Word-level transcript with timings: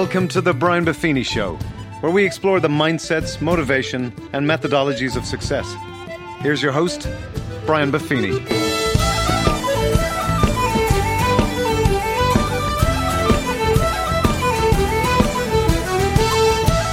Welcome 0.00 0.28
to 0.28 0.40
the 0.40 0.54
Brian 0.54 0.84
Buffini 0.84 1.26
Show, 1.26 1.56
where 1.98 2.12
we 2.12 2.24
explore 2.24 2.60
the 2.60 2.68
mindsets, 2.68 3.40
motivation, 3.40 4.14
and 4.32 4.48
methodologies 4.48 5.16
of 5.16 5.24
success. 5.24 5.74
Here's 6.38 6.62
your 6.62 6.70
host, 6.70 7.08
Brian 7.66 7.90
Buffini. 7.90 8.38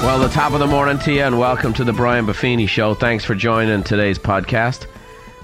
Well, 0.01 0.19
the 0.19 0.29
top 0.29 0.53
of 0.53 0.59
the 0.59 0.65
morning 0.65 0.97
to 0.97 1.13
you, 1.13 1.21
and 1.21 1.37
welcome 1.37 1.73
to 1.75 1.83
the 1.83 1.93
Brian 1.93 2.25
Buffini 2.25 2.67
Show. 2.67 2.95
Thanks 2.95 3.23
for 3.23 3.35
joining 3.35 3.83
today's 3.83 4.17
podcast. 4.17 4.87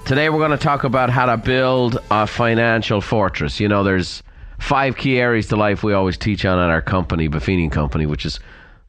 Today, 0.04 0.30
we're 0.30 0.44
going 0.44 0.50
to 0.50 0.56
talk 0.56 0.82
about 0.82 1.10
how 1.10 1.26
to 1.26 1.36
build 1.36 2.02
a 2.10 2.26
financial 2.26 3.00
fortress. 3.00 3.60
You 3.60 3.68
know, 3.68 3.84
there's 3.84 4.20
five 4.62 4.96
key 4.96 5.18
areas 5.18 5.48
to 5.48 5.56
life 5.56 5.82
we 5.82 5.92
always 5.92 6.16
teach 6.16 6.44
on 6.44 6.58
at 6.58 6.70
our 6.70 6.80
company, 6.80 7.28
Buffini 7.28 7.70
Company, 7.70 8.06
which 8.06 8.24
is 8.24 8.38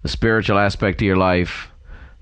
the 0.03 0.07
spiritual 0.07 0.59
aspect 0.59 1.01
of 1.01 1.05
your 1.05 1.17
life, 1.17 1.67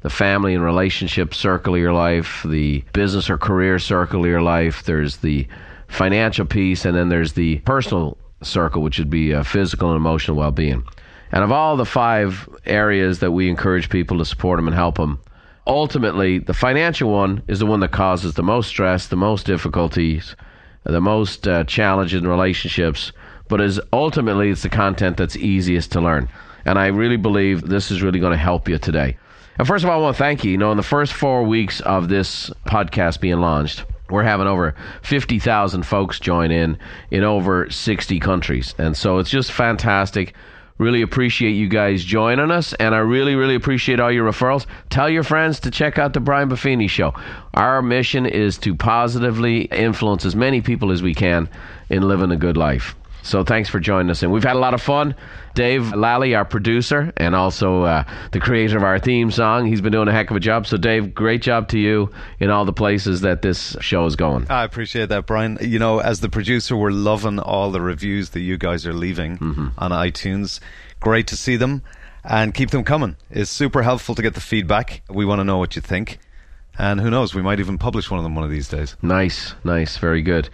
the 0.02 0.10
family 0.10 0.56
and 0.56 0.64
relationship 0.64 1.34
circle 1.34 1.76
of 1.76 1.82
your 1.82 1.94
life, 1.94 2.46
the 2.48 2.84
business 2.94 3.30
or 3.30 3.38
career 3.38 3.78
circle 3.78 4.22
of 4.22 4.30
your 4.30 4.42
life. 4.42 4.84
There's 4.84 5.18
the 5.18 5.48
financial 5.90 6.46
piece, 6.46 6.86
and 6.86 6.96
then 6.96 7.10
there's 7.10 7.34
the 7.34 7.58
personal 7.60 8.18
circle, 8.42 8.82
which 8.82 8.98
would 8.98 9.10
be 9.10 9.34
uh, 9.34 9.44
physical 9.44 9.90
and 9.90 9.98
emotional 9.98 10.38
well 10.38 10.52
being. 10.52 10.86
And 11.34 11.44
of 11.44 11.52
all 11.52 11.76
the 11.76 11.86
five 11.86 12.48
areas 12.66 13.20
that 13.20 13.32
we 13.32 13.50
encourage 13.50 13.90
people 13.90 14.18
to 14.20 14.26
support 14.26 14.58
them 14.58 14.68
and 14.68 14.76
help 14.76 14.96
them, 14.96 15.20
ultimately, 15.68 16.40
the 16.40 16.54
financial 16.54 17.12
one 17.12 17.44
is 17.50 17.60
the 17.60 17.66
one 17.66 17.82
that 17.82 17.92
causes 17.92 18.34
the 18.34 18.44
most 18.44 18.70
stress, 18.70 19.08
the 19.08 19.18
most 19.18 19.46
difficulties, 19.46 20.36
the 20.84 21.02
most 21.02 21.48
uh, 21.48 21.64
challenges 21.66 22.22
in 22.22 22.28
relationships, 22.28 23.12
but 23.52 23.60
is 23.60 23.82
ultimately 23.92 24.50
it's 24.50 24.64
the 24.64 24.70
content 24.70 25.18
that's 25.18 25.36
easiest 25.36 25.92
to 25.92 26.00
learn. 26.00 26.30
And 26.64 26.80
I 26.80 26.88
really 26.88 27.18
believe 27.18 27.62
this 27.62 27.92
is 27.92 28.02
really 28.02 28.18
going 28.18 28.32
to 28.32 28.38
help 28.38 28.70
you 28.70 28.78
today. 28.78 29.18
And 29.60 29.68
first 29.68 29.84
of 29.84 29.90
all, 29.90 30.00
I 30.00 30.02
want 30.02 30.16
to 30.16 30.24
thank 30.24 30.46
you. 30.46 30.52
You 30.52 30.58
know, 30.58 30.72
in 30.72 30.78
the 30.78 30.84
first 30.84 31.12
four 31.12 31.44
weeks 31.44 31.82
of 31.82 32.08
this 32.08 32.50
podcast 32.66 33.20
being 33.20 33.42
launched, 33.42 33.84
we're 34.10 34.24
having 34.24 34.48
over 34.48 34.74
50,000 35.02 35.84
folks 35.86 36.18
join 36.18 36.50
in 36.50 36.78
in 37.12 37.26
over 37.26 37.70
60 37.70 38.22
countries. 38.22 38.74
And 38.78 38.96
so 38.96 39.18
it's 39.18 39.30
just 39.30 39.52
fantastic. 39.52 40.34
Really 40.78 41.02
appreciate 41.02 41.52
you 41.52 41.68
guys 41.68 42.06
joining 42.06 42.52
us, 42.52 42.74
and 42.76 42.96
I 42.96 43.00
really, 43.00 43.36
really 43.36 43.56
appreciate 43.56 44.00
all 44.00 44.12
your 44.12 44.32
referrals. 44.32 44.66
Tell 44.90 45.10
your 45.10 45.24
friends 45.24 45.60
to 45.60 45.72
check 45.72 46.00
out 46.00 46.14
the 46.14 46.22
Brian 46.22 46.50
Buffini 46.50 46.90
Show. 46.90 47.14
Our 47.54 47.82
mission 47.82 48.26
is 48.26 48.58
to 48.60 48.76
positively 48.76 49.64
influence 49.64 50.26
as 50.26 50.38
many 50.38 50.62
people 50.62 50.92
as 50.92 51.04
we 51.04 51.14
can 51.14 51.50
in 51.90 52.08
living 52.08 52.32
a 52.32 52.38
good 52.38 52.56
life. 52.56 52.96
So 53.24 53.44
thanks 53.44 53.70
for 53.70 53.80
joining 53.80 54.10
us, 54.10 54.24
and 54.24 54.32
we've 54.32 54.44
had 54.44 54.56
a 54.56 54.60
lot 54.60 54.74
of 54.74 54.82
fun. 54.82 55.16
Dave 55.54 55.94
Lally, 55.94 56.34
our 56.34 56.46
producer, 56.46 57.12
and 57.18 57.36
also 57.36 57.84
uh, 57.84 58.04
the 58.32 58.40
creator 58.40 58.78
of 58.78 58.84
our 58.84 59.00
theme 59.00 59.32
song, 59.32 59.66
he's 59.66 59.82
been 59.82 59.92
doing 59.92 60.08
a 60.08 60.12
heck 60.12 60.32
of 60.32 60.38
a 60.38 60.40
job. 60.40 60.66
So, 60.66 60.78
Dave, 60.78 61.14
great 61.14 61.42
job 61.42 61.68
to 61.70 61.80
you 61.80 62.12
in 62.40 62.50
all 62.50 62.66
the 62.66 62.74
places 62.74 63.22
that 63.22 63.42
this 63.42 63.76
show 63.82 64.06
is 64.06 64.16
going. 64.16 64.48
I 64.50 64.64
appreciate 64.64 65.10
that, 65.10 65.26
Brian. 65.26 65.58
You 65.62 65.78
know, 65.78 66.00
as 66.00 66.22
the 66.22 66.30
producer, 66.30 66.76
we're 66.76 66.92
loving 66.92 67.40
all 67.40 67.72
the 67.72 67.82
reviews 67.82 68.30
that 68.32 68.42
you 68.42 68.58
guys 68.58 68.88
are 68.88 68.94
leaving 68.94 69.38
mm-hmm. 69.38 69.68
on 69.78 69.92
iTunes. 69.92 70.60
Great 71.00 71.28
to 71.28 71.38
see 71.38 71.58
them, 71.58 71.84
and 72.24 72.54
keep 72.54 72.72
them 72.72 72.84
coming. 72.84 73.18
It's 73.30 73.52
super 73.52 73.84
helpful 73.84 74.16
to 74.16 74.22
get 74.22 74.34
the 74.34 74.42
feedback. 74.42 75.02
We 75.10 75.26
want 75.26 75.40
to 75.40 75.44
know 75.44 75.58
what 75.58 75.76
you 75.76 75.82
think. 75.82 76.20
And 76.82 77.00
who 77.00 77.12
knows, 77.12 77.36
we 77.36 77.44
might 77.44 77.60
even 77.60 77.78
publish 77.78 78.10
one 78.10 78.18
of 78.18 78.24
them 78.24 78.34
one 78.34 78.44
of 78.44 78.50
these 78.50 78.68
days. 78.68 78.96
Nice, 79.04 79.54
nice, 79.64 79.98
very 79.98 80.24
good. 80.24 80.50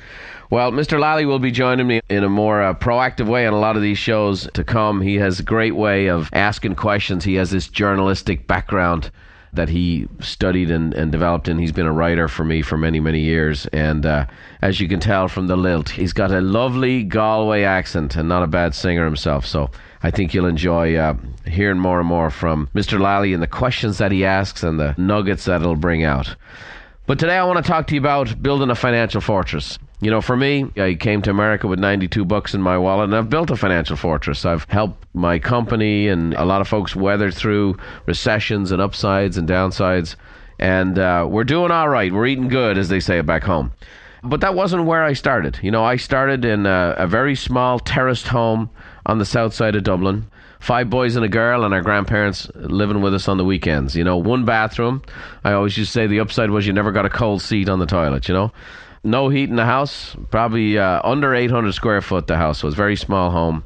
Well, 0.50 0.74
Mr. 0.74 1.00
Lally 1.00 1.26
will 1.26 1.40
be 1.40 1.52
joining 1.52 1.88
me 1.88 2.02
in 2.10 2.26
a 2.26 2.30
more 2.30 2.62
uh, 2.62 2.74
proactive 2.74 3.28
way 3.28 3.48
on 3.48 3.54
a 3.54 3.60
lot 3.60 3.78
of 3.78 3.82
these 3.82 3.98
shows 3.98 4.46
to 4.54 4.66
come. 4.66 5.00
He 5.00 5.16
has 5.16 5.40
a 5.40 5.44
great 5.44 5.78
way 5.78 6.08
of 6.08 6.30
asking 6.34 6.76
questions. 6.76 7.24
He 7.24 7.36
has 7.36 7.52
this 7.52 7.70
journalistic 7.70 8.46
background 8.46 9.10
that 9.54 9.70
he 9.70 10.10
studied 10.20 10.70
and, 10.70 10.94
and 10.94 11.14
developed, 11.14 11.48
and 11.48 11.62
he's 11.62 11.72
been 11.72 11.86
a 11.86 11.94
writer 11.94 12.28
for 12.28 12.44
me 12.44 12.62
for 12.62 12.78
many, 12.78 13.00
many 13.00 13.22
years. 13.22 13.66
And 13.68 14.06
uh, 14.06 14.26
as 14.62 14.82
you 14.82 14.90
can 14.90 15.00
tell 15.00 15.30
from 15.30 15.48
the 15.48 15.56
lilt, 15.56 15.88
he's 15.88 16.12
got 16.12 16.32
a 16.32 16.42
lovely 16.42 17.04
Galway 17.04 17.64
accent 17.64 18.18
and 18.18 18.28
not 18.28 18.44
a 18.44 18.48
bad 18.48 18.76
singer 18.76 19.06
himself. 19.06 19.46
So 19.46 19.70
I 20.04 20.12
think 20.12 20.34
you'll 20.34 20.46
enjoy 20.46 20.96
uh, 20.96 21.16
hearing 21.46 21.80
more 21.80 22.00
and 22.00 22.08
more 22.08 22.30
from 22.30 22.70
Mr. 22.76 23.00
Lally 23.00 23.34
and 23.34 23.42
the 23.42 23.48
questions 23.48 23.98
that 23.98 24.12
he 24.12 24.26
asks 24.26 24.64
and 24.64 24.80
the 24.80 24.94
nuggets 24.98 25.46
that 25.46 25.62
it'll 25.62 25.76
bring 25.76 26.04
out. 26.04 26.36
But 27.08 27.20
today 27.20 27.38
I 27.38 27.46
want 27.46 27.64
to 27.64 27.70
talk 27.70 27.88
to 27.88 27.96
you 27.96 28.02
about 28.02 28.42
building 28.44 28.70
a 28.70 28.76
financial 28.76 29.22
fortress. 29.22 29.80
You 30.02 30.12
know, 30.12 30.22
for 30.22 30.36
me, 30.36 30.66
I 30.78 30.94
came 30.94 31.22
to 31.24 31.32
America 31.32 31.66
with 31.66 31.80
92 31.80 32.26
bucks 32.26 32.54
in 32.54 32.62
my 32.62 32.78
wallet 32.78 33.06
and 33.06 33.16
I've 33.16 33.30
built 33.30 33.50
a 33.50 33.56
financial 33.56 33.96
fortress. 33.96 34.46
I've 34.46 34.66
helped 34.66 35.08
my 35.16 35.40
company 35.40 36.08
and 36.10 36.34
a 36.36 36.46
lot 36.46 36.62
of 36.62 36.68
folks 36.68 36.96
weather 36.96 37.32
through 37.32 37.78
recessions 38.06 38.72
and 38.72 38.82
upsides 38.82 39.38
and 39.38 39.48
downsides. 39.48 40.16
And 40.60 41.00
uh, 41.00 41.26
we're 41.30 41.46
doing 41.46 41.72
all 41.72 41.90
right. 41.90 42.12
We're 42.12 42.28
eating 42.28 42.50
good, 42.50 42.78
as 42.78 42.90
they 42.90 43.00
say 43.00 43.22
back 43.22 43.44
home. 43.44 43.72
But 44.24 44.42
that 44.42 44.56
wasn't 44.56 44.86
where 44.86 45.04
I 45.04 45.14
started. 45.14 45.60
You 45.62 45.72
know, 45.72 45.84
I 45.84 45.96
started 45.96 46.44
in 46.44 46.66
a, 46.66 46.96
a 46.98 47.08
very 47.08 47.36
small 47.36 47.80
terraced 47.80 48.28
home 48.28 48.70
on 49.08 49.18
the 49.18 49.26
south 49.26 49.54
side 49.54 49.76
of 49.76 49.84
Dublin. 49.84 50.28
Five 50.60 50.90
boys 50.90 51.16
and 51.16 51.24
a 51.24 51.30
girl, 51.30 51.64
and 51.64 51.74
our 51.74 51.82
grandparents 51.82 52.50
living 52.56 53.02
with 53.02 53.14
us 53.14 53.28
on 53.28 53.38
the 53.38 53.46
weekends. 53.46 53.96
You 53.96 54.04
know, 54.04 54.18
one 54.18 54.44
bathroom. 54.44 55.02
I 55.44 55.54
always 55.54 55.78
used 55.78 55.92
to 55.92 56.00
say 56.00 56.08
the 56.08 56.20
upside 56.20 56.50
was 56.50 56.68
you 56.68 56.74
never 56.74 56.92
got 56.92 57.06
a 57.06 57.10
cold 57.10 57.42
seat 57.42 57.70
on 57.70 57.80
the 57.80 57.86
toilet, 57.86 58.28
you 58.28 58.34
know. 58.34 58.52
No 59.04 59.30
heat 59.30 59.50
in 59.50 59.56
the 59.56 59.66
house, 59.66 60.16
probably 60.32 60.78
uh, 60.78 61.00
under 61.04 61.34
800 61.34 61.74
square 61.74 62.02
foot. 62.02 62.28
The 62.28 62.36
house 62.36 62.64
was 62.64 62.74
very 62.74 62.96
small 62.96 63.32
home, 63.32 63.64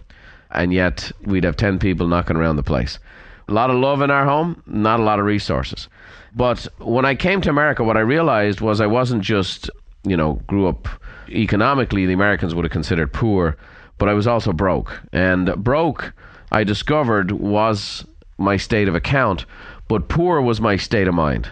and 0.52 0.72
yet 0.74 1.12
we'd 1.26 1.46
have 1.46 1.56
10 1.56 1.80
people 1.80 2.08
knocking 2.08 2.36
around 2.36 2.58
the 2.58 2.64
place. 2.64 3.00
A 3.48 3.54
lot 3.54 3.70
of 3.70 3.78
love 3.78 4.02
in 4.02 4.12
our 4.12 4.26
home, 4.26 4.62
not 4.68 5.00
a 5.00 5.04
lot 5.04 5.20
of 5.20 5.26
resources. 5.26 5.88
But 6.36 6.68
when 6.78 7.06
I 7.06 7.16
came 7.16 7.42
to 7.42 7.50
America, 7.50 7.84
what 7.84 7.98
I 7.98 8.02
realized 8.02 8.62
was 8.62 8.80
I 8.80 8.88
wasn't 8.88 9.24
just, 9.24 9.70
you 10.04 10.16
know, 10.16 10.34
grew 10.48 10.68
up 10.68 10.88
economically, 11.30 12.06
the 12.06 12.14
Americans 12.14 12.54
would 12.54 12.66
have 12.66 12.72
considered 12.72 13.12
poor, 13.12 13.58
but 14.02 14.10
I 14.10 14.16
was 14.16 14.26
also 14.26 14.52
broke. 14.52 15.00
And 15.14 15.54
broke, 15.64 16.12
I 16.52 16.64
discovered, 16.64 17.30
was 17.34 18.04
my 18.40 18.58
state 18.58 18.88
of 18.88 18.96
account, 18.96 19.46
but 19.88 20.10
poor 20.10 20.42
was 20.42 20.60
my 20.60 20.76
state 20.76 21.08
of 21.08 21.14
mind. 21.14 21.52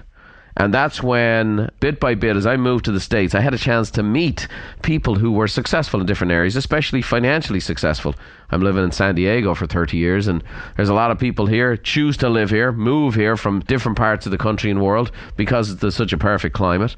And 0.58 0.74
that's 0.74 1.04
when, 1.04 1.70
bit 1.80 2.00
by 2.00 2.16
bit, 2.16 2.36
as 2.36 2.48
I 2.48 2.58
moved 2.58 2.86
to 2.86 2.92
the 2.92 3.00
States, 3.00 3.36
I 3.36 3.42
had 3.42 3.54
a 3.54 3.59
chance 3.59 3.92
to 3.92 4.02
meet 4.02 4.48
people 4.82 5.14
who 5.14 5.32
were 5.32 5.48
successful 5.48 6.00
in 6.00 6.08
different 6.08 6.34
areas, 6.34 6.56
especially 6.56 7.04
financially 7.04 7.59
successful. 7.59 8.16
I'm 8.50 8.64
living 8.64 8.84
in 8.84 8.92
San 8.92 9.14
Diego 9.14 9.54
for 9.54 9.68
30 9.68 9.98
years, 9.98 10.28
and 10.28 10.44
there's 10.76 10.90
a 10.90 10.96
lot 10.96 11.12
of 11.12 11.20
people 11.20 11.46
here 11.46 11.78
choose 11.78 12.18
to 12.18 12.30
live 12.30 12.50
here, 12.50 12.72
move 12.72 13.14
here 13.14 13.38
from 13.38 13.59
different 13.59 13.96
parts 13.96 14.26
of 14.26 14.32
the 14.32 14.40
country 14.40 14.72
and 14.72 14.82
world 14.82 15.12
because 15.38 15.70
it's 15.70 15.96
such 15.96 16.14
a 16.14 16.18
perfect 16.18 16.56
climate. 16.56 16.96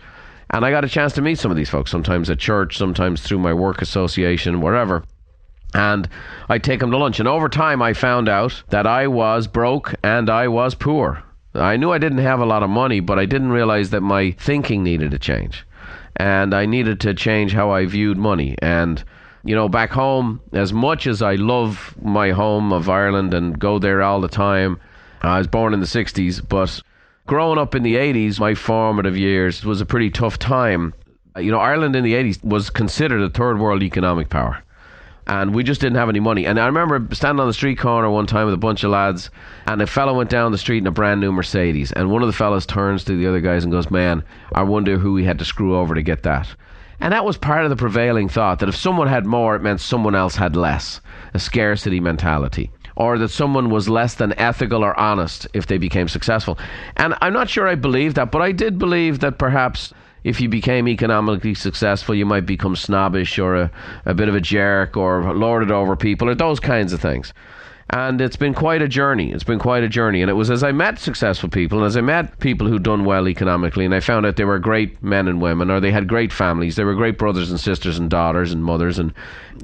And 0.52 0.64
I 0.64 0.72
got 0.72 0.86
a 0.86 0.90
chance 0.90 1.12
to 1.16 1.22
meet 1.22 1.40
some 1.40 1.52
of 1.52 1.58
these 1.58 1.70
folks, 1.70 1.92
sometimes 1.92 2.30
at 2.30 2.40
church, 2.40 2.78
sometimes 2.78 3.22
through 3.22 3.40
my 3.40 3.54
work 3.54 3.82
association, 3.82 4.62
wherever. 4.62 5.04
And 5.74 6.08
I 6.50 6.58
take 6.58 6.80
them 6.80 6.92
to 6.92 6.98
lunch. 6.98 7.20
And 7.20 7.28
over 7.28 7.48
time, 7.48 7.82
I 7.82 7.94
found 7.94 8.28
out 8.28 8.64
that 8.70 8.86
I 8.86 9.08
was 9.08 9.48
broke 9.48 9.96
and 10.04 10.30
I 10.30 10.48
was 10.48 10.76
poor. 10.76 11.24
I 11.54 11.78
knew 11.78 11.92
I 11.92 11.98
didn't 11.98 12.20
have 12.20 12.40
a 12.40 12.46
lot 12.46 12.64
of 12.64 12.70
money, 12.70 13.00
but 13.00 13.20
I 13.20 13.26
didn't 13.26 13.52
realize 13.52 13.90
that 13.90 14.02
my 14.02 14.32
thinking 14.32 14.84
needed 14.84 15.12
to 15.12 15.20
change. 15.20 15.66
And 16.16 16.54
I 16.54 16.66
needed 16.66 17.00
to 17.02 17.14
change 17.14 17.54
how 17.54 17.72
I 17.72 17.86
viewed 17.86 18.18
money. 18.18 18.56
And, 18.62 19.04
you 19.44 19.56
know, 19.56 19.68
back 19.68 19.92
home, 19.92 20.42
as 20.54 20.72
much 20.72 21.08
as 21.08 21.22
I 21.22 21.36
love 21.36 21.96
my 22.02 22.32
home 22.32 22.72
of 22.72 22.90
Ireland 22.90 23.34
and 23.34 23.58
go 23.58 23.80
there 23.80 24.02
all 24.02 24.22
the 24.22 24.28
time, 24.28 24.80
I 25.22 25.38
was 25.38 25.48
born 25.48 25.74
in 25.74 25.80
the 25.80 25.86
60s, 25.86 26.48
but 26.48 26.82
growing 27.28 27.60
up 27.60 27.76
in 27.76 27.84
the 27.84 27.96
80s, 27.96 28.40
my 28.40 28.56
formative 28.56 29.18
years, 29.18 29.64
was 29.64 29.82
a 29.82 29.86
pretty 29.86 30.10
tough 30.10 30.40
time. 30.40 30.94
You 31.38 31.52
know, 31.52 31.60
Ireland 31.60 31.96
in 31.96 32.04
the 32.04 32.14
80s 32.14 32.44
was 32.44 32.70
considered 32.70 33.22
a 33.22 33.30
third 33.30 33.60
world 33.60 33.84
economic 33.84 34.30
power 34.30 34.64
and 35.32 35.56
we 35.56 35.64
just 35.64 35.80
didn't 35.80 35.96
have 35.96 36.10
any 36.10 36.20
money. 36.20 36.46
And 36.46 36.60
I 36.60 36.66
remember 36.66 37.08
standing 37.16 37.40
on 37.40 37.48
the 37.48 37.54
street 37.54 37.78
corner 37.78 38.10
one 38.10 38.28
time 38.28 38.48
with 38.48 38.54
a 38.54 38.58
bunch 38.58 38.84
of 38.84 38.92
lads, 38.92 39.30
and 39.66 39.82
a 39.82 39.88
fellow 39.88 40.14
went 40.14 40.30
down 40.30 40.52
the 40.52 40.58
street 40.58 40.80
in 40.80 40.88
a 40.88 40.92
brand 40.92 41.22
new 41.22 41.32
Mercedes, 41.32 41.94
and 41.94 42.12
one 42.12 42.22
of 42.22 42.28
the 42.28 42.34
fellows 42.34 42.66
turns 42.66 43.06
to 43.06 43.16
the 43.16 43.28
other 43.28 43.40
guys 43.40 43.64
and 43.64 43.72
goes, 43.72 43.90
"Man, 43.90 44.24
I 44.54 44.64
wonder 44.64 44.98
who 44.98 45.14
we 45.14 45.24
had 45.24 45.40
to 45.40 45.46
screw 45.46 45.78
over 45.78 45.96
to 45.96 46.02
get 46.02 46.24
that." 46.24 46.54
And 47.00 47.14
that 47.14 47.24
was 47.24 47.38
part 47.38 47.64
of 47.64 47.70
the 47.70 47.78
prevailing 47.78 48.28
thought 48.28 48.60
that 48.60 48.68
if 48.68 48.76
someone 48.76 49.08
had 49.08 49.26
more, 49.26 49.56
it 49.56 49.64
meant 49.64 49.80
someone 49.80 50.16
else 50.16 50.36
had 50.36 50.58
less, 50.58 51.00
a 51.34 51.40
scarcity 51.40 52.02
mentality. 52.02 52.70
Or 52.98 53.18
that 53.18 53.30
someone 53.30 53.70
was 53.70 53.88
less 53.88 54.16
than 54.16 54.38
ethical 54.38 54.84
or 54.84 55.00
honest 55.00 55.48
if 55.54 55.66
they 55.66 55.78
became 55.78 56.10
successful. 56.10 56.60
And 56.98 57.16
I'm 57.22 57.32
not 57.32 57.50
sure 57.50 57.70
I 57.70 57.76
believed 57.76 58.18
that, 58.18 58.32
but 58.32 58.42
I 58.42 58.52
did 58.52 58.78
believe 58.78 59.20
that 59.22 59.40
perhaps 59.40 59.94
if 60.24 60.40
you 60.40 60.50
became 60.50 60.88
economically 60.88 61.54
successful, 61.54 62.16
you 62.16 62.26
might 62.26 62.46
become 62.46 62.76
snobbish 62.76 63.40
or 63.40 63.56
a, 63.56 63.72
a 64.06 64.14
bit 64.14 64.30
of 64.30 64.36
a 64.36 64.42
jerk 64.42 64.96
or 64.96 65.34
lord 65.34 65.64
it 65.64 65.72
over 65.72 65.96
people 65.96 66.30
or 66.30 66.36
those 66.36 66.60
kinds 66.60 66.94
of 66.94 67.02
things. 67.02 67.34
And 67.94 68.22
it's 68.22 68.38
been 68.38 68.54
quite 68.54 68.82
a 68.82 68.88
journey. 68.88 69.34
It's 69.34 69.44
been 69.44 69.60
quite 69.60 69.84
a 69.84 69.90
journey. 69.90 70.22
And 70.22 70.30
it 70.30 70.36
was 70.36 70.50
as 70.50 70.64
I 70.64 70.72
met 70.72 70.98
successful 70.98 71.50
people 71.50 71.80
and 71.80 71.88
as 71.88 71.98
I 71.98 72.02
met 72.02 72.40
people 72.40 72.66
who'd 72.66 72.84
done 72.84 73.04
well 73.04 73.28
economically 73.28 73.84
and 73.84 73.94
I 73.94 74.00
found 74.00 74.26
out 74.26 74.38
they 74.38 74.46
were 74.46 74.60
great 74.60 75.04
men 75.04 75.28
and 75.28 75.42
women 75.42 75.70
or 75.70 75.82
they 75.82 75.92
had 75.92 76.08
great 76.08 76.32
families. 76.32 76.78
They 76.78 76.86
were 76.86 76.96
great 76.96 77.18
brothers 77.18 77.52
and 77.52 77.60
sisters 77.60 77.98
and 77.98 78.10
daughters 78.10 78.54
and 78.54 78.64
mothers 78.64 78.98
and 78.98 79.14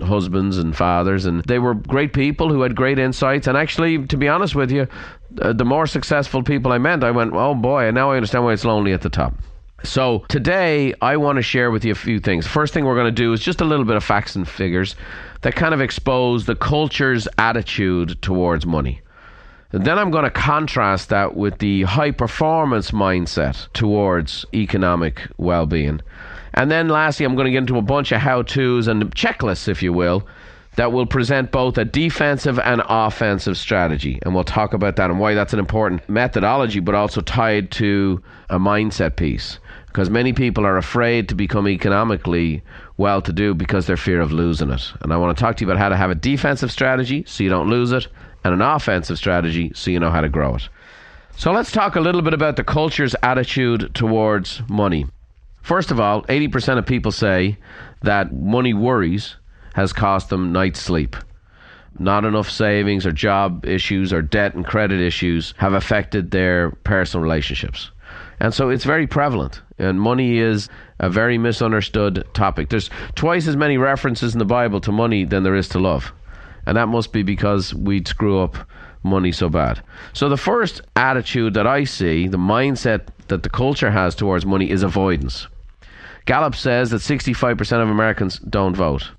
husbands 0.04 0.58
and 0.58 0.76
fathers. 0.76 1.26
And 1.26 1.42
they 1.46 1.60
were 1.60 1.74
great 1.74 2.12
people 2.12 2.52
who 2.52 2.64
had 2.64 2.76
great 2.76 3.00
insights. 3.00 3.48
And 3.48 3.56
actually, 3.58 4.06
to 4.08 4.18
be 4.18 4.28
honest 4.28 4.56
with 4.56 4.72
you, 4.72 4.88
uh, 5.42 5.54
the 5.54 5.66
more 5.66 5.88
successful 5.88 6.44
people 6.44 6.74
I 6.74 6.80
met, 6.80 7.06
I 7.06 7.12
went, 7.12 7.34
oh 7.34 7.56
boy, 7.56 7.86
and 7.86 7.96
now 7.96 8.12
I 8.12 8.18
understand 8.18 8.44
why 8.44 8.52
it's 8.52 8.66
lonely 8.66 8.92
at 8.92 9.04
the 9.04 9.10
top. 9.10 9.36
So 9.84 10.26
today 10.28 10.94
I 11.02 11.18
want 11.18 11.36
to 11.36 11.44
share 11.44 11.70
with 11.70 11.86
you 11.86 11.92
a 11.92 11.96
few 11.96 12.20
things. 12.20 12.48
First 12.48 12.74
thing 12.74 12.86
we're 12.86 12.96
going 12.96 13.06
to 13.06 13.12
do 13.12 13.32
is 13.32 13.42
just 13.42 13.62
a 13.62 13.66
little 13.66 13.86
bit 13.86 13.96
of 13.96 14.04
facts 14.04 14.36
and 14.36 14.48
figures 14.48 14.96
that 15.42 15.56
kind 15.56 15.74
of 15.74 15.82
expose 15.82 16.46
the 16.46 16.56
culture's 16.56 17.28
attitude 17.38 18.20
towards 18.22 18.66
money. 18.66 19.02
And 19.72 19.86
then 19.86 20.00
I'm 20.00 20.10
going 20.12 20.24
to 20.24 20.32
contrast 20.32 21.10
that 21.10 21.36
with 21.36 21.60
the 21.60 21.84
high 21.84 22.12
performance 22.12 22.92
mindset 22.92 23.72
towards 23.74 24.46
economic 24.54 25.22
well 25.38 25.68
being. 25.68 26.02
And 26.56 26.72
then 26.72 26.90
lastly, 26.90 27.26
I'm 27.26 27.36
going 27.36 27.46
to 27.46 27.52
get 27.52 27.60
into 27.60 27.78
a 27.78 27.84
bunch 27.84 28.12
of 28.12 28.20
how 28.20 28.42
to's 28.42 28.88
and 28.88 29.14
checklists, 29.16 29.68
if 29.68 29.84
you 29.84 29.94
will, 29.94 30.28
that 30.78 30.92
will 30.92 31.06
present 31.06 31.52
both 31.52 31.78
a 31.78 31.86
defensive 31.86 32.58
and 32.60 32.82
offensive 32.88 33.58
strategy. 33.58 34.20
And 34.24 34.34
we'll 34.34 34.44
talk 34.44 34.74
about 34.74 34.96
that 34.96 35.12
and 35.12 35.20
why 35.20 35.36
that's 35.36 35.54
an 35.54 35.60
important 35.60 36.08
methodology, 36.10 36.80
but 36.80 36.96
also 36.96 37.22
tied 37.22 37.70
to 37.72 38.24
a 38.50 38.58
mindset 38.58 39.18
piece 39.18 39.60
because 39.98 40.12
many 40.12 40.32
people 40.32 40.64
are 40.64 40.78
afraid 40.78 41.28
to 41.28 41.34
become 41.34 41.68
economically 41.68 42.62
well 42.98 43.20
to 43.20 43.34
do 43.34 43.56
because 43.56 43.88
they're 43.88 43.98
fear 43.98 44.22
of 44.22 44.32
losing 44.32 44.70
it. 44.70 44.94
And 45.02 45.12
I 45.12 45.18
want 45.18 45.36
to 45.36 45.42
talk 45.42 45.58
to 45.58 45.66
you 45.66 45.72
about 45.72 45.80
how 45.80 45.90
to 45.90 45.98
have 45.98 46.12
a 46.12 46.16
defensive 46.16 46.72
strategy 46.72 47.24
so 47.26 47.44
you 47.44 47.50
don't 47.50 47.68
lose 47.68 47.92
it 47.92 48.08
and 48.44 48.54
an 48.54 48.62
offensive 48.62 49.18
strategy 49.18 49.72
so 49.74 49.90
you 49.90 50.00
know 50.00 50.12
how 50.12 50.22
to 50.22 50.30
grow 50.30 50.54
it. 50.54 50.70
So 51.36 51.52
let's 51.52 51.72
talk 51.72 51.96
a 51.96 52.00
little 52.00 52.22
bit 52.22 52.36
about 52.36 52.58
the 52.58 52.64
culture's 52.64 53.16
attitude 53.24 53.96
towards 53.96 54.62
money. 54.70 55.08
First 55.64 55.90
of 55.90 56.00
all, 56.00 56.22
80% 56.26 56.78
of 56.78 56.86
people 56.86 57.12
say 57.12 57.58
that 58.04 58.32
money 58.32 58.76
worries 58.76 59.36
has 59.74 59.94
cost 59.94 60.30
them 60.30 60.52
night's 60.52 60.80
sleep. 60.80 61.16
Not 61.98 62.24
enough 62.24 62.52
savings 62.52 63.08
or 63.08 63.12
job 63.12 63.66
issues 63.66 64.14
or 64.14 64.22
debt 64.22 64.54
and 64.54 64.64
credit 64.64 65.02
issues 65.02 65.56
have 65.58 65.74
affected 65.74 66.30
their 66.30 66.70
personal 66.84 67.24
relationships. 67.24 67.90
And 68.40 68.54
so 68.54 68.70
it's 68.70 68.84
very 68.84 69.08
prevalent. 69.08 69.64
And 69.80 70.02
money 70.02 70.40
is 70.40 70.70
a 71.00 71.10
very 71.10 71.38
misunderstood 71.38 72.26
topic. 72.34 72.70
There's 72.70 72.90
twice 73.16 73.48
as 73.48 73.56
many 73.56 73.78
references 73.78 74.34
in 74.34 74.40
the 74.40 74.46
Bible 74.46 74.82
to 74.82 74.92
money 74.92 75.24
than 75.24 75.44
there 75.44 75.56
is 75.56 75.70
to 75.70 75.80
love. 75.80 76.12
And 76.66 76.78
that 76.78 76.88
must 76.88 77.14
be 77.14 77.24
because 77.24 77.74
we'd 77.74 78.08
screw 78.08 78.40
up 78.40 78.58
money 79.04 79.32
so 79.32 79.50
bad. 79.50 79.82
So 80.14 80.30
the 80.30 80.38
first 80.38 80.82
attitude 80.96 81.54
that 81.54 81.68
I 81.68 81.84
see, 81.84 82.28
the 82.28 82.38
mindset 82.38 83.08
that 83.28 83.44
the 83.44 83.50
culture 83.50 83.92
has 83.92 84.16
towards 84.16 84.46
money 84.46 84.70
is 84.70 84.84
avoidance. 84.84 85.48
Gallup 86.26 86.56
says 86.56 86.92
that 86.92 87.02
65% 87.02 87.82
of 87.82 87.90
Americans 87.90 88.40
don't 88.40 88.76
vote. 88.76 89.12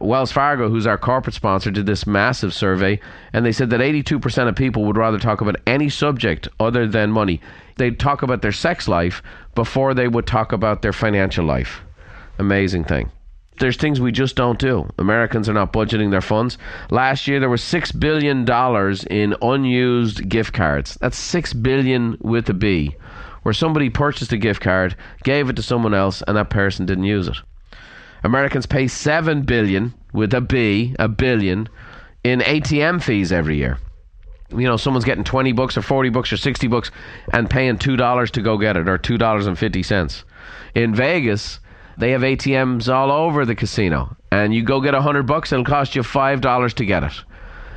Wells 0.00 0.32
Fargo, 0.32 0.70
who's 0.70 0.86
our 0.86 0.96
corporate 0.96 1.34
sponsor, 1.34 1.70
did 1.70 1.84
this 1.84 2.06
massive 2.06 2.54
survey, 2.54 2.98
and 3.34 3.44
they 3.44 3.52
said 3.52 3.68
that 3.68 3.80
82% 3.80 4.48
of 4.48 4.56
people 4.56 4.86
would 4.86 4.96
rather 4.96 5.18
talk 5.18 5.42
about 5.42 5.56
any 5.66 5.90
subject 5.90 6.48
other 6.58 6.86
than 6.86 7.12
money. 7.12 7.40
They'd 7.76 8.00
talk 8.00 8.22
about 8.22 8.40
their 8.40 8.50
sex 8.50 8.88
life 8.88 9.22
before 9.54 9.92
they 9.92 10.08
would 10.08 10.26
talk 10.26 10.52
about 10.52 10.80
their 10.80 10.94
financial 10.94 11.44
life. 11.44 11.82
Amazing 12.38 12.84
thing. 12.84 13.10
There's 13.58 13.76
things 13.76 14.00
we 14.00 14.10
just 14.10 14.36
don't 14.36 14.58
do. 14.58 14.88
Americans 14.98 15.46
are 15.50 15.52
not 15.52 15.74
budgeting 15.74 16.10
their 16.10 16.22
funds. 16.22 16.56
Last 16.90 17.28
year 17.28 17.38
there 17.38 17.50
was 17.50 17.62
six 17.62 17.92
billion 17.92 18.46
dollars 18.46 19.04
in 19.04 19.36
unused 19.42 20.26
gift 20.30 20.54
cards. 20.54 20.96
That's 21.02 21.18
6 21.18 21.52
billion 21.52 22.16
with 22.22 22.48
a 22.48 22.54
B, 22.54 22.96
where 23.42 23.52
somebody 23.52 23.90
purchased 23.90 24.32
a 24.32 24.38
gift 24.38 24.62
card, 24.62 24.96
gave 25.24 25.50
it 25.50 25.56
to 25.56 25.62
someone 25.62 25.92
else, 25.92 26.22
and 26.26 26.38
that 26.38 26.48
person 26.48 26.86
didn't 26.86 27.04
use 27.04 27.28
it. 27.28 27.36
Americans 28.22 28.66
pay 28.66 28.86
7 28.86 29.42
billion 29.42 29.94
with 30.12 30.34
a 30.34 30.40
B, 30.40 30.94
a 30.98 31.08
billion 31.08 31.68
in 32.22 32.40
ATM 32.40 33.02
fees 33.02 33.32
every 33.32 33.56
year. 33.56 33.78
You 34.50 34.66
know, 34.66 34.76
someone's 34.76 35.04
getting 35.04 35.24
20 35.24 35.52
bucks 35.52 35.76
or 35.76 35.82
40 35.82 36.10
bucks 36.10 36.32
or 36.32 36.36
60 36.36 36.66
bucks 36.66 36.90
and 37.32 37.48
paying 37.48 37.78
$2 37.78 38.30
to 38.30 38.42
go 38.42 38.58
get 38.58 38.76
it 38.76 38.88
or 38.88 38.98
$2.50. 38.98 40.24
In 40.74 40.94
Vegas, 40.94 41.60
they 41.98 42.10
have 42.10 42.22
ATMs 42.22 42.92
all 42.92 43.12
over 43.12 43.44
the 43.44 43.54
casino 43.54 44.16
and 44.32 44.54
you 44.54 44.62
go 44.62 44.80
get 44.80 44.94
a 44.94 44.98
100 44.98 45.24
bucks 45.24 45.52
it'll 45.52 45.64
cost 45.64 45.94
you 45.94 46.02
$5 46.02 46.74
to 46.74 46.84
get 46.84 47.04
it. 47.04 47.12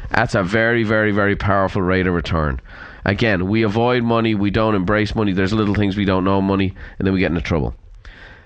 That's 0.09 0.35
a 0.35 0.43
very 0.43 0.83
very 0.83 1.11
very 1.11 1.35
powerful 1.35 1.81
rate 1.81 2.07
of 2.07 2.13
return. 2.13 2.59
Again, 3.05 3.47
we 3.47 3.63
avoid 3.63 4.03
money, 4.03 4.33
we 4.33 4.49
don't 4.49 4.75
embrace 4.75 5.15
money. 5.15 5.33
There's 5.33 5.53
little 5.53 5.75
things 5.75 5.97
we 5.97 6.05
don't 6.05 6.23
know 6.23 6.41
money 6.41 6.73
and 6.97 7.05
then 7.05 7.13
we 7.13 7.19
get 7.19 7.31
into 7.31 7.41
trouble. 7.41 7.75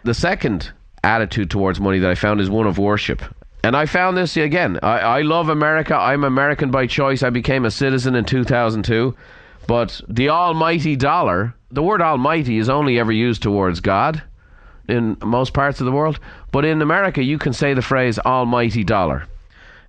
The 0.03 0.13
second 0.13 0.71
attitude 1.03 1.49
towards 1.49 1.79
money 1.79 1.99
that 1.99 2.09
I 2.09 2.15
found 2.15 2.41
is 2.41 2.49
one 2.49 2.67
of 2.67 2.77
worship. 2.77 3.21
And 3.63 3.75
I 3.75 3.85
found 3.85 4.17
this 4.17 4.37
again. 4.37 4.79
I, 4.81 4.99
I 4.99 5.21
love 5.21 5.49
America. 5.49 5.95
I'm 5.95 6.23
American 6.23 6.71
by 6.71 6.87
choice. 6.87 7.23
I 7.23 7.29
became 7.29 7.65
a 7.65 7.71
citizen 7.71 8.15
in 8.15 8.25
2002. 8.25 9.15
But 9.67 9.99
the 10.07 10.29
almighty 10.29 10.95
dollar, 10.95 11.53
the 11.71 11.83
word 11.83 12.01
almighty 12.01 12.57
is 12.57 12.69
only 12.69 12.99
ever 12.99 13.11
used 13.11 13.43
towards 13.43 13.81
God 13.81 14.21
in 14.87 15.17
most 15.21 15.53
parts 15.53 15.81
of 15.81 15.85
the 15.85 15.91
world. 15.91 16.19
But 16.51 16.63
in 16.63 16.81
America, 16.81 17.21
you 17.21 17.37
can 17.37 17.51
say 17.51 17.73
the 17.73 17.81
phrase 17.81 18.17
almighty 18.19 18.83
dollar. 18.83 19.25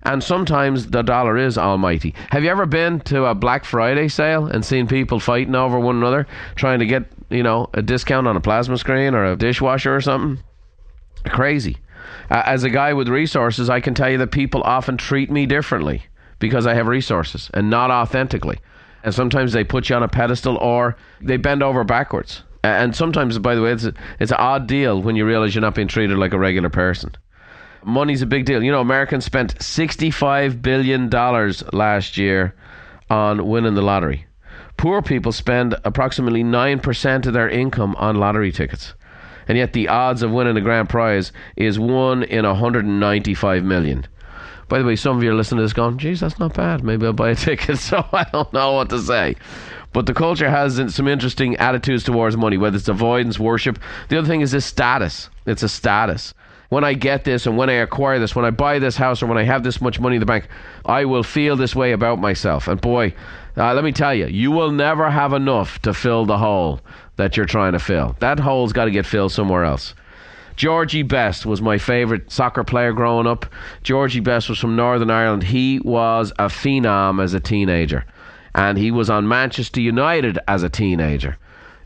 And 0.03 0.23
sometimes 0.23 0.87
the 0.87 1.01
dollar 1.01 1.37
is 1.37 1.57
almighty. 1.57 2.15
Have 2.31 2.43
you 2.43 2.49
ever 2.49 2.65
been 2.65 2.99
to 3.01 3.25
a 3.25 3.35
Black 3.35 3.65
Friday 3.65 4.07
sale 4.07 4.47
and 4.47 4.63
seen 4.63 4.87
people 4.87 5.19
fighting 5.19 5.55
over 5.55 5.79
one 5.79 5.97
another, 5.97 6.25
trying 6.55 6.79
to 6.79 6.85
get, 6.85 7.03
you 7.29 7.43
know, 7.43 7.69
a 7.73 7.81
discount 7.81 8.27
on 8.27 8.37
a 8.37 8.41
plasma 8.41 8.77
screen 8.77 9.13
or 9.13 9.25
a 9.25 9.35
dishwasher 9.35 9.95
or 9.95 10.01
something? 10.01 10.43
Crazy. 11.25 11.77
Uh, 12.29 12.43
as 12.45 12.63
a 12.63 12.69
guy 12.69 12.93
with 12.93 13.07
resources, 13.07 13.69
I 13.69 13.79
can 13.79 13.93
tell 13.93 14.09
you 14.09 14.17
that 14.19 14.31
people 14.31 14.61
often 14.63 14.97
treat 14.97 15.31
me 15.31 15.45
differently 15.45 16.03
because 16.39 16.65
I 16.65 16.73
have 16.73 16.87
resources 16.87 17.49
and 17.53 17.69
not 17.69 17.91
authentically. 17.91 18.59
And 19.03 19.13
sometimes 19.13 19.53
they 19.53 19.63
put 19.63 19.89
you 19.89 19.95
on 19.95 20.03
a 20.03 20.07
pedestal 20.07 20.57
or 20.57 20.95
they 21.21 21.37
bend 21.37 21.63
over 21.63 21.83
backwards. 21.83 22.43
And 22.63 22.95
sometimes, 22.95 23.37
by 23.39 23.55
the 23.55 23.61
way, 23.61 23.71
it's, 23.71 23.85
a, 23.85 23.93
it's 24.19 24.31
an 24.31 24.37
odd 24.37 24.67
deal 24.67 25.01
when 25.01 25.15
you 25.15 25.25
realize 25.25 25.55
you're 25.55 25.61
not 25.61 25.75
being 25.75 25.87
treated 25.87 26.17
like 26.17 26.33
a 26.33 26.39
regular 26.39 26.69
person. 26.69 27.15
Money's 27.83 28.21
a 28.21 28.25
big 28.25 28.43
deal. 28.45 28.61
You 28.61 28.71
know, 28.71 28.81
Americans 28.81 29.23
spent 29.23 29.55
$65 29.59 30.61
billion 30.61 31.09
last 31.71 32.17
year 32.17 32.53
on 33.09 33.47
winning 33.47 33.75
the 33.75 33.81
lottery. 33.81 34.25
Poor 34.75 35.01
people 35.01 35.31
spend 35.31 35.75
approximately 35.85 36.43
9% 36.43 37.25
of 37.25 37.33
their 37.33 37.49
income 37.49 37.95
on 37.97 38.17
lottery 38.17 38.51
tickets 38.51 38.93
and 39.49 39.57
yet 39.57 39.73
the 39.73 39.87
odds 39.87 40.21
of 40.21 40.31
winning 40.31 40.55
a 40.55 40.61
grand 40.61 40.87
prize 40.89 41.33
is 41.57 41.79
one 41.79 42.21
in 42.21 42.45
195 42.45 43.63
million. 43.63 44.05
By 44.69 44.77
the 44.77 44.85
way, 44.85 44.95
some 44.95 45.17
of 45.17 45.23
you 45.23 45.31
are 45.31 45.35
listening 45.35 45.57
to 45.57 45.63
this 45.63 45.73
going, 45.73 45.97
geez, 45.97 46.19
that's 46.19 46.37
not 46.37 46.53
bad. 46.53 46.83
Maybe 46.83 47.07
I'll 47.07 47.13
buy 47.13 47.31
a 47.31 47.35
ticket. 47.35 47.79
So 47.79 48.05
I 48.13 48.25
don't 48.31 48.53
know 48.53 48.73
what 48.73 48.91
to 48.91 48.99
say. 48.99 49.35
But 49.91 50.05
the 50.05 50.13
culture 50.13 50.51
has 50.51 50.93
some 50.93 51.07
interesting 51.07 51.55
attitudes 51.55 52.03
towards 52.03 52.37
money, 52.37 52.57
whether 52.57 52.77
it's 52.77 52.87
avoidance, 52.87 53.39
worship. 53.39 53.79
The 54.09 54.19
other 54.19 54.27
thing 54.27 54.41
is 54.41 54.51
this 54.51 54.67
status. 54.67 55.31
It's 55.47 55.63
a 55.63 55.69
status. 55.69 56.35
When 56.69 56.83
I 56.83 56.93
get 56.93 57.23
this 57.23 57.47
and 57.47 57.57
when 57.57 57.71
I 57.71 57.73
acquire 57.73 58.19
this, 58.19 58.35
when 58.35 58.45
I 58.45 58.51
buy 58.51 58.77
this 58.77 58.95
house 58.95 59.23
or 59.23 59.25
when 59.25 59.39
I 59.39 59.43
have 59.43 59.63
this 59.63 59.81
much 59.81 59.99
money 59.99 60.17
in 60.17 60.19
the 60.19 60.27
bank, 60.27 60.47
I 60.85 61.05
will 61.05 61.23
feel 61.23 61.55
this 61.55 61.75
way 61.75 61.93
about 61.93 62.19
myself. 62.19 62.67
And 62.67 62.79
boy, 62.79 63.15
uh, 63.57 63.73
let 63.73 63.83
me 63.83 63.91
tell 63.91 64.13
you, 64.13 64.27
you 64.27 64.51
will 64.51 64.69
never 64.69 65.09
have 65.09 65.33
enough 65.33 65.79
to 65.81 65.95
fill 65.95 66.27
the 66.27 66.37
hole 66.37 66.81
that 67.19 67.35
you're 67.35 67.45
trying 67.45 67.73
to 67.73 67.79
fill. 67.79 68.15
That 68.19 68.39
hole's 68.39 68.71
got 68.71 68.85
to 68.85 68.91
get 68.91 69.05
filled 69.05 69.33
somewhere 69.33 69.65
else. 69.65 69.93
Georgie 70.55 71.03
Best 71.03 71.45
was 71.45 71.61
my 71.61 71.77
favourite 71.77 72.31
soccer 72.31 72.63
player 72.63 72.93
growing 72.93 73.27
up. 73.27 73.45
Georgie 73.83 74.21
Best 74.21 74.47
was 74.49 74.57
from 74.57 74.77
Northern 74.77 75.11
Ireland. 75.11 75.43
He 75.43 75.79
was 75.79 76.31
a 76.39 76.45
phenom 76.45 77.21
as 77.21 77.33
a 77.33 77.39
teenager. 77.41 78.05
And 78.55 78.77
he 78.77 78.89
was 78.91 79.09
on 79.09 79.27
Manchester 79.27 79.81
United 79.81 80.39
as 80.47 80.63
a 80.63 80.69
teenager. 80.69 81.37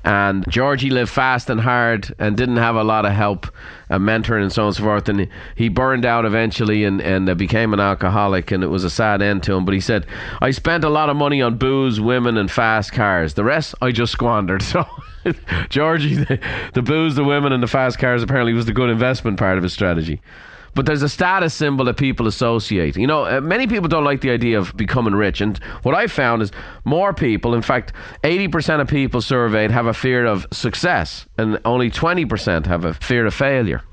And 0.03 0.45
Georgie 0.49 0.89
lived 0.89 1.09
fast 1.09 1.49
and 1.49 1.61
hard 1.61 2.13
and 2.19 2.37
didn't 2.37 2.57
have 2.57 2.75
a 2.75 2.83
lot 2.83 3.05
of 3.05 3.13
help, 3.13 3.47
a 3.89 3.97
mentoring 3.97 4.43
and 4.43 4.51
so 4.51 4.63
on 4.63 4.67
and 4.67 4.75
so 4.75 4.83
forth. 4.83 5.09
And 5.09 5.29
he 5.55 5.69
burned 5.69 6.05
out 6.05 6.25
eventually 6.25 6.83
and, 6.83 7.01
and 7.01 7.29
uh, 7.29 7.35
became 7.35 7.73
an 7.73 7.79
alcoholic, 7.79 8.51
and 8.51 8.63
it 8.63 8.67
was 8.67 8.83
a 8.83 8.89
sad 8.89 9.21
end 9.21 9.43
to 9.43 9.53
him. 9.53 9.65
But 9.65 9.73
he 9.73 9.79
said, 9.79 10.05
I 10.41 10.51
spent 10.51 10.83
a 10.83 10.89
lot 10.89 11.09
of 11.09 11.15
money 11.15 11.41
on 11.41 11.57
booze, 11.57 12.01
women, 12.01 12.37
and 12.37 12.51
fast 12.51 12.91
cars. 12.91 13.33
The 13.33 13.43
rest 13.43 13.73
I 13.81 13.91
just 13.91 14.11
squandered. 14.11 14.63
So. 14.73 14.85
Georgie, 15.69 16.15
the, 16.15 16.39
the 16.73 16.81
booze, 16.81 17.15
the 17.15 17.23
women, 17.23 17.51
and 17.51 17.63
the 17.63 17.67
fast 17.67 17.99
cars 17.99 18.23
apparently 18.23 18.53
was 18.53 18.65
the 18.65 18.73
good 18.73 18.89
investment 18.89 19.37
part 19.37 19.57
of 19.57 19.63
his 19.63 19.73
strategy. 19.73 20.21
But 20.75 20.87
there's 20.87 21.03
a 21.03 21.09
status 21.09 21.53
symbol 21.53 21.85
that 21.85 21.97
people 21.97 22.27
associate. 22.27 22.97
You 22.97 23.05
know, 23.05 23.25
uh, 23.25 23.41
many 23.41 23.67
people 23.67 23.87
don't 23.87 24.03
like 24.03 24.21
the 24.21 24.31
idea 24.31 24.57
of 24.57 24.75
becoming 24.75 25.13
rich. 25.13 25.39
And 25.39 25.57
what 25.83 25.93
I 25.93 26.07
found 26.07 26.41
is 26.41 26.51
more 26.83 27.13
people, 27.13 27.53
in 27.53 27.61
fact, 27.61 27.93
80% 28.23 28.81
of 28.81 28.87
people 28.87 29.21
surveyed 29.21 29.69
have 29.69 29.85
a 29.85 29.93
fear 29.93 30.25
of 30.25 30.47
success, 30.51 31.27
and 31.37 31.59
only 31.63 31.91
20% 31.91 32.65
have 32.65 32.85
a 32.85 32.93
fear 32.95 33.25
of 33.27 33.33
failure. 33.33 33.83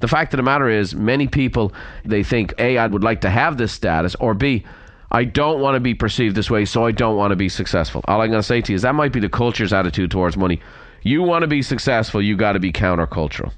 The 0.00 0.08
fact 0.08 0.34
of 0.34 0.36
the 0.36 0.42
matter 0.42 0.68
is, 0.68 0.94
many 0.94 1.26
people, 1.26 1.72
they 2.04 2.22
think, 2.22 2.52
A, 2.58 2.76
I 2.76 2.86
would 2.86 3.02
like 3.02 3.22
to 3.22 3.30
have 3.30 3.56
this 3.56 3.72
status, 3.72 4.14
or 4.16 4.34
B, 4.34 4.62
I 5.10 5.24
don't 5.24 5.60
want 5.60 5.76
to 5.76 5.80
be 5.80 5.94
perceived 5.94 6.36
this 6.36 6.50
way, 6.50 6.64
so 6.64 6.84
I 6.84 6.92
don't 6.92 7.16
want 7.16 7.30
to 7.30 7.36
be 7.36 7.48
successful. 7.48 8.02
All 8.06 8.20
I'm 8.20 8.30
going 8.30 8.40
to 8.40 8.46
say 8.46 8.60
to 8.60 8.72
you 8.72 8.76
is 8.76 8.82
that 8.82 8.94
might 8.94 9.12
be 9.12 9.20
the 9.20 9.28
culture's 9.28 9.72
attitude 9.72 10.10
towards 10.10 10.36
money. 10.36 10.60
You 11.02 11.22
want 11.22 11.42
to 11.42 11.46
be 11.46 11.62
successful, 11.62 12.20
you 12.20 12.36
got 12.36 12.52
to 12.52 12.58
be 12.58 12.72
countercultural. 12.72 13.52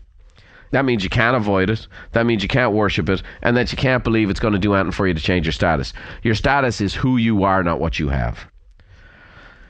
That 0.71 0.85
means 0.85 1.03
you 1.03 1.11
can't 1.11 1.37
avoid 1.37 1.71
it. 1.71 1.87
That 2.13 2.27
means 2.27 2.43
you 2.43 2.49
can't 2.49 2.75
worship 2.75 3.09
it. 3.09 3.23
And 3.43 3.57
that 3.57 3.73
you 3.73 3.79
can't 3.79 4.05
believe 4.05 4.29
it's 4.29 4.41
going 4.41 4.53
to 4.53 4.59
do 4.59 4.75
anything 4.75 4.93
for 4.93 5.07
you 5.07 5.15
to 5.15 5.21
change 5.21 5.47
your 5.47 5.53
status. 5.53 5.95
Your 6.23 6.35
status 6.35 6.81
is 6.81 6.95
who 6.95 7.17
you 7.17 7.45
are, 7.45 7.63
not 7.63 7.81
what 7.81 7.99
you 7.99 8.11
have. 8.11 8.39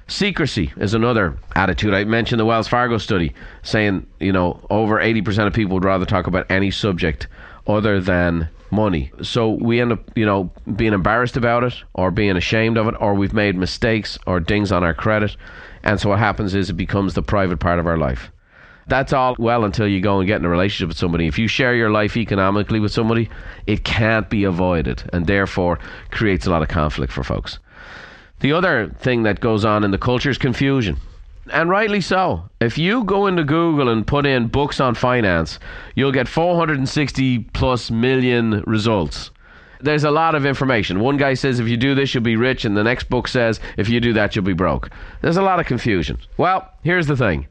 Secrecy 0.09 0.73
is 0.79 0.95
another 0.95 1.37
attitude. 1.55 1.95
I 1.95 2.03
mentioned 2.05 2.41
the 2.41 2.47
Wells 2.47 2.67
Fargo 2.67 2.99
study 2.99 3.35
saying, 3.63 4.07
you 4.19 4.33
know, 4.33 4.67
over 4.71 4.97
80% 4.97 5.47
of 5.47 5.53
people 5.53 5.75
would 5.75 5.85
rather 5.85 6.07
talk 6.07 6.27
about 6.27 6.51
any 6.51 6.71
subject 6.71 7.29
other 7.67 8.01
than 8.01 8.49
money. 8.71 9.11
So 9.23 9.51
we 9.51 9.81
end 9.81 9.93
up, 9.93 10.11
you 10.17 10.27
know, 10.27 10.51
being 10.77 10.93
embarrassed 10.93 11.37
about 11.37 11.65
it 11.65 11.75
or 11.95 12.11
being 12.11 12.37
ashamed 12.37 12.77
of 12.77 12.87
it 12.89 12.95
or 13.01 13.15
we've 13.15 13.33
made 13.33 13.57
mistakes 13.57 14.19
or 14.27 14.41
dings 14.41 14.73
on 14.73 14.85
our 14.85 14.95
credit. 14.95 15.37
And 15.83 16.01
so 16.01 16.11
what 16.11 16.19
happens 16.19 16.55
is 16.55 16.71
it 16.71 16.75
becomes 16.75 17.15
the 17.15 17.23
private 17.23 17.59
part 17.59 17.79
of 17.79 17.87
our 17.87 17.97
life. 17.97 18.31
That's 18.89 19.13
all 19.13 19.37
well 19.39 19.65
until 19.65 19.87
you 19.87 20.01
go 20.01 20.19
and 20.19 20.27
get 20.27 20.41
in 20.41 20.47
a 20.47 20.49
relationship 20.49 20.89
with 20.89 20.97
somebody. 20.97 21.27
If 21.27 21.39
you 21.39 21.47
share 21.47 21.75
your 21.75 21.91
life 21.91 22.17
economically 22.17 22.81
with 22.81 22.91
somebody, 22.91 23.29
it 23.67 23.85
can't 23.85 24.31
be 24.31 24.45
avoided 24.45 25.03
and 25.13 25.27
therefore 25.27 25.79
creates 26.11 26.47
a 26.47 26.51
lot 26.51 26.63
of 26.63 26.69
conflict 26.69 27.13
for 27.13 27.23
folks. 27.23 27.59
The 28.41 28.53
other 28.53 28.89
thing 28.99 29.25
that 29.25 29.41
goes 29.41 29.65
on 29.65 29.85
in 29.85 29.91
the 29.91 29.99
culture 29.99 30.31
is 30.31 30.39
confusion. 30.39 30.97
And 31.51 31.71
rightly 31.71 32.01
so. 32.01 32.49
If 32.61 32.79
you 32.79 33.05
go 33.05 33.27
into 33.27 33.45
Google 33.45 33.89
and 33.89 34.07
put 34.07 34.27
in 34.27 34.49
books 34.49 34.81
on 34.81 34.95
finance, 34.95 35.59
you'll 35.95 36.13
get 36.13 36.29
460 36.29 37.39
plus 37.53 37.91
million 37.91 38.63
results. 38.67 39.31
There's 39.81 40.05
a 40.05 40.11
lot 40.11 40.35
of 40.35 40.45
information. 40.45 41.01
One 41.01 41.17
guy 41.17 41.35
says 41.35 41.61
if 41.61 41.69
you 41.69 41.77
do 41.77 41.95
this, 41.95 42.13
you'll 42.13 42.25
be 42.25 42.37
rich, 42.37 42.65
and 42.65 42.77
the 42.77 42.83
next 42.83 43.09
book 43.09 43.29
says 43.29 43.61
if 43.77 43.89
you 43.89 44.01
do 44.01 44.13
that, 44.15 44.35
you'll 44.35 44.45
be 44.45 44.53
broke. 44.53 44.91
There's 45.23 45.37
a 45.37 45.43
lot 45.43 45.61
of 45.61 45.67
confusion. 45.67 46.19
Well, 46.37 46.69
here's 46.83 47.07
the 47.07 47.17
thing 47.17 47.47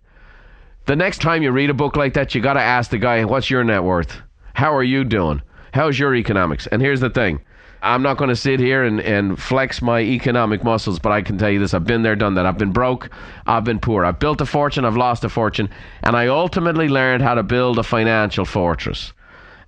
the 0.88 0.96
next 0.96 1.22
time 1.22 1.44
you 1.44 1.52
read 1.52 1.70
a 1.70 1.74
book 1.74 1.96
like 1.96 2.14
that, 2.14 2.34
you 2.34 2.42
got 2.42 2.54
to 2.54 2.62
ask 2.62 2.92
the 2.92 2.98
guy, 2.98 3.24
what's 3.26 3.50
your 3.50 3.64
net 3.64 3.84
worth? 3.84 4.22
How 4.54 4.74
are 4.74 4.84
you 4.84 5.04
doing? 5.04 5.42
How's 5.74 6.00
your 6.00 6.16
economics? 6.16 6.66
And 6.68 6.82
here's 6.82 7.02
the 7.02 7.10
thing 7.10 7.42
I'm 7.82 8.02
not 8.02 8.18
going 8.18 8.30
to 8.30 8.36
sit 8.36 8.60
here 8.60 8.84
and, 8.84 9.00
and 9.02 9.40
flex 9.40 9.82
my 9.82 10.02
economic 10.02 10.64
muscles, 10.64 11.00
but 11.00 11.12
I 11.12 11.22
can 11.22 11.38
tell 11.38 11.50
you 11.50 11.60
this 11.60 11.74
I've 11.74 11.86
been 11.86 12.04
there, 12.04 12.16
done 12.16 12.36
that. 12.36 12.46
I've 12.46 12.58
been 12.58 12.72
broke, 12.72 13.10
I've 13.46 13.64
been 13.64 13.80
poor. 13.80 14.06
I've 14.06 14.20
built 14.20 14.42
a 14.42 14.46
fortune, 14.46 14.86
I've 14.86 14.98
lost 14.98 15.24
a 15.24 15.30
fortune, 15.30 15.70
and 16.04 16.16
I 16.16 16.28
ultimately 16.28 16.88
learned 16.88 17.24
how 17.24 17.36
to 17.36 17.44
build 17.44 17.78
a 17.80 17.84
financial 17.84 18.46
fortress. 18.46 19.14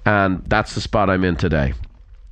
And 0.06 0.44
that's 0.46 0.76
the 0.76 0.82
spot 0.82 1.10
I'm 1.10 1.24
in 1.24 1.36
today. 1.36 1.74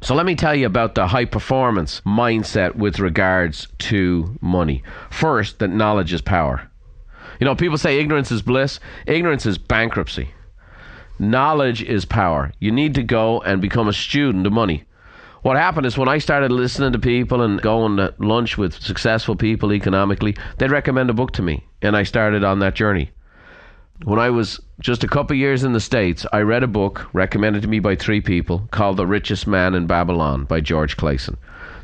So 0.01 0.13
let 0.13 0.25
me 0.25 0.35
tell 0.35 0.53
you 0.55 0.67
about 0.67 0.95
the 0.95 1.07
high 1.07 1.25
performance 1.25 2.01
mindset 2.01 2.75
with 2.75 2.99
regards 2.99 3.67
to 3.79 4.37
money. 4.41 4.83
First, 5.09 5.59
that 5.59 5.69
knowledge 5.69 6.13
is 6.13 6.21
power. 6.21 6.69
You 7.39 7.45
know, 7.45 7.55
people 7.55 7.77
say 7.77 7.99
ignorance 7.99 8.31
is 8.31 8.41
bliss, 8.41 8.79
ignorance 9.05 9.45
is 9.45 9.57
bankruptcy. 9.57 10.29
Knowledge 11.19 11.81
is 11.81 12.05
power. 12.05 12.51
You 12.59 12.71
need 12.71 12.93
to 12.95 13.03
go 13.03 13.41
and 13.41 13.59
become 13.59 13.87
a 13.87 13.93
student 13.93 14.45
of 14.45 14.53
money. 14.53 14.83
What 15.43 15.55
happened 15.55 15.85
is 15.85 15.97
when 15.97 16.09
I 16.09 16.17
started 16.17 16.51
listening 16.51 16.93
to 16.93 16.99
people 16.99 17.41
and 17.41 17.61
going 17.61 17.97
to 17.97 18.13
lunch 18.17 18.57
with 18.57 18.81
successful 18.81 19.35
people 19.35 19.71
economically, 19.71 20.35
they'd 20.57 20.71
recommend 20.71 21.09
a 21.09 21.13
book 21.13 21.31
to 21.33 21.43
me, 21.43 21.63
and 21.81 21.95
I 21.95 22.03
started 22.03 22.43
on 22.43 22.59
that 22.59 22.75
journey. 22.75 23.11
When 24.03 24.19
I 24.19 24.29
was 24.29 24.59
just 24.79 25.03
a 25.03 25.07
couple 25.07 25.35
of 25.35 25.39
years 25.39 25.63
in 25.63 25.73
the 25.73 25.79
States, 25.79 26.25
I 26.33 26.41
read 26.41 26.63
a 26.63 26.67
book 26.67 27.07
recommended 27.13 27.61
to 27.63 27.67
me 27.67 27.79
by 27.79 27.95
three 27.95 28.21
people 28.21 28.67
called 28.71 28.97
The 28.97 29.07
Richest 29.07 29.47
Man 29.47 29.73
in 29.73 29.87
Babylon 29.87 30.45
by 30.45 30.59
George 30.59 30.97
Clason. 30.97 31.37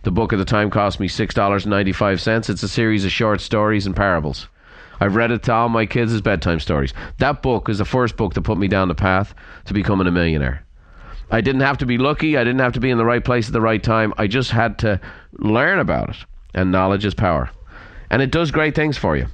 The 0.04 0.12
book 0.12 0.34
at 0.34 0.38
the 0.38 0.46
time 0.46 0.70
cost 0.70 1.00
me 1.00 1.08
$6.95. 1.08 2.50
It's 2.50 2.64
a 2.64 2.68
series 2.68 3.06
of 3.06 3.12
short 3.12 3.40
stories 3.40 3.86
and 3.86 3.96
parables. 3.96 4.48
I've 5.00 5.16
read 5.16 5.32
it 5.32 5.44
to 5.44 5.54
all 5.54 5.70
my 5.70 5.86
kids 5.86 6.14
as 6.14 6.22
bedtime 6.22 6.60
stories. 6.60 6.94
That 7.18 7.42
book 7.42 7.70
is 7.70 7.78
the 7.78 7.86
first 7.86 8.16
book 8.16 8.34
that 8.34 8.42
put 8.42 8.58
me 8.58 8.68
down 8.68 8.90
the 8.90 8.96
path 8.96 9.34
to 9.66 9.74
becoming 9.74 10.08
a 10.08 10.12
millionaire. 10.12 10.66
I 11.34 11.42
didn't 11.42 11.62
have 11.62 11.80
to 11.80 11.88
be 11.88 11.98
lucky. 11.98 12.38
I 12.38 12.44
didn't 12.44 12.60
have 12.60 12.74
to 12.74 12.80
be 12.80 12.92
in 12.92 13.00
the 13.00 13.06
right 13.06 13.26
place 13.26 13.48
at 13.48 13.54
the 13.54 13.60
right 13.60 13.82
time. 13.82 14.14
I 14.20 14.28
just 14.28 14.52
had 14.52 14.78
to 14.80 15.02
learn 15.40 15.80
about 15.80 16.12
it. 16.12 16.18
And 16.54 16.72
knowledge 16.72 17.06
is 17.06 17.16
power. 17.16 17.50
And 18.12 18.22
it 18.22 18.30
does 18.30 18.52
great 18.52 18.76
things 18.76 19.00
for 19.00 19.18
you. 19.18 19.26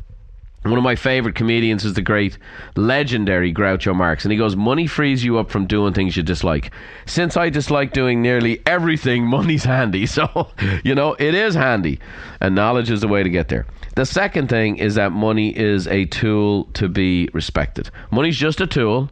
One 0.63 0.77
of 0.77 0.83
my 0.83 0.95
favorite 0.95 1.35
comedians 1.35 1.83
is 1.83 1.95
the 1.95 2.01
great, 2.01 2.37
legendary 2.77 3.53
Groucho 3.53 3.93
Marx. 3.93 4.23
And 4.23 4.31
he 4.31 4.37
goes, 4.37 4.55
Money 4.55 4.87
frees 4.87 5.25
you 5.25 5.39
up 5.39 5.51
from 5.51 5.67
doing 5.67 5.93
things 5.93 6.15
you 6.15 6.23
dislike. 6.23 6.71
Since 7.05 7.35
I 7.35 7.49
dislike 7.49 7.91
doing 7.91 8.21
nearly 8.21 8.61
everything, 8.65 9.25
money's 9.27 9.65
handy. 9.65 10.05
So, 10.05 10.47
you 10.85 10.95
know, 10.95 11.17
it 11.19 11.35
is 11.35 11.53
handy. 11.53 11.99
And 12.39 12.55
knowledge 12.55 12.89
is 12.89 13.01
the 13.01 13.09
way 13.09 13.23
to 13.23 13.29
get 13.29 13.49
there. 13.49 13.65
The 13.97 14.05
second 14.05 14.47
thing 14.47 14.77
is 14.77 14.95
that 14.95 15.11
money 15.11 15.49
is 15.49 15.85
a 15.87 16.05
tool 16.05 16.65
to 16.75 16.87
be 16.87 17.29
respected. 17.33 17.89
Money's 18.09 18.37
just 18.37 18.61
a 18.61 18.67
tool. 18.67 19.11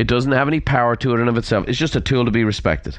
It 0.00 0.08
doesn't 0.08 0.32
have 0.32 0.48
any 0.48 0.60
power 0.60 0.96
to 0.96 1.12
it 1.12 1.20
in 1.20 1.28
of 1.28 1.36
itself. 1.36 1.68
It's 1.68 1.76
just 1.76 1.94
a 1.94 2.00
tool 2.00 2.24
to 2.24 2.30
be 2.30 2.42
respected. 2.42 2.98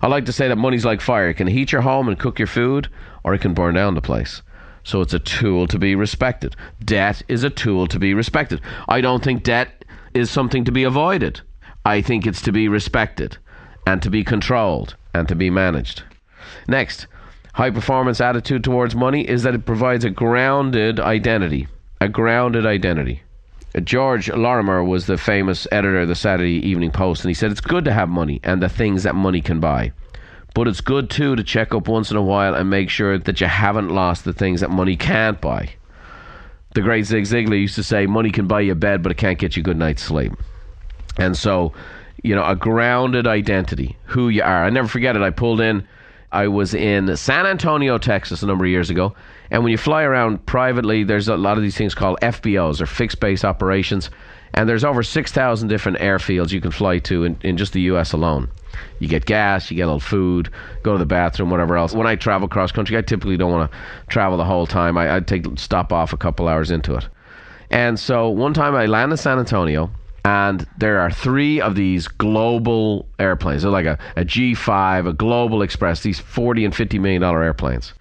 I 0.00 0.06
like 0.06 0.24
to 0.24 0.32
say 0.32 0.48
that 0.48 0.56
money's 0.56 0.86
like 0.86 1.02
fire. 1.02 1.28
It 1.28 1.34
can 1.34 1.46
heat 1.46 1.72
your 1.72 1.82
home 1.82 2.08
and 2.08 2.18
cook 2.18 2.38
your 2.38 2.46
food, 2.48 2.88
or 3.22 3.34
it 3.34 3.42
can 3.42 3.52
burn 3.52 3.74
down 3.74 3.94
the 3.94 4.00
place. 4.00 4.40
So 4.82 5.02
it's 5.02 5.12
a 5.12 5.18
tool 5.18 5.66
to 5.66 5.78
be 5.78 5.94
respected. 5.94 6.56
Debt 6.82 7.20
is 7.28 7.44
a 7.44 7.50
tool 7.50 7.86
to 7.88 7.98
be 7.98 8.14
respected. 8.14 8.62
I 8.88 9.02
don't 9.02 9.22
think 9.22 9.42
debt 9.42 9.84
is 10.14 10.30
something 10.30 10.64
to 10.64 10.72
be 10.72 10.84
avoided. 10.84 11.42
I 11.84 12.00
think 12.00 12.26
it's 12.26 12.40
to 12.40 12.52
be 12.52 12.66
respected 12.66 13.36
and 13.86 14.00
to 14.00 14.08
be 14.08 14.24
controlled 14.24 14.96
and 15.12 15.28
to 15.28 15.34
be 15.34 15.50
managed. 15.50 16.02
Next, 16.66 17.08
high 17.52 17.72
performance 17.72 18.22
attitude 18.22 18.64
towards 18.64 18.94
money 18.94 19.28
is 19.28 19.42
that 19.42 19.54
it 19.54 19.66
provides 19.66 20.06
a 20.06 20.10
grounded 20.10 20.98
identity. 20.98 21.68
A 22.00 22.08
grounded 22.08 22.64
identity. 22.64 23.20
George 23.84 24.30
Lorimer 24.30 24.82
was 24.84 25.06
the 25.06 25.18
famous 25.18 25.66
editor 25.72 26.00
of 26.00 26.08
the 26.08 26.14
Saturday 26.14 26.66
Evening 26.66 26.90
Post, 26.90 27.22
and 27.22 27.30
he 27.30 27.34
said 27.34 27.50
it's 27.50 27.60
good 27.60 27.84
to 27.84 27.92
have 27.92 28.08
money 28.08 28.40
and 28.42 28.62
the 28.62 28.68
things 28.68 29.02
that 29.02 29.14
money 29.14 29.40
can 29.40 29.60
buy. 29.60 29.92
But 30.54 30.68
it's 30.68 30.80
good 30.80 31.10
too 31.10 31.36
to 31.36 31.44
check 31.44 31.74
up 31.74 31.88
once 31.88 32.10
in 32.10 32.16
a 32.16 32.22
while 32.22 32.54
and 32.54 32.70
make 32.70 32.90
sure 32.90 33.18
that 33.18 33.40
you 33.40 33.46
haven't 33.46 33.90
lost 33.90 34.24
the 34.24 34.32
things 34.32 34.60
that 34.60 34.70
money 34.70 34.96
can't 34.96 35.40
buy. 35.40 35.70
The 36.74 36.82
great 36.82 37.04
Zig 37.04 37.24
Ziglar 37.24 37.60
used 37.60 37.76
to 37.76 37.82
say, 37.82 38.06
Money 38.06 38.30
can 38.30 38.46
buy 38.46 38.60
you 38.60 38.72
a 38.72 38.74
bed, 38.74 39.02
but 39.02 39.12
it 39.12 39.16
can't 39.18 39.38
get 39.38 39.56
you 39.56 39.60
a 39.60 39.64
good 39.64 39.76
night's 39.76 40.02
sleep. 40.02 40.32
And 41.16 41.36
so, 41.36 41.72
you 42.22 42.34
know, 42.34 42.44
a 42.44 42.56
grounded 42.56 43.26
identity, 43.26 43.96
who 44.04 44.28
you 44.28 44.42
are. 44.42 44.64
I 44.64 44.70
never 44.70 44.88
forget 44.88 45.16
it. 45.16 45.22
I 45.22 45.30
pulled 45.30 45.60
in 45.60 45.86
I 46.30 46.48
was 46.48 46.74
in 46.74 47.16
San 47.16 47.46
Antonio, 47.46 47.96
Texas, 47.98 48.42
a 48.42 48.46
number 48.46 48.64
of 48.64 48.70
years 48.70 48.90
ago. 48.90 49.14
And 49.50 49.62
when 49.62 49.70
you 49.70 49.78
fly 49.78 50.02
around 50.02 50.44
privately, 50.46 51.04
there's 51.04 51.28
a 51.28 51.36
lot 51.36 51.56
of 51.56 51.62
these 51.62 51.76
things 51.76 51.94
called 51.94 52.18
FBOs 52.20 52.80
or 52.80 52.86
fixed 52.86 53.20
base 53.20 53.44
operations. 53.44 54.10
And 54.54 54.68
there's 54.68 54.84
over 54.84 55.02
6,000 55.02 55.68
different 55.68 55.98
airfields 55.98 56.52
you 56.52 56.60
can 56.60 56.70
fly 56.70 56.98
to 57.00 57.24
in, 57.24 57.38
in 57.42 57.56
just 57.56 57.72
the 57.72 57.82
US 57.82 58.12
alone. 58.12 58.50
You 58.98 59.08
get 59.08 59.24
gas, 59.26 59.70
you 59.70 59.76
get 59.76 59.82
a 59.82 59.86
little 59.86 60.00
food, 60.00 60.50
go 60.82 60.92
to 60.92 60.98
the 60.98 61.06
bathroom, 61.06 61.50
whatever 61.50 61.76
else. 61.76 61.94
When 61.94 62.06
I 62.06 62.16
travel 62.16 62.48
cross 62.48 62.72
country, 62.72 62.96
I 62.96 63.02
typically 63.02 63.36
don't 63.36 63.52
want 63.52 63.70
to 63.70 63.78
travel 64.08 64.36
the 64.36 64.44
whole 64.44 64.66
time. 64.66 64.96
I, 64.98 65.16
I'd 65.16 65.26
take 65.26 65.46
stop 65.56 65.92
off 65.92 66.12
a 66.12 66.16
couple 66.16 66.48
hours 66.48 66.70
into 66.70 66.94
it. 66.94 67.08
And 67.70 67.98
so 67.98 68.28
one 68.30 68.54
time 68.54 68.74
I 68.74 68.86
landed 68.86 69.14
in 69.14 69.18
San 69.18 69.38
Antonio 69.38 69.90
and 70.24 70.66
there 70.78 71.00
are 71.00 71.10
three 71.10 71.60
of 71.60 71.74
these 71.74 72.08
global 72.08 73.06
airplanes. 73.18 73.62
They're 73.62 73.70
like 73.70 73.86
a 73.86 73.98
a 74.16 74.24
G5, 74.24 75.08
a 75.08 75.12
Global 75.12 75.62
Express, 75.62 76.02
these 76.02 76.18
40 76.18 76.66
and 76.66 76.74
50 76.74 76.98
million 76.98 77.22
dollar 77.22 77.42
airplanes. 77.42 77.94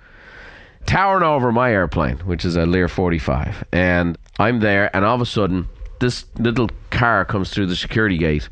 Towering 0.88 1.24
over 1.24 1.52
my 1.52 1.72
airplane, 1.72 2.18
which 2.20 2.44
is 2.44 2.56
a 2.56 2.66
Lear 2.66 2.88
45. 2.88 3.64
And 3.72 4.18
I'm 4.40 4.60
there, 4.60 4.94
and 4.96 5.06
all 5.06 5.16
of 5.16 5.22
a 5.22 5.26
sudden, 5.26 5.68
this 6.00 6.26
little 6.40 6.70
car 6.90 7.24
comes 7.26 7.52
through 7.52 7.68
the 7.68 7.76
security 7.76 8.18
gate, 8.18 8.50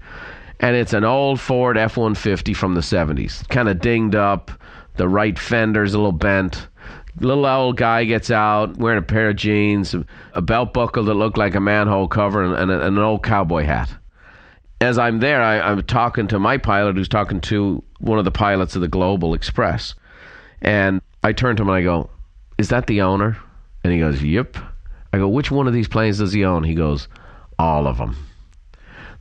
and 0.59 0.75
it's 0.75 0.93
an 0.93 1.03
old 1.03 1.39
Ford 1.39 1.77
F 1.77 1.97
150 1.97 2.53
from 2.53 2.75
the 2.75 2.81
70s. 2.81 3.47
Kind 3.49 3.69
of 3.69 3.79
dinged 3.79 4.15
up, 4.15 4.51
the 4.97 5.07
right 5.07 5.37
fender's 5.39 5.93
a 5.93 5.97
little 5.97 6.11
bent 6.11 6.67
little 7.19 7.45
old 7.45 7.77
guy 7.77 8.03
gets 8.03 8.29
out 8.29 8.77
wearing 8.77 8.99
a 8.99 9.01
pair 9.01 9.29
of 9.29 9.35
jeans, 9.35 9.95
a 10.33 10.41
belt 10.41 10.73
buckle 10.73 11.03
that 11.05 11.13
looked 11.13 11.37
like 11.37 11.55
a 11.55 11.59
manhole 11.59 12.07
cover, 12.07 12.43
and, 12.43 12.53
and, 12.55 12.71
and 12.71 12.97
an 12.97 12.97
old 12.97 13.23
cowboy 13.23 13.63
hat. 13.63 13.89
As 14.81 14.97
I'm 14.97 15.19
there, 15.19 15.41
I, 15.41 15.59
I'm 15.59 15.81
talking 15.83 16.27
to 16.27 16.39
my 16.39 16.57
pilot, 16.57 16.95
who's 16.95 17.07
talking 17.07 17.39
to 17.41 17.81
one 17.99 18.19
of 18.19 18.25
the 18.25 18.31
pilots 18.31 18.75
of 18.75 18.81
the 18.81 18.87
Global 18.87 19.33
Express, 19.33 19.95
and 20.61 21.01
I 21.23 21.31
turn 21.31 21.55
to 21.55 21.63
him 21.63 21.69
and 21.69 21.77
I 21.77 21.81
go, 21.81 22.09
"Is 22.57 22.69
that 22.69 22.87
the 22.87 23.01
owner?" 23.01 23.37
And 23.83 23.91
he 23.91 23.99
goes, 23.99 24.23
"Yep." 24.23 24.57
I 25.11 25.17
go, 25.17 25.27
"Which 25.27 25.51
one 25.51 25.67
of 25.67 25.73
these 25.73 25.87
planes 25.87 26.19
does 26.19 26.33
he 26.33 26.45
own?" 26.45 26.63
He 26.63 26.73
goes, 26.73 27.07
"All 27.59 27.87
of 27.87 27.97
them." 27.97 28.15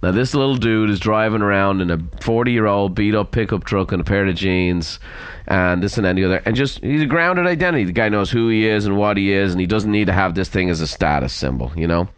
Now, 0.05 0.11
this 0.11 0.35
little 0.35 0.57
dude 0.57 0.91
is 0.91 1.01
driving 1.01 1.41
around 1.41 1.81
in 1.81 1.91
a 1.91 1.99
40 2.21 2.53
year 2.53 2.67
old 2.67 2.95
beat 2.95 3.15
up 3.15 3.31
pickup 3.31 3.65
truck 3.65 3.91
and 3.91 4.03
a 4.03 4.05
pair 4.05 4.27
of 4.27 4.35
jeans 4.35 5.01
and 5.49 5.83
this 5.83 5.97
and 5.97 6.19
the 6.19 6.25
other. 6.25 6.43
And 6.45 6.55
just, 6.55 6.81
he's 6.81 7.01
a 7.01 7.07
grounded 7.07 7.47
identity. 7.47 7.85
The 7.85 7.93
guy 7.93 8.11
knows 8.11 8.31
who 8.31 8.51
he 8.51 8.69
is 8.69 8.85
and 8.85 8.99
what 8.99 9.17
he 9.17 9.33
is, 9.33 9.53
and 9.53 9.61
he 9.63 9.67
doesn't 9.67 9.91
need 9.91 10.09
to 10.09 10.13
have 10.13 10.35
this 10.35 10.51
thing 10.51 10.69
as 10.69 10.83
a 10.83 10.87
status 10.87 11.33
symbol, 11.33 11.73
you 11.75 11.87
know? 11.87 12.09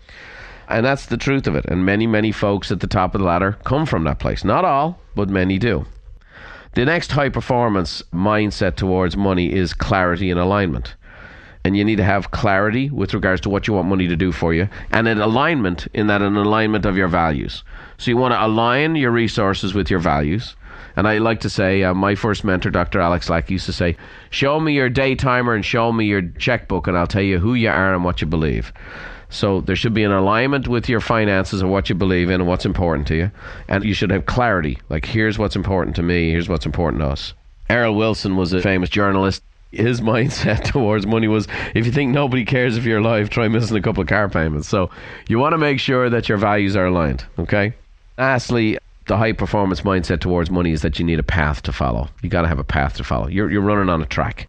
And 0.68 0.84
that's 0.84 1.06
the 1.06 1.16
truth 1.16 1.46
of 1.46 1.54
it. 1.54 1.64
And 1.66 1.86
many, 1.86 2.08
many 2.08 2.32
folks 2.32 2.72
at 2.72 2.80
the 2.80 2.88
top 2.88 3.14
of 3.14 3.20
the 3.20 3.26
ladder 3.26 3.56
come 3.64 3.86
from 3.86 4.02
that 4.02 4.18
place. 4.18 4.42
Not 4.42 4.64
all, 4.64 4.98
but 5.14 5.28
many 5.28 5.56
do. 5.56 5.86
The 6.74 6.84
next 6.84 7.12
high 7.12 7.28
performance 7.28 8.02
mindset 8.12 8.74
towards 8.74 9.16
money 9.16 9.52
is 9.52 9.72
clarity 9.72 10.30
and 10.30 10.40
alignment. 10.40 10.96
And 11.66 11.76
you 11.76 11.84
need 11.84 11.96
to 11.96 12.04
have 12.04 12.30
clarity 12.30 12.90
with 12.90 13.12
regards 13.12 13.40
to 13.40 13.50
what 13.50 13.66
you 13.66 13.74
want 13.74 13.88
money 13.88 14.06
to 14.06 14.14
do 14.14 14.30
for 14.30 14.54
you, 14.54 14.68
and 14.92 15.08
an 15.08 15.20
alignment 15.20 15.88
in 15.92 16.06
that 16.06 16.22
an 16.22 16.36
alignment 16.36 16.86
of 16.86 16.96
your 16.96 17.08
values. 17.08 17.64
So 17.98 18.08
you 18.08 18.16
want 18.16 18.34
to 18.34 18.46
align 18.46 18.94
your 18.94 19.10
resources 19.10 19.74
with 19.74 19.90
your 19.90 19.98
values. 19.98 20.54
And 20.94 21.08
I 21.08 21.18
like 21.18 21.40
to 21.40 21.50
say, 21.50 21.82
uh, 21.82 21.92
my 21.92 22.14
first 22.14 22.44
mentor, 22.44 22.70
Dr. 22.70 23.00
Alex 23.00 23.28
Lack, 23.28 23.50
used 23.50 23.66
to 23.66 23.72
say, 23.72 23.96
Show 24.30 24.60
me 24.60 24.74
your 24.74 24.88
day 24.88 25.16
timer 25.16 25.56
and 25.56 25.64
show 25.64 25.90
me 25.90 26.04
your 26.04 26.22
checkbook, 26.38 26.86
and 26.86 26.96
I'll 26.96 27.08
tell 27.08 27.20
you 27.20 27.40
who 27.40 27.54
you 27.54 27.68
are 27.68 27.92
and 27.92 28.04
what 28.04 28.20
you 28.20 28.28
believe. 28.28 28.72
So 29.28 29.60
there 29.60 29.74
should 29.74 29.92
be 29.92 30.04
an 30.04 30.12
alignment 30.12 30.68
with 30.68 30.88
your 30.88 31.00
finances 31.00 31.62
and 31.62 31.72
what 31.72 31.88
you 31.88 31.96
believe 31.96 32.30
in 32.30 32.40
and 32.42 32.46
what's 32.46 32.64
important 32.64 33.08
to 33.08 33.16
you. 33.16 33.32
And 33.66 33.82
you 33.82 33.92
should 33.92 34.12
have 34.12 34.26
clarity. 34.26 34.78
Like, 34.88 35.04
here's 35.04 35.36
what's 35.36 35.56
important 35.56 35.96
to 35.96 36.04
me, 36.04 36.30
here's 36.30 36.48
what's 36.48 36.64
important 36.64 37.02
to 37.02 37.08
us. 37.08 37.34
Earl 37.68 37.96
Wilson 37.96 38.36
was 38.36 38.52
a 38.52 38.62
famous 38.62 38.88
journalist. 38.88 39.42
His 39.76 40.00
mindset 40.12 40.64
towards 40.64 41.06
money 41.06 41.28
was 41.28 41.46
if 41.74 41.86
you 41.86 41.92
think 41.92 42.12
nobody 42.12 42.44
cares 42.44 42.76
if 42.76 42.84
you're 42.84 42.98
alive, 42.98 43.30
try 43.30 43.48
missing 43.48 43.76
a 43.76 43.82
couple 43.82 44.02
of 44.02 44.08
car 44.08 44.28
payments. 44.28 44.68
So 44.68 44.90
you 45.28 45.38
want 45.38 45.52
to 45.52 45.58
make 45.58 45.80
sure 45.80 46.10
that 46.10 46.28
your 46.28 46.38
values 46.38 46.76
are 46.76 46.86
aligned, 46.86 47.24
okay? 47.38 47.74
Lastly, 48.18 48.78
the 49.06 49.16
high 49.16 49.32
performance 49.32 49.82
mindset 49.82 50.20
towards 50.20 50.50
money 50.50 50.72
is 50.72 50.82
that 50.82 50.98
you 50.98 51.04
need 51.04 51.18
a 51.18 51.24
path 51.24 51.62
to 51.62 51.72
follow. 51.72 52.08
You 52.22 52.28
got 52.28 52.42
to 52.42 52.48
have 52.48 52.58
a 52.58 52.64
path 52.64 52.96
to 52.96 53.04
follow. 53.04 53.28
You're, 53.28 53.50
you're 53.50 53.60
running 53.60 53.88
on 53.88 54.02
a 54.02 54.06
track 54.06 54.48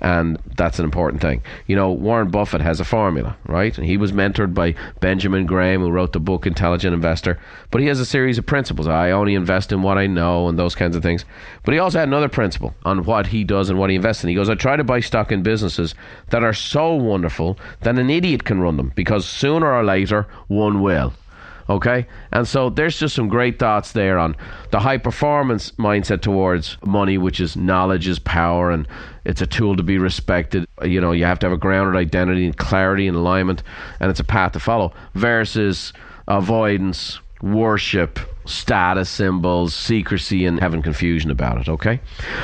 and 0.00 0.38
that's 0.56 0.78
an 0.78 0.84
important 0.84 1.20
thing. 1.20 1.42
You 1.66 1.76
know, 1.76 1.90
Warren 1.92 2.30
Buffett 2.30 2.60
has 2.62 2.80
a 2.80 2.84
formula, 2.84 3.36
right? 3.46 3.76
And 3.76 3.86
he 3.86 3.96
was 3.96 4.12
mentored 4.12 4.54
by 4.54 4.74
Benjamin 5.00 5.46
Graham, 5.46 5.82
who 5.82 5.90
wrote 5.90 6.12
the 6.12 6.20
book 6.20 6.46
Intelligent 6.46 6.94
Investor. 6.94 7.38
But 7.70 7.82
he 7.82 7.86
has 7.88 8.00
a 8.00 8.06
series 8.06 8.38
of 8.38 8.46
principles. 8.46 8.88
I 8.88 9.10
only 9.10 9.34
invest 9.34 9.72
in 9.72 9.82
what 9.82 9.98
I 9.98 10.06
know 10.06 10.48
and 10.48 10.58
those 10.58 10.74
kinds 10.74 10.96
of 10.96 11.02
things. 11.02 11.24
But 11.64 11.74
he 11.74 11.80
also 11.80 11.98
had 11.98 12.08
another 12.08 12.28
principle 12.28 12.74
on 12.84 13.04
what 13.04 13.26
he 13.26 13.44
does 13.44 13.68
and 13.68 13.78
what 13.78 13.90
he 13.90 13.96
invests 13.96 14.24
in. 14.24 14.30
He 14.30 14.34
goes, 14.34 14.48
I 14.48 14.54
try 14.54 14.76
to 14.76 14.84
buy 14.84 15.00
stock 15.00 15.32
in 15.32 15.42
businesses 15.42 15.94
that 16.30 16.44
are 16.44 16.54
so 16.54 16.94
wonderful 16.94 17.58
that 17.82 17.98
an 17.98 18.10
idiot 18.10 18.44
can 18.44 18.60
run 18.60 18.76
them 18.76 18.92
because 18.94 19.26
sooner 19.26 19.70
or 19.72 19.84
later 19.84 20.26
one 20.48 20.80
will. 20.80 21.12
Okay? 21.70 22.06
And 22.32 22.46
so 22.46 22.68
there's 22.68 22.98
just 22.98 23.14
some 23.14 23.28
great 23.28 23.60
thoughts 23.60 23.92
there 23.92 24.18
on 24.18 24.34
the 24.72 24.80
high 24.80 24.98
performance 24.98 25.70
mindset 25.72 26.20
towards 26.20 26.76
money, 26.84 27.16
which 27.16 27.38
is 27.38 27.56
knowledge 27.56 28.08
is 28.08 28.18
power 28.18 28.72
and 28.72 28.88
it's 29.24 29.40
a 29.40 29.46
tool 29.46 29.76
to 29.76 29.82
be 29.84 29.96
respected. 29.96 30.66
You 30.82 31.00
know, 31.00 31.12
you 31.12 31.24
have 31.24 31.38
to 31.38 31.46
have 31.46 31.52
a 31.52 31.56
grounded 31.56 31.94
identity 31.94 32.44
and 32.44 32.56
clarity 32.56 33.06
and 33.06 33.16
alignment, 33.16 33.62
and 34.00 34.10
it's 34.10 34.18
a 34.18 34.24
path 34.24 34.52
to 34.52 34.60
follow, 34.60 34.92
versus 35.14 35.92
avoidance, 36.26 37.20
worship, 37.40 38.18
status 38.46 39.08
symbols, 39.08 39.72
secrecy, 39.72 40.46
and 40.46 40.58
having 40.58 40.82
confusion 40.82 41.30
about 41.30 41.60
it. 41.60 41.68
Okay? 41.68 42.00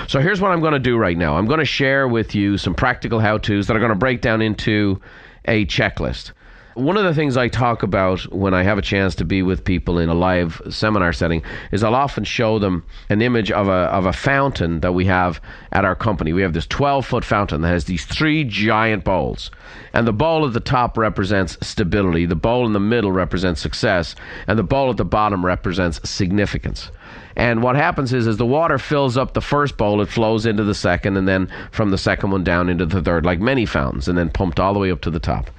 So 0.06 0.20
here's 0.20 0.40
what 0.40 0.52
I'm 0.52 0.60
going 0.60 0.74
to 0.74 0.78
do 0.78 0.96
right 0.96 1.16
now 1.16 1.36
I'm 1.36 1.46
going 1.46 1.58
to 1.58 1.64
share 1.64 2.06
with 2.06 2.34
you 2.34 2.58
some 2.58 2.74
practical 2.74 3.18
how 3.18 3.38
to's 3.38 3.66
that 3.66 3.76
are 3.76 3.80
going 3.80 3.90
to 3.90 3.98
break 3.98 4.20
down 4.20 4.40
into 4.40 5.00
a 5.46 5.66
checklist. 5.66 6.30
One 6.76 6.98
of 6.98 7.04
the 7.04 7.14
things 7.14 7.38
I 7.38 7.48
talk 7.48 7.82
about 7.82 8.30
when 8.30 8.52
I 8.52 8.62
have 8.62 8.76
a 8.76 8.82
chance 8.82 9.14
to 9.14 9.24
be 9.24 9.42
with 9.42 9.64
people 9.64 9.98
in 9.98 10.10
a 10.10 10.14
live 10.14 10.60
seminar 10.68 11.14
setting 11.14 11.42
is 11.72 11.82
I'll 11.82 11.94
often 11.94 12.22
show 12.22 12.58
them 12.58 12.84
an 13.08 13.22
image 13.22 13.50
of 13.50 13.66
a 13.68 13.88
of 13.88 14.04
a 14.04 14.12
fountain 14.12 14.80
that 14.80 14.92
we 14.92 15.06
have 15.06 15.40
at 15.72 15.86
our 15.86 15.94
company. 15.96 16.34
We 16.34 16.42
have 16.42 16.52
this 16.52 16.66
12 16.66 17.06
foot 17.06 17.24
fountain 17.24 17.62
that 17.62 17.68
has 17.68 17.86
these 17.86 18.04
three 18.04 18.44
giant 18.44 19.04
bowls. 19.04 19.50
And 19.94 20.06
the 20.06 20.12
bowl 20.12 20.46
at 20.46 20.52
the 20.52 20.60
top 20.60 20.98
represents 20.98 21.56
stability, 21.66 22.26
the 22.26 22.36
bowl 22.36 22.66
in 22.66 22.74
the 22.74 22.78
middle 22.78 23.10
represents 23.10 23.62
success, 23.62 24.14
and 24.46 24.58
the 24.58 24.62
bowl 24.62 24.90
at 24.90 24.98
the 24.98 25.04
bottom 25.06 25.46
represents 25.46 26.06
significance. 26.06 26.90
And 27.36 27.62
what 27.62 27.76
happens 27.76 28.12
is, 28.12 28.26
as 28.26 28.36
the 28.36 28.44
water 28.44 28.76
fills 28.76 29.16
up 29.16 29.32
the 29.32 29.40
first 29.40 29.78
bowl, 29.78 30.02
it 30.02 30.10
flows 30.10 30.44
into 30.44 30.64
the 30.64 30.74
second, 30.74 31.16
and 31.16 31.26
then 31.26 31.50
from 31.70 31.90
the 31.90 31.96
second 31.96 32.32
one 32.32 32.44
down 32.44 32.68
into 32.68 32.84
the 32.84 33.00
third, 33.00 33.24
like 33.24 33.40
many 33.40 33.64
fountains, 33.64 34.08
and 34.08 34.18
then 34.18 34.28
pumped 34.28 34.60
all 34.60 34.74
the 34.74 34.78
way 34.78 34.90
up 34.90 35.00
to 35.00 35.10
the 35.10 35.18
top. 35.18 35.50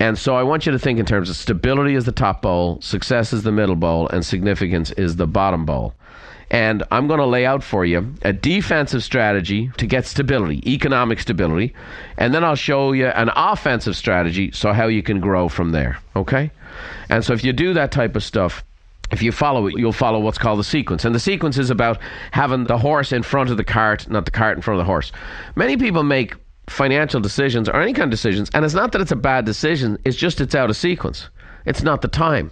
And 0.00 0.18
so 0.18 0.34
I 0.34 0.42
want 0.42 0.66
you 0.66 0.72
to 0.72 0.78
think 0.78 0.98
in 0.98 1.06
terms 1.06 1.30
of 1.30 1.36
stability 1.36 1.94
is 1.94 2.04
the 2.04 2.12
top 2.12 2.42
bowl, 2.42 2.80
success 2.80 3.32
is 3.32 3.42
the 3.42 3.52
middle 3.52 3.76
bowl, 3.76 4.08
and 4.08 4.24
significance 4.24 4.90
is 4.92 5.16
the 5.16 5.26
bottom 5.26 5.64
bowl. 5.64 5.94
And 6.50 6.82
I'm 6.90 7.06
going 7.06 7.20
to 7.20 7.26
lay 7.26 7.46
out 7.46 7.62
for 7.62 7.84
you 7.84 8.14
a 8.22 8.32
defensive 8.32 9.02
strategy 9.02 9.70
to 9.76 9.86
get 9.86 10.06
stability, 10.06 10.62
economic 10.70 11.20
stability. 11.20 11.74
And 12.18 12.34
then 12.34 12.44
I'll 12.44 12.54
show 12.54 12.92
you 12.92 13.06
an 13.06 13.30
offensive 13.34 13.96
strategy, 13.96 14.50
so 14.52 14.72
how 14.72 14.88
you 14.88 15.02
can 15.02 15.20
grow 15.20 15.48
from 15.48 15.70
there. 15.70 15.98
Okay? 16.14 16.50
And 17.08 17.24
so 17.24 17.32
if 17.32 17.44
you 17.44 17.52
do 17.52 17.72
that 17.74 17.92
type 17.92 18.14
of 18.14 18.22
stuff, 18.22 18.64
if 19.10 19.22
you 19.22 19.32
follow 19.32 19.66
it, 19.66 19.74
you'll 19.76 19.92
follow 19.92 20.18
what's 20.18 20.38
called 20.38 20.58
the 20.58 20.64
sequence. 20.64 21.04
And 21.04 21.14
the 21.14 21.20
sequence 21.20 21.56
is 21.58 21.70
about 21.70 21.98
having 22.32 22.64
the 22.64 22.78
horse 22.78 23.12
in 23.12 23.22
front 23.22 23.50
of 23.50 23.56
the 23.56 23.64
cart, 23.64 24.08
not 24.08 24.24
the 24.24 24.30
cart 24.30 24.56
in 24.56 24.62
front 24.62 24.80
of 24.80 24.84
the 24.84 24.90
horse. 24.90 25.12
Many 25.56 25.76
people 25.76 26.02
make 26.02 26.34
financial 26.68 27.20
decisions 27.20 27.68
or 27.68 27.80
any 27.80 27.92
kind 27.92 28.04
of 28.04 28.10
decisions, 28.10 28.50
and 28.54 28.64
it's 28.64 28.74
not 28.74 28.92
that 28.92 29.00
it's 29.00 29.12
a 29.12 29.16
bad 29.16 29.44
decision, 29.44 29.98
it's 30.04 30.16
just 30.16 30.40
it's 30.40 30.54
out 30.54 30.70
of 30.70 30.76
sequence. 30.76 31.28
It's 31.66 31.82
not 31.82 32.02
the 32.02 32.08
time. 32.08 32.50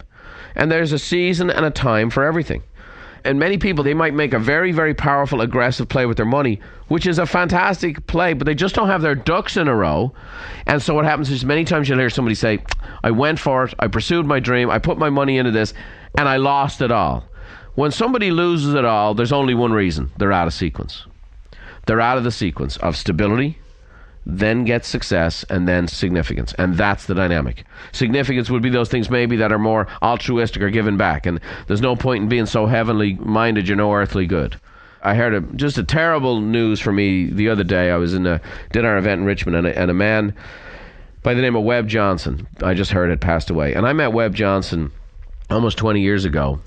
And 0.54 0.70
there's 0.70 0.92
a 0.92 0.98
season 0.98 1.50
and 1.50 1.64
a 1.64 1.70
time 1.70 2.10
for 2.10 2.24
everything. 2.24 2.62
And 3.24 3.38
many 3.38 3.56
people, 3.56 3.84
they 3.84 3.94
might 3.94 4.14
make 4.14 4.34
a 4.34 4.38
very, 4.38 4.72
very 4.72 4.94
powerful, 4.94 5.40
aggressive 5.40 5.88
play 5.88 6.06
with 6.06 6.16
their 6.16 6.26
money, 6.26 6.60
which 6.88 7.06
is 7.06 7.18
a 7.18 7.26
fantastic 7.26 8.06
play, 8.08 8.32
but 8.32 8.46
they 8.46 8.54
just 8.54 8.74
don't 8.74 8.88
have 8.88 9.02
their 9.02 9.14
ducks 9.14 9.56
in 9.56 9.68
a 9.68 9.76
row. 9.76 10.12
And 10.66 10.82
so 10.82 10.94
what 10.94 11.04
happens 11.04 11.30
is 11.30 11.44
many 11.44 11.64
times 11.64 11.88
you'll 11.88 12.00
hear 12.00 12.10
somebody 12.10 12.34
say, 12.34 12.58
I 13.04 13.12
went 13.12 13.38
for 13.38 13.64
it, 13.64 13.74
I 13.78 13.86
pursued 13.86 14.26
my 14.26 14.40
dream, 14.40 14.70
I 14.70 14.78
put 14.78 14.98
my 14.98 15.08
money 15.08 15.38
into 15.38 15.52
this, 15.52 15.72
and 16.18 16.28
I 16.28 16.38
lost 16.38 16.82
it 16.82 16.90
all. 16.90 17.24
When 17.74 17.92
somebody 17.92 18.32
loses 18.32 18.74
it 18.74 18.84
all, 18.84 19.14
there's 19.14 19.32
only 19.32 19.54
one 19.54 19.72
reason 19.72 20.10
they're 20.18 20.32
out 20.32 20.48
of 20.48 20.54
sequence. 20.54 21.06
They're 21.86 22.00
out 22.00 22.18
of 22.18 22.24
the 22.24 22.30
sequence 22.30 22.76
of 22.78 22.96
stability, 22.96 23.58
then 24.24 24.64
get 24.64 24.84
success, 24.84 25.44
and 25.50 25.66
then 25.66 25.88
significance. 25.88 26.54
And 26.58 26.76
that's 26.76 27.06
the 27.06 27.14
dynamic. 27.14 27.64
Significance 27.92 28.50
would 28.50 28.62
be 28.62 28.70
those 28.70 28.88
things 28.88 29.10
maybe 29.10 29.36
that 29.36 29.52
are 29.52 29.58
more 29.58 29.88
altruistic 30.02 30.62
or 30.62 30.70
given 30.70 30.96
back. 30.96 31.26
And 31.26 31.40
there's 31.66 31.80
no 31.80 31.96
point 31.96 32.22
in 32.22 32.28
being 32.28 32.46
so 32.46 32.66
heavenly 32.66 33.14
minded 33.14 33.66
you're 33.66 33.76
no 33.76 33.92
earthly 33.92 34.26
good. 34.26 34.60
I 35.02 35.14
heard 35.14 35.34
a, 35.34 35.40
just 35.56 35.78
a 35.78 35.82
terrible 35.82 36.40
news 36.40 36.78
for 36.78 36.92
me 36.92 37.26
the 37.26 37.48
other 37.48 37.64
day. 37.64 37.90
I 37.90 37.96
was 37.96 38.14
in 38.14 38.26
a 38.26 38.40
dinner 38.70 38.96
event 38.96 39.20
in 39.20 39.26
Richmond, 39.26 39.56
and 39.56 39.66
a, 39.66 39.78
and 39.78 39.90
a 39.90 39.94
man 39.94 40.34
by 41.22 41.34
the 41.34 41.42
name 41.42 41.56
of 41.56 41.62
Webb 41.62 41.88
Johnson, 41.88 42.46
I 42.62 42.74
just 42.74 42.90
heard 42.90 43.10
had 43.10 43.20
passed 43.20 43.50
away. 43.50 43.74
And 43.74 43.86
I 43.86 43.92
met 43.92 44.12
Webb 44.12 44.34
Johnson 44.34 44.90
almost 45.50 45.78
20 45.78 46.00
years 46.00 46.24
ago. 46.24 46.60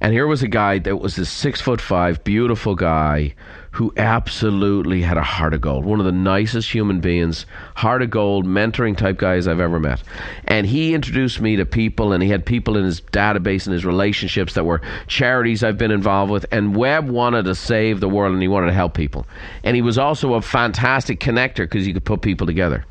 And 0.00 0.12
here 0.14 0.26
was 0.26 0.42
a 0.42 0.48
guy 0.48 0.78
that 0.78 0.96
was 0.96 1.16
this 1.16 1.30
six 1.30 1.60
foot 1.60 1.80
five, 1.80 2.24
beautiful 2.24 2.74
guy 2.74 3.34
who 3.72 3.92
absolutely 3.96 5.02
had 5.02 5.16
a 5.16 5.22
heart 5.22 5.54
of 5.54 5.60
gold. 5.60 5.84
One 5.84 6.00
of 6.00 6.06
the 6.06 6.12
nicest 6.12 6.72
human 6.72 7.00
beings, 7.00 7.46
heart 7.76 8.02
of 8.02 8.10
gold, 8.10 8.46
mentoring 8.46 8.96
type 8.96 9.18
guys 9.18 9.46
I've 9.46 9.60
ever 9.60 9.78
met. 9.78 10.02
And 10.44 10.66
he 10.66 10.94
introduced 10.94 11.40
me 11.40 11.56
to 11.56 11.64
people, 11.64 12.12
and 12.12 12.22
he 12.22 12.30
had 12.30 12.44
people 12.44 12.76
in 12.76 12.84
his 12.84 13.00
database 13.00 13.66
and 13.66 13.72
his 13.72 13.84
relationships 13.84 14.54
that 14.54 14.64
were 14.64 14.80
charities 15.06 15.62
I've 15.62 15.78
been 15.78 15.92
involved 15.92 16.32
with. 16.32 16.46
And 16.50 16.74
Webb 16.74 17.08
wanted 17.08 17.44
to 17.44 17.54
save 17.54 18.00
the 18.00 18.08
world, 18.08 18.32
and 18.32 18.42
he 18.42 18.48
wanted 18.48 18.68
to 18.68 18.72
help 18.72 18.94
people. 18.94 19.26
And 19.62 19.76
he 19.76 19.82
was 19.82 19.98
also 19.98 20.34
a 20.34 20.42
fantastic 20.42 21.20
connector 21.20 21.64
because 21.64 21.86
he 21.86 21.92
could 21.92 22.04
put 22.04 22.22
people 22.22 22.46
together. 22.46 22.86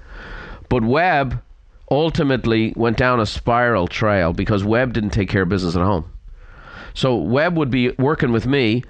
But 0.69 0.83
Webb 0.83 1.41
ultimately 1.91 2.71
went 2.75 2.97
down 2.97 3.19
a 3.19 3.25
spiral 3.25 3.87
trail 3.87 4.31
because 4.31 4.63
Webb 4.63 4.93
didn't 4.93 5.09
take 5.09 5.27
care 5.27 5.41
of 5.41 5.49
business 5.49 5.75
at 5.75 5.81
home. 5.81 6.05
So 6.93 7.15
Webb 7.15 7.57
would 7.57 7.71
be 7.71 7.91
working 7.91 8.31
with 8.31 8.45
me 8.45 8.83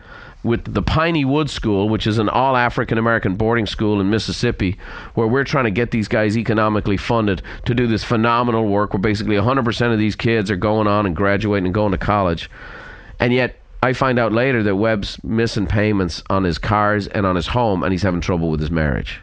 with 0.43 0.73
the 0.73 0.81
Piney 0.81 1.25
Wood 1.25 1.49
School, 1.49 1.89
which 1.89 2.07
is 2.07 2.17
an 2.17 2.29
all 2.29 2.55
African 2.55 2.97
American 2.97 3.35
boarding 3.35 3.65
school 3.65 3.99
in 3.99 4.09
Mississippi, 4.09 4.77
where 5.15 5.27
we're 5.27 5.43
trying 5.43 5.65
to 5.65 5.71
get 5.71 5.91
these 5.91 6.07
guys 6.07 6.37
economically 6.37 6.97
funded 6.97 7.41
to 7.65 7.75
do 7.75 7.87
this 7.87 8.03
phenomenal 8.03 8.65
work 8.65 8.93
where 8.93 9.01
basically 9.01 9.35
100% 9.35 9.93
of 9.93 9.99
these 9.99 10.15
kids 10.15 10.49
are 10.49 10.55
going 10.55 10.87
on 10.87 11.05
and 11.05 11.15
graduating 11.15 11.65
and 11.65 11.73
going 11.73 11.91
to 11.91 11.97
college. 11.97 12.49
And 13.19 13.33
yet, 13.33 13.57
I 13.81 13.93
find 13.93 14.19
out 14.19 14.33
later 14.33 14.61
that 14.63 14.75
Webb's 14.75 15.21
missing 15.23 15.67
payments 15.67 16.21
on 16.29 16.43
his 16.43 16.57
cars 16.57 17.07
and 17.07 17.25
on 17.25 17.35
his 17.35 17.47
home, 17.47 17.83
and 17.83 17.91
he's 17.91 18.03
having 18.03 18.21
trouble 18.21 18.49
with 18.49 18.59
his 18.59 18.71
marriage. 18.71 19.21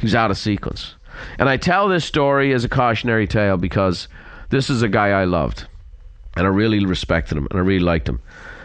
He's 0.00 0.14
out 0.14 0.30
of 0.30 0.38
sequence. 0.38 0.94
And 1.38 1.48
I 1.48 1.56
tell 1.56 1.88
this 1.88 2.04
story 2.04 2.52
as 2.52 2.64
a 2.64 2.68
cautionary 2.68 3.26
tale 3.26 3.56
because 3.56 4.08
this 4.50 4.70
is 4.70 4.82
a 4.82 4.88
guy 4.88 5.08
I 5.08 5.24
loved. 5.24 5.66
And 6.36 6.46
I 6.46 6.50
really 6.50 6.84
respected 6.84 7.36
him 7.36 7.46
and 7.50 7.58
I 7.58 7.62
really 7.62 7.84
liked 7.84 8.08
him. 8.08 8.20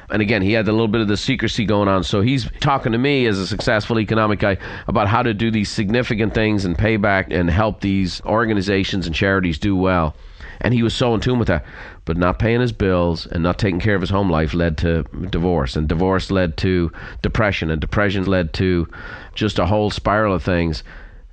And 0.09 0.21
again, 0.21 0.41
he 0.41 0.53
had 0.53 0.67
a 0.67 0.71
little 0.71 0.87
bit 0.87 1.01
of 1.01 1.09
the 1.09 1.17
secrecy 1.17 1.65
going 1.65 1.89
on. 1.89 2.03
So 2.03 2.21
he's 2.21 2.49
talking 2.61 2.93
to 2.93 2.97
me 2.97 3.25
as 3.25 3.37
a 3.37 3.47
successful 3.47 3.99
economic 3.99 4.39
guy 4.39 4.57
about 4.87 5.07
how 5.07 5.21
to 5.21 5.33
do 5.33 5.51
these 5.51 5.69
significant 5.69 6.33
things 6.33 6.63
and 6.63 6.77
pay 6.77 6.95
back 6.95 7.27
and 7.29 7.49
help 7.49 7.81
these 7.81 8.21
organizations 8.21 9.05
and 9.05 9.13
charities 9.13 9.59
do 9.59 9.75
well. 9.75 10.15
And 10.61 10.73
he 10.73 10.81
was 10.81 10.95
so 10.95 11.13
in 11.13 11.19
tune 11.19 11.39
with 11.39 11.49
that. 11.49 11.65
But 12.05 12.15
not 12.15 12.39
paying 12.39 12.61
his 12.61 12.71
bills 12.71 13.25
and 13.27 13.43
not 13.43 13.59
taking 13.59 13.81
care 13.81 13.95
of 13.95 14.01
his 14.01 14.09
home 14.09 14.29
life 14.29 14.53
led 14.53 14.77
to 14.79 15.03
divorce. 15.29 15.75
And 15.75 15.89
divorce 15.89 16.31
led 16.31 16.55
to 16.57 16.89
depression. 17.21 17.69
And 17.69 17.81
depression 17.81 18.25
led 18.25 18.53
to 18.53 18.87
just 19.35 19.59
a 19.59 19.65
whole 19.65 19.91
spiral 19.91 20.33
of 20.33 20.41
things. 20.41 20.83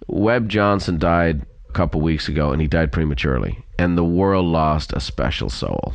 Webb 0.09 0.49
Johnson 0.49 0.99
died 0.99 1.47
a 1.69 1.73
couple 1.73 2.01
weeks 2.01 2.29
ago 2.29 2.51
and 2.51 2.61
he 2.61 2.67
died 2.67 2.91
prematurely. 2.91 3.65
And 3.79 3.97
the 3.97 4.05
world 4.05 4.47
lost 4.47 4.93
a 4.93 5.01
special 5.01 5.49
soul 5.49 5.95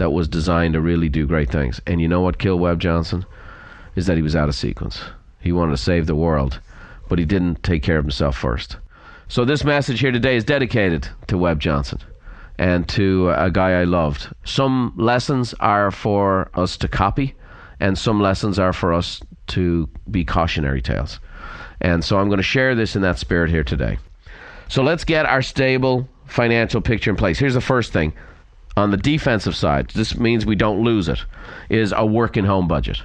that 0.00 0.10
was 0.10 0.26
designed 0.26 0.74
to 0.74 0.80
really 0.80 1.08
do 1.08 1.26
great 1.26 1.50
things. 1.50 1.80
And 1.86 2.00
you 2.00 2.08
know 2.08 2.20
what 2.20 2.38
killed 2.38 2.60
Webb 2.60 2.80
Johnson? 2.80 3.24
is 3.96 4.06
that 4.06 4.16
he 4.16 4.22
was 4.22 4.36
out 4.36 4.48
of 4.48 4.54
sequence. 4.54 5.02
He 5.40 5.52
wanted 5.52 5.72
to 5.72 5.76
save 5.76 6.06
the 6.06 6.14
world, 6.14 6.60
but 7.08 7.18
he 7.18 7.24
didn't 7.24 7.62
take 7.62 7.82
care 7.82 7.98
of 7.98 8.04
himself 8.04 8.36
first. 8.36 8.76
So 9.28 9.44
this 9.44 9.64
message 9.64 10.00
here 10.00 10.12
today 10.12 10.36
is 10.36 10.44
dedicated 10.44 11.08
to 11.28 11.38
Webb 11.38 11.60
Johnson 11.60 11.98
and 12.58 12.88
to 12.90 13.30
a 13.30 13.50
guy 13.50 13.80
I 13.80 13.84
loved. 13.84 14.28
Some 14.44 14.92
lessons 14.96 15.54
are 15.60 15.90
for 15.90 16.50
us 16.54 16.76
to 16.78 16.88
copy, 16.88 17.34
and 17.78 17.96
some 17.96 18.20
lessons 18.20 18.58
are 18.58 18.72
for 18.72 18.92
us 18.92 19.20
to 19.48 19.88
be 20.10 20.24
cautionary 20.24 20.82
tales. 20.82 21.20
And 21.80 22.04
so 22.04 22.18
I'm 22.18 22.28
going 22.28 22.38
to 22.38 22.42
share 22.42 22.74
this 22.74 22.96
in 22.96 23.02
that 23.02 23.18
spirit 23.18 23.50
here 23.50 23.64
today. 23.64 23.98
So 24.68 24.82
let's 24.82 25.04
get 25.04 25.24
our 25.26 25.42
stable 25.42 26.08
financial 26.26 26.80
picture 26.80 27.10
in 27.10 27.16
place. 27.16 27.38
Here's 27.38 27.54
the 27.54 27.60
first 27.60 27.92
thing 27.92 28.12
on 28.76 28.90
the 28.90 28.96
defensive 28.96 29.56
side, 29.56 29.90
this 29.90 30.16
means 30.16 30.46
we 30.46 30.56
don't 30.56 30.82
lose 30.82 31.08
it, 31.08 31.24
is 31.68 31.92
a 31.96 32.04
working 32.06 32.44
home 32.44 32.68
budget. 32.68 33.02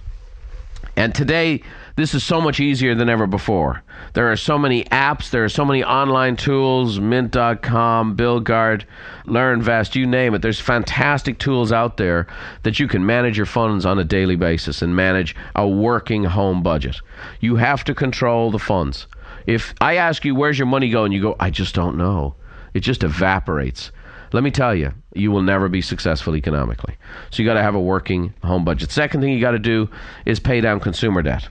And 0.97 1.13
today, 1.13 1.62
this 1.97 2.13
is 2.13 2.23
so 2.23 2.39
much 2.39 2.60
easier 2.60 2.95
than 2.95 3.10
ever 3.10 3.28
before. 3.28 3.84
There 4.13 4.32
are 4.32 4.38
so 4.38 4.58
many 4.58 4.86
apps, 4.86 5.30
there 5.30 5.43
are 5.43 5.49
so 5.49 5.65
many 5.65 5.84
online 5.84 6.38
tools, 6.38 6.99
mint.com, 6.99 8.15
BillGuard, 8.15 8.86
LearnVest, 9.25 9.95
you 9.95 10.06
name 10.06 10.34
it. 10.34 10.41
There's 10.41 10.60
fantastic 10.60 11.38
tools 11.38 11.73
out 11.73 11.97
there 11.97 12.28
that 12.63 12.80
you 12.80 12.88
can 12.88 13.06
manage 13.06 13.36
your 13.36 13.45
funds 13.45 13.86
on 13.86 13.99
a 13.99 14.06
daily 14.06 14.38
basis 14.38 14.82
and 14.82 14.95
manage 14.95 15.36
a 15.56 15.67
working 15.67 16.23
home 16.23 16.63
budget. 16.63 16.97
You 17.41 17.58
have 17.58 17.84
to 17.86 17.93
control 17.93 18.51
the 18.51 18.60
funds. 18.60 19.08
If 19.47 19.73
I 19.82 19.95
ask 19.95 20.23
you, 20.23 20.34
where's 20.34 20.58
your 20.58 20.67
money 20.67 20.89
going? 20.89 21.12
You 21.12 21.21
go, 21.21 21.36
I 21.39 21.49
just 21.49 21.75
don't 21.75 21.97
know. 21.97 22.36
It 22.73 22.82
just 22.82 23.04
evaporates. 23.04 23.91
Let 24.34 24.44
me 24.44 24.52
tell 24.52 24.76
you, 24.76 24.92
you 25.14 25.32
will 25.32 25.42
never 25.42 25.70
be 25.70 25.82
successful 25.82 26.36
economically. 26.36 26.96
So 27.32 27.42
you 27.42 27.48
got 27.48 27.56
to 27.56 27.62
have 27.62 27.76
a 27.76 27.82
working 27.82 28.34
home 28.44 28.66
budget. 28.66 28.92
Second 28.92 29.22
thing 29.22 29.32
you 29.32 29.42
got 29.42 29.52
to 29.52 29.60
do 29.60 29.90
is 30.26 30.40
pay 30.40 30.62
down 30.62 30.80
consumer 30.80 31.22
debt. 31.22 31.48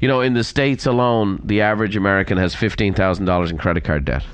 You 0.00 0.08
know, 0.08 0.20
in 0.20 0.34
the 0.34 0.44
States 0.44 0.86
alone, 0.86 1.40
the 1.44 1.60
average 1.60 1.96
American 1.96 2.38
has 2.38 2.54
$15,000 2.54 3.50
in 3.50 3.58
credit 3.58 3.84
card 3.84 4.04
debt. 4.04 4.24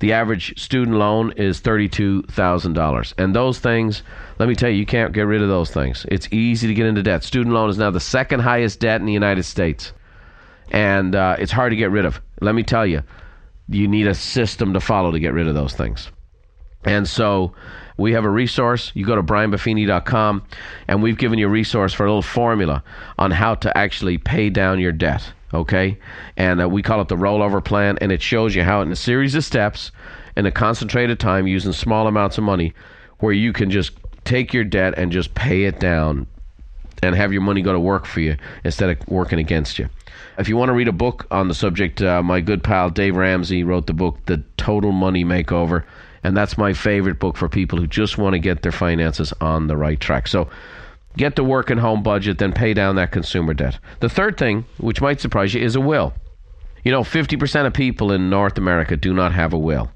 The 0.00 0.12
average 0.12 0.58
student 0.60 0.96
loan 0.96 1.32
is 1.32 1.60
$32,000. 1.60 3.14
And 3.18 3.34
those 3.34 3.58
things, 3.58 4.02
let 4.38 4.48
me 4.48 4.54
tell 4.54 4.70
you, 4.70 4.76
you 4.76 4.86
can't 4.86 5.12
get 5.12 5.22
rid 5.22 5.42
of 5.42 5.48
those 5.48 5.70
things. 5.70 6.06
It's 6.08 6.28
easy 6.30 6.68
to 6.68 6.74
get 6.74 6.86
into 6.86 7.02
debt. 7.02 7.24
Student 7.24 7.54
loan 7.54 7.68
is 7.68 7.78
now 7.78 7.90
the 7.90 7.98
second 7.98 8.40
highest 8.40 8.78
debt 8.78 9.00
in 9.00 9.06
the 9.06 9.12
United 9.12 9.42
States. 9.42 9.92
And 10.70 11.16
uh, 11.16 11.36
it's 11.38 11.50
hard 11.50 11.72
to 11.72 11.76
get 11.76 11.90
rid 11.90 12.04
of. 12.04 12.20
Let 12.40 12.54
me 12.54 12.62
tell 12.62 12.86
you, 12.86 13.02
you 13.68 13.88
need 13.88 14.06
a 14.06 14.14
system 14.14 14.72
to 14.74 14.80
follow 14.80 15.10
to 15.10 15.18
get 15.18 15.32
rid 15.32 15.48
of 15.48 15.54
those 15.54 15.74
things. 15.74 16.10
And 16.84 17.08
so 17.08 17.52
we 17.96 18.12
have 18.12 18.24
a 18.24 18.30
resource. 18.30 18.92
You 18.94 19.04
go 19.04 19.16
to 19.16 19.22
brianbuffini.com, 19.22 20.42
and 20.86 21.02
we've 21.02 21.18
given 21.18 21.38
you 21.38 21.46
a 21.46 21.50
resource 21.50 21.92
for 21.92 22.04
a 22.04 22.08
little 22.08 22.22
formula 22.22 22.82
on 23.18 23.30
how 23.30 23.56
to 23.56 23.76
actually 23.76 24.18
pay 24.18 24.50
down 24.50 24.78
your 24.78 24.92
debt. 24.92 25.32
Okay? 25.52 25.98
And 26.36 26.62
uh, 26.62 26.68
we 26.68 26.82
call 26.82 27.00
it 27.00 27.08
the 27.08 27.16
rollover 27.16 27.64
plan, 27.64 27.98
and 28.00 28.12
it 28.12 28.22
shows 28.22 28.54
you 28.54 28.62
how, 28.62 28.82
in 28.82 28.92
a 28.92 28.96
series 28.96 29.34
of 29.34 29.44
steps, 29.44 29.90
in 30.36 30.46
a 30.46 30.52
concentrated 30.52 31.18
time, 31.18 31.46
using 31.46 31.72
small 31.72 32.06
amounts 32.06 32.38
of 32.38 32.44
money, 32.44 32.72
where 33.18 33.32
you 33.32 33.52
can 33.52 33.70
just 33.70 33.92
take 34.24 34.52
your 34.52 34.64
debt 34.64 34.94
and 34.96 35.10
just 35.10 35.34
pay 35.34 35.64
it 35.64 35.80
down 35.80 36.26
and 37.02 37.14
have 37.14 37.32
your 37.32 37.42
money 37.42 37.62
go 37.62 37.72
to 37.72 37.80
work 37.80 38.04
for 38.04 38.20
you 38.20 38.36
instead 38.64 38.90
of 38.90 39.08
working 39.08 39.38
against 39.38 39.78
you. 39.78 39.88
If 40.38 40.48
you 40.48 40.56
want 40.56 40.68
to 40.68 40.72
read 40.72 40.88
a 40.88 40.92
book 40.92 41.26
on 41.30 41.48
the 41.48 41.54
subject, 41.54 42.02
uh, 42.02 42.22
my 42.22 42.40
good 42.40 42.62
pal 42.62 42.90
Dave 42.90 43.16
Ramsey 43.16 43.64
wrote 43.64 43.86
the 43.86 43.92
book, 43.92 44.18
The 44.26 44.42
Total 44.56 44.92
Money 44.92 45.24
Makeover. 45.24 45.84
And 46.24 46.36
that's 46.36 46.58
my 46.58 46.72
favorite 46.72 47.18
book 47.18 47.36
for 47.36 47.48
people 47.48 47.78
who 47.78 47.86
just 47.86 48.18
want 48.18 48.34
to 48.34 48.38
get 48.38 48.62
their 48.62 48.72
finances 48.72 49.32
on 49.40 49.66
the 49.66 49.76
right 49.76 49.98
track. 49.98 50.28
So 50.28 50.48
get 51.16 51.36
the 51.36 51.44
work 51.44 51.70
and 51.70 51.80
home 51.80 52.02
budget, 52.02 52.38
then 52.38 52.52
pay 52.52 52.74
down 52.74 52.96
that 52.96 53.12
consumer 53.12 53.54
debt. 53.54 53.78
The 54.00 54.08
third 54.08 54.36
thing, 54.36 54.64
which 54.78 55.00
might 55.00 55.20
surprise 55.20 55.54
you, 55.54 55.62
is 55.62 55.76
a 55.76 55.80
will. 55.80 56.14
You 56.84 56.92
know, 56.92 57.02
50% 57.02 57.66
of 57.66 57.72
people 57.72 58.12
in 58.12 58.30
North 58.30 58.58
America 58.58 58.96
do 58.96 59.12
not 59.12 59.32
have 59.32 59.52
a 59.52 59.58
will. 59.58 59.90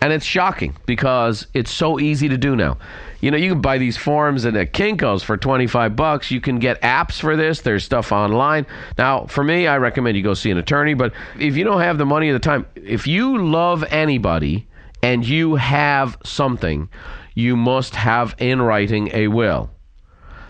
And 0.00 0.12
it's 0.12 0.24
shocking 0.24 0.74
because 0.84 1.46
it's 1.54 1.70
so 1.70 2.00
easy 2.00 2.28
to 2.28 2.36
do 2.36 2.56
now. 2.56 2.76
You 3.20 3.30
know, 3.30 3.36
you 3.36 3.52
can 3.52 3.60
buy 3.60 3.78
these 3.78 3.96
forms 3.96 4.44
at 4.44 4.54
Kinko's 4.54 5.22
for 5.22 5.36
25 5.36 5.94
bucks. 5.94 6.32
You 6.32 6.40
can 6.40 6.58
get 6.58 6.82
apps 6.82 7.20
for 7.20 7.36
this. 7.36 7.60
There's 7.60 7.84
stuff 7.84 8.10
online. 8.10 8.66
Now, 8.98 9.26
for 9.26 9.44
me, 9.44 9.68
I 9.68 9.78
recommend 9.78 10.16
you 10.16 10.24
go 10.24 10.34
see 10.34 10.50
an 10.50 10.58
attorney, 10.58 10.94
but 10.94 11.12
if 11.38 11.56
you 11.56 11.62
don't 11.62 11.80
have 11.80 11.98
the 11.98 12.04
money 12.04 12.30
or 12.30 12.32
the 12.32 12.40
time, 12.40 12.66
if 12.74 13.06
you 13.06 13.46
love 13.46 13.84
anybody, 13.90 14.66
and 15.02 15.26
you 15.26 15.56
have 15.56 16.16
something, 16.24 16.88
you 17.34 17.56
must 17.56 17.94
have 17.96 18.34
in 18.38 18.62
writing 18.62 19.10
a 19.12 19.28
will. 19.28 19.70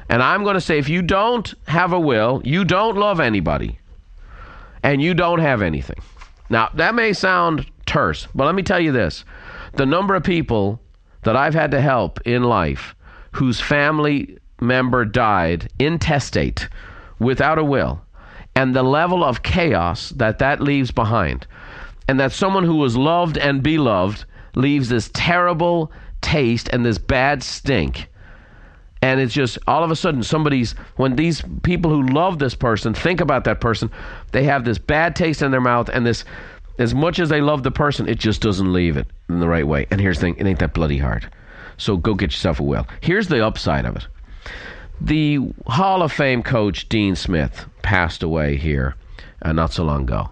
And 0.08 0.22
I'm 0.22 0.44
going 0.44 0.54
to 0.54 0.60
say 0.60 0.78
if 0.78 0.90
you 0.90 1.00
don't 1.00 1.52
have 1.66 1.92
a 1.92 2.00
will, 2.00 2.42
you 2.44 2.64
don't 2.64 2.96
love 2.96 3.18
anybody, 3.18 3.78
and 4.82 5.00
you 5.00 5.14
don't 5.14 5.38
have 5.38 5.62
anything. 5.62 5.98
Now, 6.50 6.68
that 6.74 6.94
may 6.94 7.14
sound 7.14 7.66
terse, 7.86 8.28
but 8.34 8.44
let 8.44 8.54
me 8.54 8.62
tell 8.62 8.80
you 8.80 8.92
this 8.92 9.24
the 9.74 9.86
number 9.86 10.14
of 10.14 10.22
people 10.22 10.80
that 11.22 11.36
I've 11.36 11.54
had 11.54 11.70
to 11.70 11.80
help 11.80 12.20
in 12.26 12.42
life 12.42 12.94
whose 13.32 13.58
family 13.58 14.36
member 14.60 15.04
died 15.06 15.68
intestate 15.78 16.68
without 17.18 17.58
a 17.58 17.64
will, 17.64 18.02
and 18.54 18.74
the 18.74 18.82
level 18.82 19.24
of 19.24 19.42
chaos 19.42 20.10
that 20.10 20.38
that 20.40 20.60
leaves 20.60 20.90
behind, 20.90 21.46
and 22.06 22.20
that 22.20 22.32
someone 22.32 22.64
who 22.64 22.76
was 22.76 22.96
loved 22.98 23.38
and 23.38 23.62
beloved 23.62 24.26
leaves 24.54 24.88
this 24.88 25.10
terrible 25.12 25.92
taste 26.20 26.68
and 26.72 26.84
this 26.84 26.98
bad 26.98 27.42
stink. 27.42 28.08
And 29.00 29.18
it's 29.20 29.34
just 29.34 29.58
all 29.66 29.82
of 29.82 29.90
a 29.90 29.96
sudden 29.96 30.22
somebody's 30.22 30.72
when 30.96 31.16
these 31.16 31.42
people 31.62 31.90
who 31.90 32.06
love 32.06 32.38
this 32.38 32.54
person 32.54 32.94
think 32.94 33.20
about 33.20 33.44
that 33.44 33.60
person, 33.60 33.90
they 34.30 34.44
have 34.44 34.64
this 34.64 34.78
bad 34.78 35.16
taste 35.16 35.42
in 35.42 35.50
their 35.50 35.60
mouth 35.60 35.88
and 35.88 36.06
this 36.06 36.24
as 36.78 36.94
much 36.94 37.18
as 37.18 37.28
they 37.28 37.40
love 37.40 37.62
the 37.62 37.70
person, 37.70 38.08
it 38.08 38.18
just 38.18 38.40
doesn't 38.40 38.72
leave 38.72 38.96
it 38.96 39.06
in 39.28 39.40
the 39.40 39.48
right 39.48 39.66
way. 39.66 39.86
And 39.90 40.00
here's 40.00 40.18
the 40.18 40.22
thing, 40.22 40.36
it 40.38 40.46
ain't 40.46 40.60
that 40.60 40.74
bloody 40.74 40.98
hard. 40.98 41.30
So 41.76 41.96
go 41.96 42.14
get 42.14 42.32
yourself 42.32 42.60
a 42.60 42.62
will. 42.62 42.86
Here's 43.00 43.28
the 43.28 43.44
upside 43.44 43.84
of 43.84 43.96
it. 43.96 44.06
The 45.00 45.38
Hall 45.66 46.02
of 46.02 46.12
Fame 46.12 46.42
coach 46.42 46.88
Dean 46.88 47.16
Smith 47.16 47.66
passed 47.82 48.22
away 48.22 48.56
here 48.56 48.94
uh, 49.42 49.52
not 49.52 49.72
so 49.72 49.84
long 49.84 50.02
ago. 50.02 50.30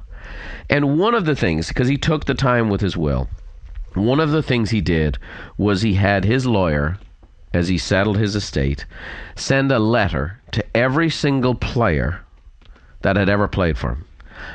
And 0.69 0.99
one 0.99 1.15
of 1.15 1.25
the 1.25 1.35
things, 1.35 1.69
because 1.69 1.89
he 1.89 1.97
took 1.97 2.25
the 2.25 2.35
time 2.35 2.71
with 2.71 2.81
his 2.81 2.97
will, 2.97 3.29
one 3.95 4.21
of 4.21 4.31
the 4.31 4.43
things 4.43 4.71
he 4.71 4.81
did 4.81 5.19
was 5.57 5.83
he 5.83 5.95
had 5.95 6.25
his 6.25 6.47
lawyer, 6.47 6.99
as 7.53 7.69
he 7.69 7.79
settled 7.79 8.19
his 8.19 8.37
estate, 8.37 8.87
send 9.35 9.73
a 9.73 9.79
letter 9.79 10.41
to 10.53 10.65
every 10.77 11.11
single 11.11 11.55
player 11.55 12.21
that 13.03 13.17
had 13.17 13.29
ever 13.29 13.49
played 13.49 13.77
for 13.77 13.91
him, 13.91 14.05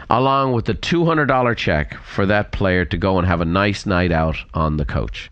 along 0.10 0.54
with 0.54 0.70
a 0.70 0.74
$200 0.74 1.58
check 1.58 1.96
for 1.96 2.26
that 2.26 2.52
player 2.52 2.86
to 2.86 2.98
go 2.98 3.18
and 3.18 3.28
have 3.28 3.42
a 3.42 3.46
nice 3.46 3.86
night 3.86 4.12
out 4.12 4.38
on 4.54 4.78
the 4.78 4.86
coach. 4.86 5.30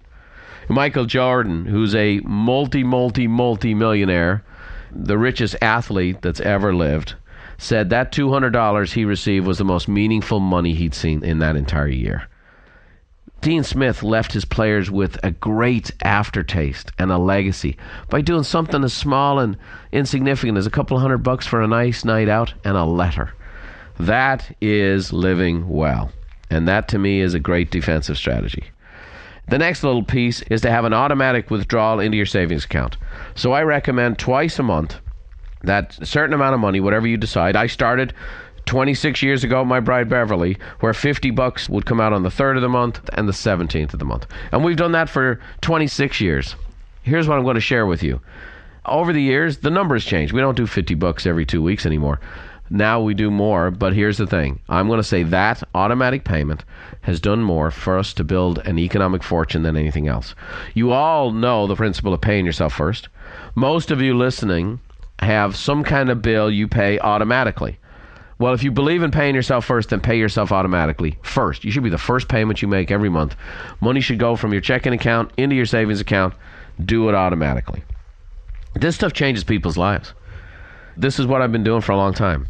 Michael 0.67 1.05
Jordan, 1.05 1.65
who's 1.65 1.95
a 1.95 2.19
multi, 2.21 2.83
multi, 2.83 3.27
multi 3.27 3.73
millionaire, 3.73 4.43
the 4.91 5.17
richest 5.17 5.55
athlete 5.61 6.21
that's 6.21 6.39
ever 6.41 6.73
lived, 6.73 7.15
said 7.57 7.89
that 7.89 8.11
$200 8.11 8.93
he 8.93 9.05
received 9.05 9.47
was 9.47 9.57
the 9.57 9.65
most 9.65 9.87
meaningful 9.87 10.39
money 10.39 10.73
he'd 10.73 10.93
seen 10.93 11.23
in 11.23 11.39
that 11.39 11.55
entire 11.55 11.87
year. 11.87 12.27
Dean 13.43 13.61
Smith 13.65 14.03
left 14.03 14.31
his 14.31 14.45
players 14.45 14.89
with 14.89 15.19
a 15.21 15.31
great 15.31 15.91
aftertaste 16.01 16.93
and 16.97 17.11
a 17.11 17.17
legacy 17.17 17.75
by 18.09 18.21
doing 18.21 18.43
something 18.43 18.85
as 18.85 18.93
small 18.93 19.37
and 19.37 19.57
insignificant 19.91 20.57
as 20.57 20.65
a 20.65 20.71
couple 20.71 20.97
hundred 20.97 21.17
bucks 21.17 21.45
for 21.45 21.61
a 21.61 21.67
nice 21.67 22.05
night 22.05 22.29
out 22.29 22.53
and 22.63 22.77
a 22.77 22.85
letter. 22.85 23.33
That 23.99 24.55
is 24.61 25.11
living 25.11 25.67
well. 25.67 26.13
And 26.49 26.69
that 26.69 26.87
to 26.89 26.97
me 26.97 27.19
is 27.19 27.33
a 27.33 27.39
great 27.39 27.69
defensive 27.69 28.17
strategy. 28.17 28.63
The 29.49 29.57
next 29.57 29.83
little 29.83 30.03
piece 30.03 30.41
is 30.43 30.61
to 30.61 30.71
have 30.71 30.85
an 30.85 30.93
automatic 30.93 31.51
withdrawal 31.51 31.99
into 31.99 32.15
your 32.15 32.25
savings 32.25 32.63
account. 32.63 32.95
So 33.35 33.51
I 33.51 33.63
recommend 33.63 34.19
twice 34.19 34.57
a 34.57 34.63
month 34.63 35.01
that 35.63 35.93
certain 36.07 36.33
amount 36.33 36.53
of 36.53 36.61
money, 36.61 36.79
whatever 36.79 37.07
you 37.07 37.17
decide. 37.17 37.57
I 37.57 37.67
started 37.67 38.13
26 38.65 39.21
years 39.21 39.43
ago, 39.43 39.65
my 39.65 39.79
bride 39.79 40.09
Beverly, 40.09 40.57
where 40.79 40.93
50 40.93 41.31
bucks 41.31 41.67
would 41.69 41.85
come 41.85 41.99
out 41.99 42.13
on 42.13 42.23
the 42.23 42.29
3rd 42.29 42.55
of 42.55 42.61
the 42.61 42.69
month 42.69 43.01
and 43.13 43.27
the 43.27 43.33
17th 43.33 43.93
of 43.93 43.99
the 43.99 44.05
month. 44.05 44.25
And 44.51 44.63
we've 44.63 44.77
done 44.77 44.93
that 44.93 45.09
for 45.09 45.39
26 45.61 46.21
years. 46.21 46.55
Here's 47.03 47.27
what 47.27 47.37
I'm 47.37 47.43
going 47.43 47.55
to 47.55 47.61
share 47.61 47.85
with 47.85 48.01
you. 48.01 48.21
Over 48.85 49.13
the 49.13 49.21
years, 49.21 49.59
the 49.59 49.69
numbers 49.69 50.05
changed. 50.05 50.33
We 50.33 50.41
don't 50.41 50.57
do 50.57 50.67
50 50.67 50.95
bucks 50.95 51.25
every 51.25 51.45
two 51.45 51.61
weeks 51.61 51.85
anymore. 51.85 52.19
Now 52.69 53.01
we 53.01 53.13
do 53.13 53.29
more, 53.29 53.71
but 53.71 53.93
here's 53.93 54.17
the 54.17 54.25
thing. 54.25 54.59
I'm 54.67 54.87
going 54.87 54.97
to 54.97 55.03
say 55.03 55.23
that 55.23 55.61
automatic 55.75 56.23
payment 56.23 56.63
has 57.01 57.19
done 57.19 57.41
more 57.43 57.69
for 57.69 57.97
us 57.97 58.13
to 58.15 58.23
build 58.23 58.59
an 58.59 58.79
economic 58.79 59.21
fortune 59.21 59.63
than 59.63 59.77
anything 59.77 60.07
else. 60.07 60.33
You 60.73 60.91
all 60.91 61.31
know 61.31 61.67
the 61.67 61.75
principle 61.75 62.13
of 62.13 62.21
paying 62.21 62.45
yourself 62.45 62.73
first. 62.73 63.09
Most 63.55 63.91
of 63.91 64.01
you 64.01 64.17
listening 64.17 64.79
have 65.19 65.55
some 65.55 65.83
kind 65.83 66.09
of 66.09 66.21
bill 66.21 66.49
you 66.49 66.67
pay 66.67 66.99
automatically. 66.99 67.77
Well, 68.43 68.53
if 68.53 68.61
you 68.61 68.71
believe 68.71 69.03
in 69.03 69.11
paying 69.11 69.35
yourself 69.35 69.63
first, 69.63 69.87
then 69.87 70.01
pay 70.01 70.17
yourself 70.17 70.51
automatically 70.51 71.17
first. 71.21 71.63
You 71.63 71.71
should 71.71 71.81
be 71.81 71.89
the 71.89 71.97
first 71.97 72.27
payment 72.27 72.61
you 72.61 72.67
make 72.67 72.91
every 72.91 73.07
month. 73.07 73.37
Money 73.79 74.01
should 74.01 74.19
go 74.19 74.35
from 74.35 74.51
your 74.51 74.59
checking 74.59 74.91
account 74.91 75.31
into 75.37 75.55
your 75.55 75.65
savings 75.65 76.01
account. 76.01 76.33
Do 76.83 77.07
it 77.07 77.15
automatically. 77.15 77.85
This 78.73 78.95
stuff 78.95 79.13
changes 79.13 79.45
people's 79.45 79.77
lives. 79.77 80.13
This 80.97 81.19
is 81.19 81.25
what 81.25 81.41
I've 81.41 81.53
been 81.53 81.63
doing 81.63 81.79
for 81.79 81.93
a 81.93 81.95
long 81.95 82.13
time. 82.13 82.49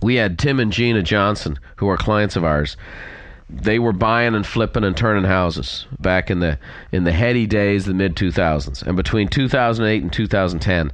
We 0.00 0.14
had 0.14 0.38
Tim 0.38 0.58
and 0.58 0.72
Gina 0.72 1.02
Johnson, 1.02 1.58
who 1.76 1.88
are 1.90 1.98
clients 1.98 2.34
of 2.34 2.44
ours. 2.44 2.78
They 3.50 3.78
were 3.78 3.92
buying 3.92 4.34
and 4.34 4.46
flipping 4.46 4.82
and 4.82 4.96
turning 4.96 5.24
houses 5.24 5.86
back 6.00 6.30
in 6.30 6.40
the 6.40 6.58
in 6.90 7.04
the 7.04 7.12
heady 7.12 7.46
days, 7.46 7.84
the 7.84 7.92
mid 7.92 8.16
2000s, 8.16 8.82
and 8.82 8.96
between 8.96 9.28
2008 9.28 10.02
and 10.02 10.10
2010, 10.10 10.90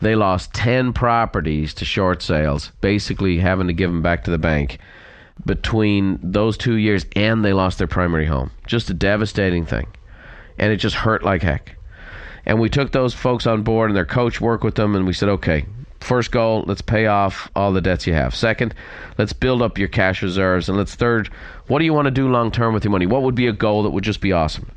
they 0.00 0.14
lost 0.14 0.52
10 0.54 0.92
properties 0.92 1.74
to 1.74 1.84
short 1.84 2.22
sales, 2.22 2.72
basically 2.80 3.38
having 3.38 3.66
to 3.66 3.72
give 3.72 3.90
them 3.90 4.02
back 4.02 4.24
to 4.24 4.30
the 4.30 4.38
bank 4.38 4.78
between 5.44 6.18
those 6.22 6.56
two 6.56 6.76
years, 6.76 7.06
and 7.14 7.44
they 7.44 7.52
lost 7.52 7.78
their 7.78 7.86
primary 7.86 8.26
home. 8.26 8.50
Just 8.66 8.90
a 8.90 8.94
devastating 8.94 9.66
thing, 9.66 9.86
and 10.58 10.72
it 10.72 10.76
just 10.76 10.96
hurt 10.96 11.22
like 11.22 11.42
heck. 11.42 11.76
And 12.44 12.60
we 12.60 12.68
took 12.68 12.92
those 12.92 13.14
folks 13.14 13.46
on 13.46 13.62
board, 13.62 13.90
and 13.90 13.96
their 13.96 14.04
coach 14.04 14.40
worked 14.40 14.64
with 14.64 14.76
them, 14.76 14.94
and 14.94 15.06
we 15.06 15.12
said, 15.12 15.28
okay, 15.28 15.66
First 16.06 16.30
goal, 16.30 16.62
let's 16.68 16.82
pay 16.82 17.06
off 17.06 17.50
all 17.56 17.72
the 17.72 17.80
debts 17.80 18.06
you 18.06 18.12
have. 18.12 18.32
Second, 18.32 18.74
let's 19.18 19.32
build 19.32 19.60
up 19.60 19.76
your 19.76 19.88
cash 19.88 20.22
reserves. 20.22 20.68
And 20.68 20.78
let's 20.78 20.94
third, 20.94 21.28
what 21.66 21.80
do 21.80 21.84
you 21.84 21.92
want 21.92 22.06
to 22.06 22.12
do 22.12 22.30
long 22.30 22.52
term 22.52 22.72
with 22.72 22.84
your 22.84 22.92
money? 22.92 23.06
What 23.06 23.22
would 23.22 23.34
be 23.34 23.48
a 23.48 23.52
goal 23.52 23.82
that 23.82 23.90
would 23.90 24.04
just 24.04 24.20
be 24.20 24.30
awesome? 24.30 24.70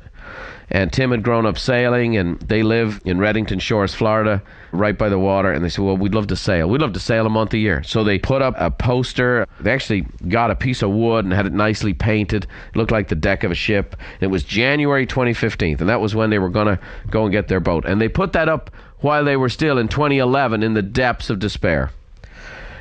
And 0.70 0.92
Tim 0.92 1.10
had 1.10 1.22
grown 1.22 1.46
up 1.46 1.58
sailing, 1.58 2.16
and 2.16 2.38
they 2.40 2.62
live 2.62 3.00
in 3.04 3.18
Redington 3.18 3.60
Shores, 3.60 3.92
Florida, 3.92 4.40
right 4.72 4.96
by 4.96 5.08
the 5.08 5.18
water. 5.18 5.50
And 5.50 5.64
they 5.64 5.68
said, 5.68 5.84
Well, 5.84 5.96
we'd 5.96 6.14
love 6.14 6.28
to 6.28 6.36
sail. 6.36 6.68
We'd 6.68 6.80
love 6.80 6.92
to 6.92 7.00
sail 7.00 7.26
a 7.26 7.30
month 7.30 7.52
a 7.54 7.58
year. 7.58 7.82
So 7.82 8.04
they 8.04 8.18
put 8.18 8.40
up 8.40 8.54
a 8.56 8.70
poster. 8.70 9.46
They 9.60 9.72
actually 9.72 10.06
got 10.28 10.50
a 10.50 10.54
piece 10.54 10.82
of 10.82 10.90
wood 10.90 11.24
and 11.24 11.34
had 11.34 11.46
it 11.46 11.52
nicely 11.52 11.92
painted. 11.92 12.44
It 12.44 12.76
looked 12.76 12.92
like 12.92 13.08
the 13.08 13.16
deck 13.16 13.42
of 13.42 13.50
a 13.50 13.56
ship. 13.56 13.96
It 14.20 14.28
was 14.28 14.44
January 14.44 15.06
2015, 15.06 15.78
and 15.80 15.88
that 15.88 16.00
was 16.00 16.14
when 16.14 16.30
they 16.30 16.38
were 16.38 16.48
going 16.48 16.68
to 16.68 16.78
go 17.10 17.24
and 17.24 17.32
get 17.32 17.48
their 17.48 17.60
boat. 17.60 17.84
And 17.84 18.00
they 18.00 18.08
put 18.08 18.32
that 18.34 18.48
up 18.48 18.70
while 18.98 19.24
they 19.24 19.36
were 19.36 19.48
still 19.48 19.78
in 19.78 19.88
2011 19.88 20.62
in 20.62 20.74
the 20.74 20.82
depths 20.82 21.30
of 21.30 21.38
despair. 21.38 21.90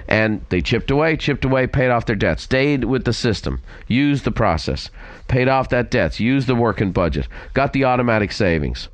And 0.10 0.44
they 0.50 0.62
chipped 0.62 0.90
away, 0.90 1.16
chipped 1.16 1.46
away, 1.46 1.68
paid 1.68 1.92
off 1.92 2.08
their 2.08 2.16
debts, 2.16 2.44
stayed 2.44 2.84
with 2.84 3.06
the 3.06 3.14
system, 3.14 3.62
used 3.88 4.24
the 4.24 4.32
process, 4.32 4.90
paid 5.28 5.48
off 5.48 5.70
that 5.70 5.92
debts, 5.92 6.20
used 6.20 6.48
the 6.48 6.56
working 6.56 6.92
budget, 6.92 7.28
got 7.54 7.74
the 7.74 7.86
automatic 7.86 8.32
savings, 8.32 8.90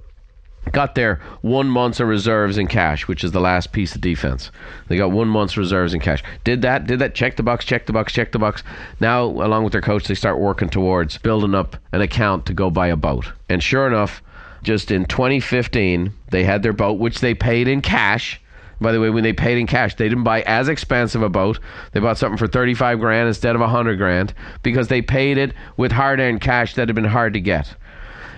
got 0.74 0.94
their 0.96 1.22
one 1.42 1.70
month's 1.70 2.02
of 2.02 2.10
reserves 2.10 2.58
in 2.58 2.68
cash, 2.68 3.08
which 3.08 3.24
is 3.24 3.32
the 3.32 3.40
last 3.40 3.72
piece 3.72 3.96
of 3.96 4.02
defense. 4.02 4.52
They 4.90 4.98
got 4.98 5.12
one 5.12 5.30
month's 5.30 5.56
reserves 5.56 5.94
in 5.94 6.02
cash. 6.02 6.22
Did 6.44 6.62
that, 6.64 6.86
did 6.86 7.00
that, 7.00 7.16
check 7.16 7.38
the 7.38 7.44
box, 7.44 7.64
check 7.64 7.86
the 7.86 7.94
box, 7.94 8.12
check 8.12 8.34
the 8.34 8.40
box. 8.40 8.62
Now, 9.00 9.24
along 9.24 9.64
with 9.64 9.72
their 9.72 9.82
coach, 9.82 10.08
they 10.08 10.16
start 10.16 10.38
working 10.38 10.70
towards 10.70 11.18
building 11.20 11.56
up 11.56 11.78
an 11.94 12.02
account 12.02 12.46
to 12.48 12.54
go 12.54 12.70
buy 12.70 12.88
a 12.88 12.98
boat. 12.98 13.32
And 13.48 13.64
sure 13.64 13.88
enough, 13.88 14.22
just 14.64 14.92
in 14.92 15.06
2015, 15.06 16.12
they 16.32 16.44
had 16.44 16.62
their 16.62 16.74
boat, 16.74 17.00
which 17.00 17.20
they 17.20 17.34
paid 17.34 17.70
in 17.70 17.82
cash. 17.82 18.42
By 18.82 18.92
the 18.92 19.00
way, 19.00 19.10
when 19.10 19.24
they 19.24 19.34
paid 19.34 19.58
in 19.58 19.68
cash, 19.68 19.96
they 19.96 20.10
didn't 20.10 20.24
buy 20.24 20.42
as 20.42 20.68
expensive 20.68 21.22
a 21.22 21.30
boat. 21.30 21.60
They 21.92 22.00
bought 22.00 22.18
something 22.18 22.38
for 22.38 22.48
35 22.48 23.00
grand 23.00 23.28
instead 23.28 23.56
of 23.56 23.62
100 23.62 23.98
grand 23.98 24.34
because 24.64 24.88
they 24.88 25.02
paid 25.02 25.38
it 25.38 25.54
with 25.78 25.92
hard 25.92 26.20
earned 26.20 26.42
cash 26.42 26.76
that 26.76 26.90
had 26.90 26.96
been 26.96 27.06
hard 27.06 27.34
to 27.34 27.40
get. 27.40 27.74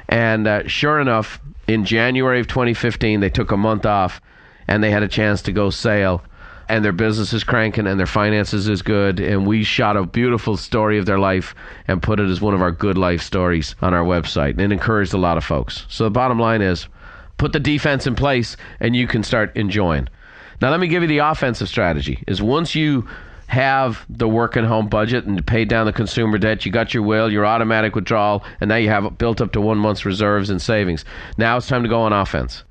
And 0.09 0.47
uh, 0.47 0.67
sure 0.67 0.99
enough, 0.99 1.39
in 1.67 1.85
January 1.85 2.39
of 2.39 2.47
2015, 2.47 3.19
they 3.19 3.29
took 3.29 3.51
a 3.51 3.57
month 3.57 3.85
off 3.85 4.21
and 4.67 4.83
they 4.83 4.91
had 4.91 5.03
a 5.03 5.07
chance 5.07 5.41
to 5.43 5.51
go 5.51 5.69
sail 5.69 6.23
and 6.69 6.83
their 6.83 6.91
business 6.91 7.33
is 7.33 7.43
cranking 7.43 7.87
and 7.87 7.99
their 7.99 8.07
finances 8.07 8.67
is 8.67 8.81
good 8.81 9.19
and 9.19 9.47
we 9.47 9.63
shot 9.63 9.95
a 9.95 10.05
beautiful 10.05 10.57
story 10.57 10.97
of 10.97 11.05
their 11.05 11.19
life 11.19 11.55
and 11.87 12.03
put 12.03 12.19
it 12.19 12.29
as 12.29 12.41
one 12.41 12.53
of 12.53 12.61
our 12.61 12.71
good 12.71 12.97
life 12.97 13.21
stories 13.21 13.75
on 13.81 13.93
our 13.93 14.03
website 14.03 14.51
and 14.51 14.61
it 14.61 14.71
encouraged 14.71 15.13
a 15.13 15.17
lot 15.17 15.37
of 15.37 15.43
folks 15.43 15.85
so 15.89 16.03
the 16.03 16.09
bottom 16.09 16.39
line 16.39 16.61
is 16.61 16.87
put 17.37 17.53
the 17.53 17.59
defense 17.59 18.05
in 18.05 18.15
place 18.15 18.57
and 18.79 18.95
you 18.95 19.07
can 19.07 19.23
start 19.23 19.55
enjoying 19.55 20.07
now 20.61 20.71
let 20.71 20.79
me 20.79 20.87
give 20.87 21.01
you 21.01 21.07
the 21.07 21.19
offensive 21.19 21.69
strategy 21.69 22.23
is 22.27 22.41
once 22.41 22.75
you 22.75 23.07
have 23.47 24.05
the 24.09 24.27
working 24.27 24.65
home 24.65 24.87
budget 24.87 25.25
and 25.25 25.45
paid 25.47 25.69
down 25.69 25.85
the 25.85 25.93
consumer 25.93 26.37
debt. 26.37 26.65
You 26.65 26.71
got 26.71 26.93
your 26.93 27.03
will, 27.03 27.31
your 27.31 27.45
automatic 27.45 27.95
withdrawal, 27.95 28.43
and 28.59 28.67
now 28.67 28.75
you 28.75 28.89
have 28.89 29.17
built 29.17 29.41
up 29.41 29.53
to 29.53 29.61
one 29.61 29.77
month's 29.77 30.05
reserves 30.05 30.49
and 30.49 30.61
savings. 30.61 31.05
Now 31.37 31.57
it's 31.57 31.67
time 31.67 31.83
to 31.83 31.89
go 31.89 32.01
on 32.01 32.13
offense. 32.13 32.63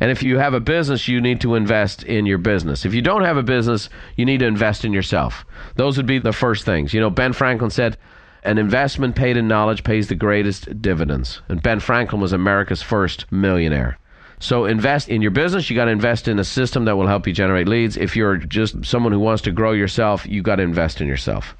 And 0.00 0.10
if 0.10 0.22
you 0.22 0.38
have 0.38 0.54
a 0.54 0.60
business, 0.60 1.06
you 1.06 1.20
need 1.20 1.40
to 1.42 1.54
invest 1.54 2.02
in 2.02 2.26
your 2.26 2.38
business. 2.38 2.84
If 2.84 2.94
you 2.94 3.02
don't 3.02 3.24
have 3.24 3.36
a 3.36 3.42
business, 3.42 3.88
you 4.16 4.24
need 4.24 4.40
to 4.40 4.46
invest 4.46 4.84
in 4.84 4.92
yourself. 4.92 5.44
Those 5.76 5.96
would 5.96 6.06
be 6.06 6.18
the 6.18 6.32
first 6.32 6.64
things. 6.64 6.92
You 6.92 7.00
know, 7.00 7.10
Ben 7.10 7.32
Franklin 7.32 7.70
said, 7.70 7.98
an 8.42 8.58
investment 8.58 9.14
paid 9.14 9.36
in 9.36 9.46
knowledge 9.46 9.84
pays 9.84 10.08
the 10.08 10.16
greatest 10.16 10.82
dividends. 10.82 11.40
And 11.48 11.62
Ben 11.62 11.78
Franklin 11.78 12.20
was 12.20 12.32
America's 12.32 12.82
first 12.82 13.30
millionaire. 13.30 13.98
So 14.42 14.64
invest 14.64 15.08
in 15.08 15.22
your 15.22 15.30
business. 15.30 15.70
You 15.70 15.76
got 15.76 15.84
to 15.84 15.92
invest 15.92 16.26
in 16.26 16.40
a 16.40 16.44
system 16.44 16.84
that 16.86 16.96
will 16.96 17.06
help 17.06 17.28
you 17.28 17.32
generate 17.32 17.68
leads. 17.68 17.96
If 17.96 18.16
you're 18.16 18.38
just 18.38 18.84
someone 18.84 19.12
who 19.12 19.20
wants 19.20 19.40
to 19.42 19.52
grow 19.52 19.70
yourself, 19.70 20.26
you 20.26 20.42
got 20.42 20.56
to 20.56 20.64
invest 20.64 21.00
in 21.00 21.06
yourself. 21.06 21.56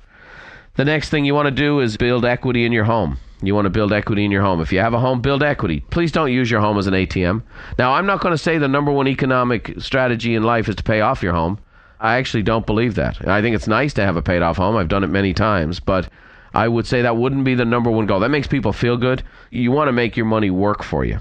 The 0.75 0.85
next 0.85 1.09
thing 1.09 1.25
you 1.25 1.33
want 1.33 1.47
to 1.47 1.53
do 1.53 1.79
is 1.79 1.97
build 1.97 2.25
equity 2.25 2.65
in 2.65 2.73
your 2.73 2.83
home. 2.83 3.19
You 3.41 3.55
want 3.55 3.67
to 3.67 3.71
build 3.71 3.93
equity 3.93 4.25
in 4.25 4.33
your 4.33 4.43
home. 4.43 4.61
If 4.61 4.73
you 4.73 4.81
have 4.81 4.95
a 4.95 4.99
home, 4.99 5.21
build 5.21 5.45
equity. 5.45 5.85
Please 5.91 6.11
don't 6.11 6.33
use 6.33 6.51
your 6.51 6.61
home 6.61 6.77
as 6.77 6.89
an 6.89 6.95
ATM. 6.95 7.43
Now, 7.79 7.93
I'm 7.93 8.07
not 8.07 8.21
going 8.21 8.35
to 8.35 8.39
say 8.39 8.59
the 8.59 8.67
number 8.67 8.91
one 8.91 9.07
economic 9.07 9.75
strategy 9.79 10.35
in 10.35 10.43
life 10.43 10.69
is 10.69 10.75
to 10.75 10.83
pay 10.83 11.03
off 11.03 11.23
your 11.23 11.35
home. 11.35 11.61
I 12.01 12.17
actually 12.17 12.43
don't 12.43 12.67
believe 12.67 12.97
that. 12.97 13.29
I 13.29 13.43
think 13.43 13.55
it's 13.55 13.69
nice 13.69 13.95
to 13.95 14.03
have 14.03 14.17
a 14.17 14.23
paid 14.23 14.43
off 14.43 14.57
home. 14.57 14.77
I've 14.77 14.89
done 14.89 15.05
it 15.05 15.11
many 15.11 15.35
times, 15.35 15.79
but 15.79 16.09
I 16.53 16.67
would 16.67 16.89
say 16.89 17.03
that 17.03 17.17
wouldn't 17.17 17.45
be 17.45 17.55
the 17.55 17.65
number 17.65 17.93
one 17.93 18.07
goal. 18.07 18.19
That 18.19 18.31
makes 18.31 18.49
people 18.49 18.73
feel 18.73 18.97
good. 18.97 19.23
You 19.51 19.71
want 19.71 19.87
to 19.87 19.93
make 19.93 20.17
your 20.17 20.27
money 20.27 20.51
work 20.51 20.83
for 20.83 21.05
you. 21.05 21.21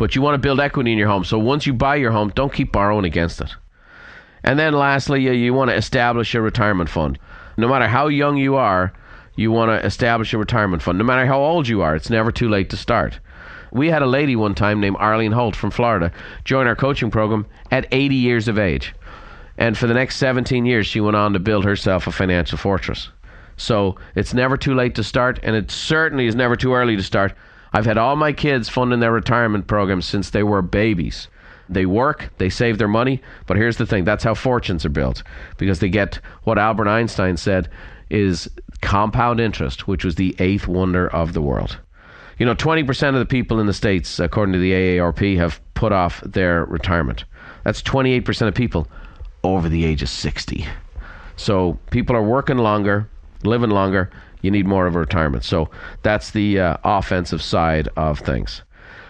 But 0.00 0.16
you 0.16 0.22
want 0.22 0.34
to 0.34 0.38
build 0.38 0.60
equity 0.60 0.92
in 0.92 0.96
your 0.96 1.08
home. 1.08 1.24
So 1.24 1.38
once 1.38 1.66
you 1.66 1.74
buy 1.74 1.96
your 1.96 2.10
home, 2.10 2.32
don't 2.34 2.54
keep 2.54 2.72
borrowing 2.72 3.04
against 3.04 3.38
it. 3.42 3.54
And 4.42 4.58
then 4.58 4.72
lastly, 4.72 5.20
you 5.20 5.52
want 5.52 5.68
to 5.68 5.76
establish 5.76 6.34
a 6.34 6.40
retirement 6.40 6.88
fund. 6.88 7.18
No 7.58 7.68
matter 7.68 7.86
how 7.86 8.08
young 8.08 8.38
you 8.38 8.56
are, 8.56 8.94
you 9.36 9.52
want 9.52 9.68
to 9.68 9.86
establish 9.86 10.32
a 10.32 10.38
retirement 10.38 10.80
fund. 10.80 10.96
No 10.96 11.04
matter 11.04 11.26
how 11.26 11.38
old 11.38 11.68
you 11.68 11.82
are, 11.82 11.94
it's 11.94 12.08
never 12.08 12.32
too 12.32 12.48
late 12.48 12.70
to 12.70 12.78
start. 12.78 13.20
We 13.72 13.90
had 13.90 14.00
a 14.00 14.06
lady 14.06 14.36
one 14.36 14.54
time 14.54 14.80
named 14.80 14.96
Arlene 14.98 15.32
Holt 15.32 15.54
from 15.54 15.70
Florida 15.70 16.10
join 16.46 16.66
our 16.66 16.74
coaching 16.74 17.10
program 17.10 17.44
at 17.70 17.86
80 17.92 18.14
years 18.14 18.48
of 18.48 18.58
age. 18.58 18.94
And 19.58 19.76
for 19.76 19.86
the 19.86 19.92
next 19.92 20.16
17 20.16 20.64
years, 20.64 20.86
she 20.86 21.02
went 21.02 21.16
on 21.16 21.34
to 21.34 21.38
build 21.38 21.66
herself 21.66 22.06
a 22.06 22.10
financial 22.10 22.56
fortress. 22.56 23.10
So 23.58 23.96
it's 24.14 24.32
never 24.32 24.56
too 24.56 24.74
late 24.74 24.94
to 24.94 25.04
start, 25.04 25.40
and 25.42 25.54
it 25.54 25.70
certainly 25.70 26.26
is 26.26 26.34
never 26.34 26.56
too 26.56 26.72
early 26.72 26.96
to 26.96 27.02
start. 27.02 27.34
I've 27.72 27.86
had 27.86 27.98
all 27.98 28.16
my 28.16 28.32
kids 28.32 28.68
funding 28.68 29.00
their 29.00 29.12
retirement 29.12 29.66
programs 29.66 30.06
since 30.06 30.30
they 30.30 30.42
were 30.42 30.62
babies. 30.62 31.28
They 31.68 31.86
work, 31.86 32.30
they 32.38 32.50
save 32.50 32.78
their 32.78 32.88
money, 32.88 33.22
but 33.46 33.56
here's 33.56 33.76
the 33.76 33.86
thing 33.86 34.04
that's 34.04 34.24
how 34.24 34.34
fortunes 34.34 34.84
are 34.84 34.90
built 34.90 35.22
because 35.56 35.78
they 35.78 35.88
get 35.88 36.18
what 36.42 36.58
Albert 36.58 36.88
Einstein 36.88 37.36
said 37.36 37.68
is 38.10 38.50
compound 38.82 39.38
interest, 39.38 39.86
which 39.86 40.04
was 40.04 40.16
the 40.16 40.34
eighth 40.40 40.66
wonder 40.66 41.08
of 41.08 41.32
the 41.32 41.42
world. 41.42 41.78
You 42.38 42.46
know, 42.46 42.54
20% 42.54 43.08
of 43.08 43.14
the 43.14 43.26
people 43.26 43.60
in 43.60 43.66
the 43.66 43.72
States, 43.72 44.18
according 44.18 44.54
to 44.54 44.58
the 44.58 44.72
AARP, 44.72 45.36
have 45.36 45.60
put 45.74 45.92
off 45.92 46.20
their 46.22 46.64
retirement. 46.64 47.24
That's 47.64 47.82
28% 47.82 48.48
of 48.48 48.54
people 48.54 48.88
over 49.44 49.68
the 49.68 49.84
age 49.84 50.02
of 50.02 50.08
60. 50.08 50.66
So 51.36 51.78
people 51.90 52.16
are 52.16 52.22
working 52.22 52.58
longer, 52.58 53.08
living 53.44 53.70
longer. 53.70 54.10
You 54.42 54.50
need 54.50 54.66
more 54.66 54.86
of 54.86 54.96
a 54.96 54.98
retirement. 54.98 55.44
So 55.44 55.70
that's 56.02 56.30
the 56.30 56.60
uh, 56.60 56.76
offensive 56.84 57.42
side 57.42 57.88
of 57.96 58.18
things. 58.20 58.62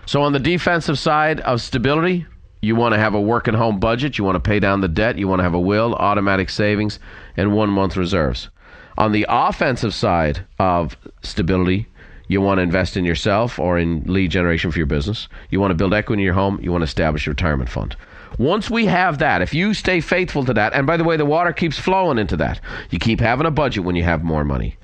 So 0.07 0.23
on 0.23 0.33
the 0.33 0.39
defensive 0.39 0.99
side 0.99 1.41
of 1.41 1.61
stability, 1.61 2.27
you 2.63 2.77
want 2.77 2.95
to 2.95 2.99
have 2.99 3.15
a 3.15 3.21
work 3.21 3.49
and 3.49 3.57
home 3.57 3.81
budget. 3.81 4.19
You 4.19 4.25
want 4.25 4.37
to 4.37 4.41
pay 4.41 4.61
down 4.61 4.81
the 4.81 4.89
debt. 4.89 5.19
You 5.19 5.29
want 5.29 5.39
to 5.39 5.45
have 5.45 5.55
a 5.55 5.61
will, 5.61 5.95
automatic 5.95 6.51
savings, 6.51 6.99
and 7.37 7.55
one 7.55 7.71
month 7.71 7.97
reserves. 7.97 8.49
On 8.99 9.13
the 9.13 9.25
offensive 9.29 9.95
side 9.95 10.45
of 10.59 10.97
stability, 11.23 11.87
you 12.29 12.41
want 12.41 12.59
to 12.59 12.63
invest 12.63 12.97
in 12.97 13.05
yourself 13.05 13.59
or 13.59 13.79
in 13.79 14.03
lead 14.07 14.31
generation 14.31 14.71
for 14.71 14.79
your 14.79 14.87
business. 14.87 15.27
You 15.51 15.59
want 15.59 15.71
to 15.71 15.75
build 15.75 15.95
equity 15.95 16.23
in 16.23 16.25
your 16.25 16.35
home. 16.35 16.61
You 16.63 16.71
want 16.71 16.83
to 16.83 16.87
establish 16.87 17.27
a 17.27 17.31
retirement 17.31 17.71
fund. 17.71 17.97
Once 18.39 18.71
we 18.71 18.87
have 18.87 19.19
that, 19.19 19.43
if 19.43 19.53
you 19.53 19.75
stay 19.75 20.01
faithful 20.01 20.45
to 20.45 20.55
that, 20.55 20.73
and 20.73 20.87
by 20.87 20.97
the 20.97 21.05
way, 21.05 21.17
the 21.17 21.25
water 21.25 21.53
keeps 21.53 21.79
flowing 21.79 22.19
into 22.19 22.37
that, 22.37 22.61
you 22.91 22.99
keep 22.99 23.21
having 23.21 23.47
a 23.47 23.51
budget 23.51 23.85
when 23.85 23.97
you 23.97 24.03
have 24.03 24.23
more 24.23 24.45
money. 24.45 24.77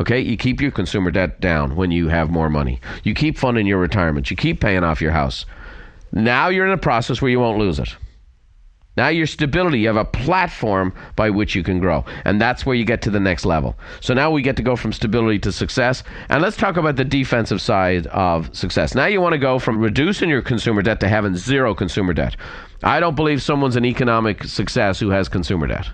Okay, 0.00 0.20
you 0.20 0.36
keep 0.36 0.60
your 0.60 0.70
consumer 0.70 1.10
debt 1.10 1.40
down 1.40 1.74
when 1.74 1.90
you 1.90 2.08
have 2.08 2.30
more 2.30 2.50
money. 2.50 2.80
You 3.02 3.14
keep 3.14 3.38
funding 3.38 3.66
your 3.66 3.78
retirement. 3.78 4.30
You 4.30 4.36
keep 4.36 4.60
paying 4.60 4.84
off 4.84 5.00
your 5.00 5.12
house. 5.12 5.46
Now 6.12 6.48
you're 6.48 6.66
in 6.66 6.72
a 6.72 6.78
process 6.78 7.22
where 7.22 7.30
you 7.30 7.40
won't 7.40 7.58
lose 7.58 7.78
it. 7.78 7.96
Now 8.96 9.08
your 9.08 9.26
stability, 9.26 9.80
you 9.80 9.88
have 9.88 9.96
a 9.96 10.04
platform 10.04 10.94
by 11.16 11.28
which 11.28 11.54
you 11.54 11.62
can 11.62 11.78
grow. 11.78 12.04
And 12.24 12.40
that's 12.40 12.64
where 12.64 12.74
you 12.74 12.84
get 12.84 13.02
to 13.02 13.10
the 13.10 13.20
next 13.20 13.44
level. 13.44 13.76
So 14.00 14.14
now 14.14 14.30
we 14.30 14.40
get 14.40 14.56
to 14.56 14.62
go 14.62 14.74
from 14.74 14.92
stability 14.92 15.38
to 15.40 15.52
success. 15.52 16.02
And 16.30 16.42
let's 16.42 16.56
talk 16.56 16.78
about 16.78 16.96
the 16.96 17.04
defensive 17.04 17.60
side 17.60 18.06
of 18.08 18.54
success. 18.56 18.94
Now 18.94 19.06
you 19.06 19.20
want 19.20 19.34
to 19.34 19.38
go 19.38 19.58
from 19.58 19.78
reducing 19.78 20.30
your 20.30 20.40
consumer 20.40 20.80
debt 20.80 21.00
to 21.00 21.08
having 21.08 21.36
zero 21.36 21.74
consumer 21.74 22.14
debt. 22.14 22.36
I 22.82 23.00
don't 23.00 23.16
believe 23.16 23.42
someone's 23.42 23.76
an 23.76 23.84
economic 23.84 24.44
success 24.44 24.98
who 24.98 25.10
has 25.10 25.28
consumer 25.28 25.66
debt. 25.66 25.88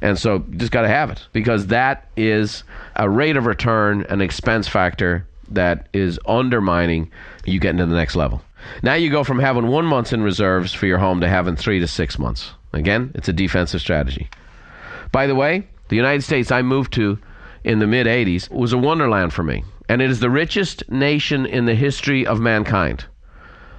And 0.00 0.18
so 0.18 0.44
you 0.50 0.58
just 0.58 0.72
got 0.72 0.82
to 0.82 0.88
have 0.88 1.10
it 1.10 1.26
because 1.32 1.68
that 1.68 2.08
is 2.16 2.62
a 2.96 3.08
rate 3.08 3.36
of 3.36 3.46
return, 3.46 4.06
an 4.08 4.20
expense 4.20 4.68
factor 4.68 5.26
that 5.50 5.88
is 5.92 6.18
undermining 6.26 7.10
you 7.44 7.58
getting 7.58 7.78
to 7.78 7.86
the 7.86 7.96
next 7.96 8.16
level. 8.16 8.42
Now 8.82 8.94
you 8.94 9.10
go 9.10 9.24
from 9.24 9.38
having 9.38 9.68
one 9.68 9.86
month 9.86 10.12
in 10.12 10.22
reserves 10.22 10.72
for 10.72 10.86
your 10.86 10.98
home 10.98 11.20
to 11.20 11.28
having 11.28 11.56
three 11.56 11.80
to 11.80 11.88
six 11.88 12.18
months. 12.18 12.52
Again, 12.72 13.12
it's 13.14 13.28
a 13.28 13.32
defensive 13.32 13.80
strategy. 13.80 14.28
By 15.10 15.26
the 15.26 15.34
way, 15.34 15.66
the 15.88 15.96
United 15.96 16.22
States 16.22 16.50
I 16.52 16.62
moved 16.62 16.92
to 16.94 17.18
in 17.64 17.78
the 17.78 17.86
mid 17.86 18.06
80s 18.06 18.50
was 18.50 18.72
a 18.72 18.78
wonderland 18.78 19.32
for 19.32 19.42
me, 19.42 19.64
and 19.88 20.02
it 20.02 20.10
is 20.10 20.20
the 20.20 20.30
richest 20.30 20.88
nation 20.90 21.46
in 21.46 21.64
the 21.64 21.74
history 21.74 22.26
of 22.26 22.40
mankind. 22.40 23.06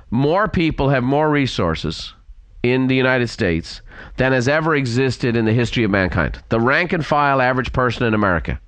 More 0.10 0.48
people 0.48 0.90
have 0.90 1.04
more 1.04 1.30
resources 1.30 2.14
in 2.64 2.88
the 2.88 2.96
United 2.96 3.30
States 3.30 3.82
than 4.18 4.32
has 4.32 4.48
ever 4.48 4.76
existed 4.76 5.36
in 5.36 5.46
the 5.46 5.54
history 5.54 5.84
of 5.84 5.92
mankind. 5.92 6.42
The 6.50 6.60
rank 6.60 6.94
and 6.94 7.06
file 7.06 7.42
average 7.42 7.74
person 7.74 8.06
in 8.06 8.14
America. 8.14 8.60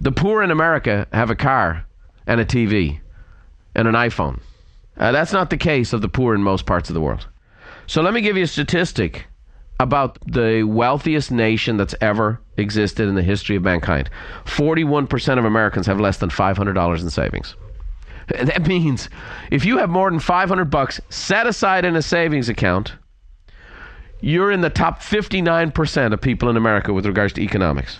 The 0.00 0.12
poor 0.12 0.42
in 0.42 0.50
America 0.50 1.06
have 1.12 1.30
a 1.30 1.34
car 1.34 1.86
and 2.26 2.40
a 2.40 2.44
TV 2.44 3.00
and 3.74 3.88
an 3.88 3.94
iPhone. 3.94 4.40
Uh, 4.96 5.12
that's 5.12 5.32
not 5.32 5.50
the 5.50 5.56
case 5.56 5.92
of 5.92 6.00
the 6.00 6.08
poor 6.08 6.34
in 6.34 6.42
most 6.42 6.66
parts 6.66 6.88
of 6.88 6.94
the 6.94 7.00
world. 7.00 7.26
So 7.86 8.00
let 8.02 8.14
me 8.14 8.20
give 8.20 8.36
you 8.36 8.44
a 8.44 8.48
statistic 8.48 9.26
about 9.80 10.18
the 10.26 10.62
wealthiest 10.62 11.32
nation 11.32 11.76
that's 11.76 11.94
ever 12.00 12.40
existed 12.56 13.08
in 13.08 13.16
the 13.16 13.22
history 13.22 13.56
of 13.56 13.62
mankind. 13.62 14.08
41% 14.44 15.38
of 15.38 15.44
Americans 15.44 15.86
have 15.86 16.00
less 16.00 16.18
than 16.18 16.30
$500 16.30 17.00
in 17.00 17.10
savings. 17.10 17.56
That 18.28 18.66
means 18.66 19.10
if 19.50 19.64
you 19.64 19.78
have 19.78 19.90
more 19.90 20.10
than 20.10 20.20
500 20.20 20.66
bucks 20.66 21.00
set 21.10 21.46
aside 21.46 21.84
in 21.84 21.96
a 21.96 22.02
savings 22.02 22.48
account, 22.48 22.94
you're 24.24 24.50
in 24.50 24.62
the 24.62 24.70
top 24.70 25.02
59% 25.02 26.14
of 26.14 26.20
people 26.20 26.48
in 26.48 26.56
America 26.56 26.94
with 26.94 27.04
regards 27.04 27.34
to 27.34 27.42
economics. 27.42 27.98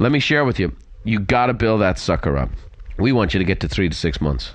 Let 0.00 0.10
me 0.10 0.18
share 0.18 0.44
with 0.44 0.58
you. 0.58 0.74
You 1.04 1.20
got 1.20 1.46
to 1.46 1.54
build 1.54 1.82
that 1.82 2.00
sucker 2.00 2.36
up. 2.36 2.50
We 2.98 3.12
want 3.12 3.32
you 3.32 3.38
to 3.38 3.44
get 3.44 3.60
to 3.60 3.68
3 3.68 3.88
to 3.88 3.94
6 3.94 4.20
months. 4.20 4.54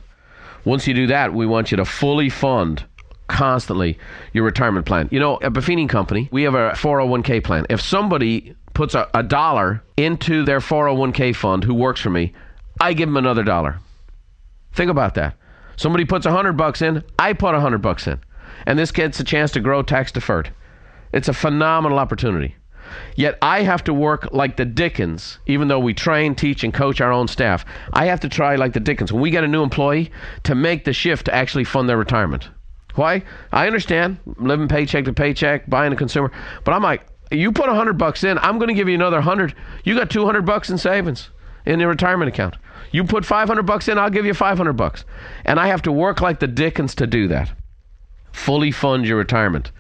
Once 0.66 0.86
you 0.86 0.94
do 0.94 1.08
that, 1.08 1.34
we 1.34 1.46
want 1.46 1.72
you 1.72 1.78
to 1.78 1.86
fully 1.86 2.30
fund 2.30 2.84
constantly 3.30 3.98
your 4.34 4.44
retirement 4.44 4.86
plan. 4.86 5.08
You 5.12 5.22
know, 5.22 5.40
at 5.42 5.54
Buffini 5.54 5.88
Company, 5.88 6.28
we 6.30 6.44
have 6.44 6.56
a 6.56 6.72
401k 6.72 7.42
plan. 7.42 7.66
If 7.70 7.80
somebody 7.80 8.54
puts 8.74 8.96
a, 8.96 9.08
a 9.14 9.24
dollar 9.24 9.82
into 9.96 10.44
their 10.44 10.60
401k 10.60 11.38
fund 11.38 11.64
who 11.64 11.74
works 11.74 12.02
for 12.02 12.10
me, 12.10 12.34
I 12.82 12.92
give 12.92 13.08
them 13.08 13.16
another 13.16 13.44
dollar. 13.44 13.80
Think 14.74 14.92
about 14.92 15.16
that. 15.16 15.38
Somebody 15.78 16.04
puts 16.04 16.26
a 16.26 16.32
hundred 16.32 16.58
bucks 16.58 16.82
in, 16.82 17.02
I 17.18 17.32
put 17.32 17.56
a 17.56 17.62
hundred 17.62 17.82
bucks 17.82 18.08
in. 18.08 18.20
And 18.66 18.78
this 18.78 18.92
gets 18.92 19.20
a 19.20 19.24
chance 19.24 19.52
to 19.52 19.60
grow 19.60 19.82
tax 19.82 20.12
deferred. 20.12 20.52
It's 21.12 21.28
a 21.28 21.34
phenomenal 21.34 22.00
opportunity. 22.00 22.56
Yet 23.16 23.38
I 23.42 23.62
have 23.62 23.84
to 23.84 23.94
work 23.94 24.30
like 24.32 24.58
the 24.58 24.66
Dickens, 24.66 25.38
even 25.46 25.68
though 25.68 25.80
we 25.80 25.94
train, 25.94 26.34
teach, 26.34 26.64
and 26.64 26.74
coach 26.74 27.02
our 27.02 27.12
own 27.12 27.28
staff. 27.28 27.64
I 27.94 28.06
have 28.06 28.20
to 28.22 28.30
try 28.30 28.56
like 28.56 28.74
the 28.74 28.80
Dickens 28.80 29.14
when 29.14 29.22
we 29.22 29.30
get 29.30 29.44
a 29.44 29.48
new 29.48 29.62
employee 29.62 30.12
to 30.44 30.56
make 30.56 30.86
the 30.86 30.94
shift 30.94 31.26
to 31.26 31.36
actually 31.36 31.66
fund 31.66 31.88
their 31.88 31.98
retirement. 31.98 32.50
Why? 32.96 33.24
I 33.52 33.68
understand 33.68 34.18
living 34.38 34.68
paycheck 34.68 35.06
to 35.06 35.14
paycheck, 35.14 35.70
buying 35.70 35.94
a 35.94 35.96
consumer, 35.96 36.32
but 36.64 36.74
I'm 36.74 36.82
like, 36.82 37.06
you 37.32 37.52
put 37.52 37.70
a 37.70 37.76
hundred 37.76 38.00
bucks 38.00 38.24
in, 38.24 38.40
I'm 38.40 38.58
going 38.58 38.70
to 38.70 38.74
give 38.74 38.90
you 38.90 38.96
another 38.96 39.22
hundred. 39.22 39.54
You 39.84 39.96
got 39.96 40.10
two 40.10 40.26
hundred 40.26 40.48
bucks 40.48 40.72
in 40.72 40.78
savings 40.80 41.30
in 41.68 41.80
your 41.80 41.90
retirement 41.90 42.30
account. 42.30 42.56
You 42.92 43.04
put 43.04 43.24
five 43.24 43.48
hundred 43.48 43.68
bucks 43.68 43.88
in, 43.88 44.00
I'll 44.00 44.10
give 44.10 44.26
you 44.26 44.34
five 44.34 44.58
hundred 44.58 44.74
bucks, 44.74 45.06
and 45.46 45.60
I 45.60 45.68
have 45.68 45.84
to 45.84 45.92
work 45.92 46.22
like 46.22 46.40
the 46.40 46.48
Dickens 46.48 46.96
to 46.96 47.06
do 47.06 47.28
that. 47.28 47.52
Fully 48.32 48.72
fund 48.72 49.06
your 49.06 49.18
retirement. 49.18 49.72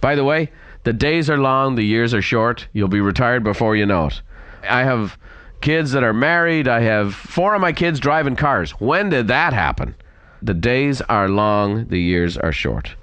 By 0.00 0.14
the 0.14 0.24
way, 0.24 0.50
the 0.84 0.92
days 0.92 1.28
are 1.28 1.38
long, 1.38 1.74
the 1.74 1.84
years 1.84 2.14
are 2.14 2.22
short. 2.22 2.66
You'll 2.72 2.88
be 2.88 3.00
retired 3.00 3.44
before 3.44 3.76
you 3.76 3.86
know 3.86 4.06
it. 4.06 4.22
I 4.68 4.84
have 4.84 5.18
kids 5.60 5.92
that 5.92 6.02
are 6.02 6.12
married. 6.12 6.68
I 6.68 6.80
have 6.80 7.14
four 7.14 7.54
of 7.54 7.60
my 7.60 7.72
kids 7.72 8.00
driving 8.00 8.36
cars. 8.36 8.72
When 8.72 9.10
did 9.10 9.28
that 9.28 9.52
happen? 9.52 9.94
The 10.42 10.54
days 10.54 11.02
are 11.02 11.28
long, 11.28 11.88
the 11.88 12.00
years 12.00 12.38
are 12.38 12.52
short. 12.52 12.94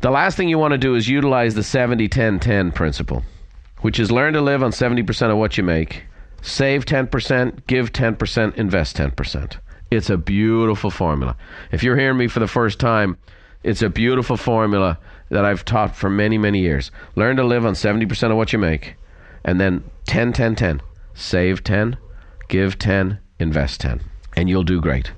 The 0.00 0.10
last 0.10 0.36
thing 0.36 0.48
you 0.48 0.58
want 0.58 0.72
to 0.72 0.78
do 0.78 0.96
is 0.96 1.08
utilize 1.08 1.54
the 1.54 1.62
70 1.62 2.08
10 2.08 2.40
10 2.40 2.72
principle, 2.72 3.22
which 3.80 3.98
is 4.00 4.10
learn 4.10 4.34
to 4.34 4.40
live 4.40 4.62
on 4.62 4.72
70% 4.72 5.30
of 5.30 5.38
what 5.38 5.56
you 5.56 5.62
make, 5.62 6.04
save 6.42 6.84
10%, 6.84 7.66
give 7.66 7.92
10%, 7.92 8.54
invest 8.56 8.96
10%. 8.96 9.56
It's 9.90 10.10
a 10.10 10.18
beautiful 10.18 10.90
formula. 10.90 11.36
If 11.70 11.82
you're 11.82 11.96
hearing 11.96 12.18
me 12.18 12.26
for 12.26 12.40
the 12.40 12.48
first 12.48 12.80
time, 12.80 13.16
it's 13.64 13.82
a 13.82 13.88
beautiful 13.88 14.36
formula 14.36 14.98
that 15.30 15.44
I've 15.44 15.64
taught 15.64 15.96
for 15.96 16.10
many, 16.10 16.38
many 16.38 16.60
years. 16.60 16.90
Learn 17.16 17.36
to 17.36 17.44
live 17.44 17.66
on 17.66 17.72
70% 17.72 18.30
of 18.30 18.36
what 18.36 18.52
you 18.52 18.58
make, 18.58 18.94
and 19.44 19.60
then 19.60 19.82
10 20.06 20.32
10 20.32 20.54
10. 20.54 20.80
Save 21.14 21.62
10, 21.62 21.96
give 22.48 22.78
10, 22.78 23.18
invest 23.38 23.80
10, 23.80 24.00
and 24.36 24.48
you'll 24.48 24.64
do 24.64 24.80
great. 24.80 25.12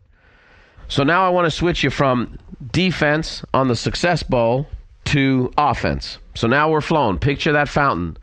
So 0.89 1.03
now 1.03 1.27
I 1.27 1.31
want 1.31 1.47
to 1.47 1.51
switch 1.51 1.83
you 1.83 1.91
from 1.91 2.39
defense 2.71 3.43
on 3.53 3.69
the 3.69 3.77
success 3.77 4.23
bowl 4.23 4.69
to 5.07 5.51
offense. 5.57 6.19
So 6.35 6.47
now 6.47 6.71
we're 6.71 6.81
flowing. 6.81 7.19
Picture 7.19 7.53
that 7.53 7.69
fountain. 7.69 8.19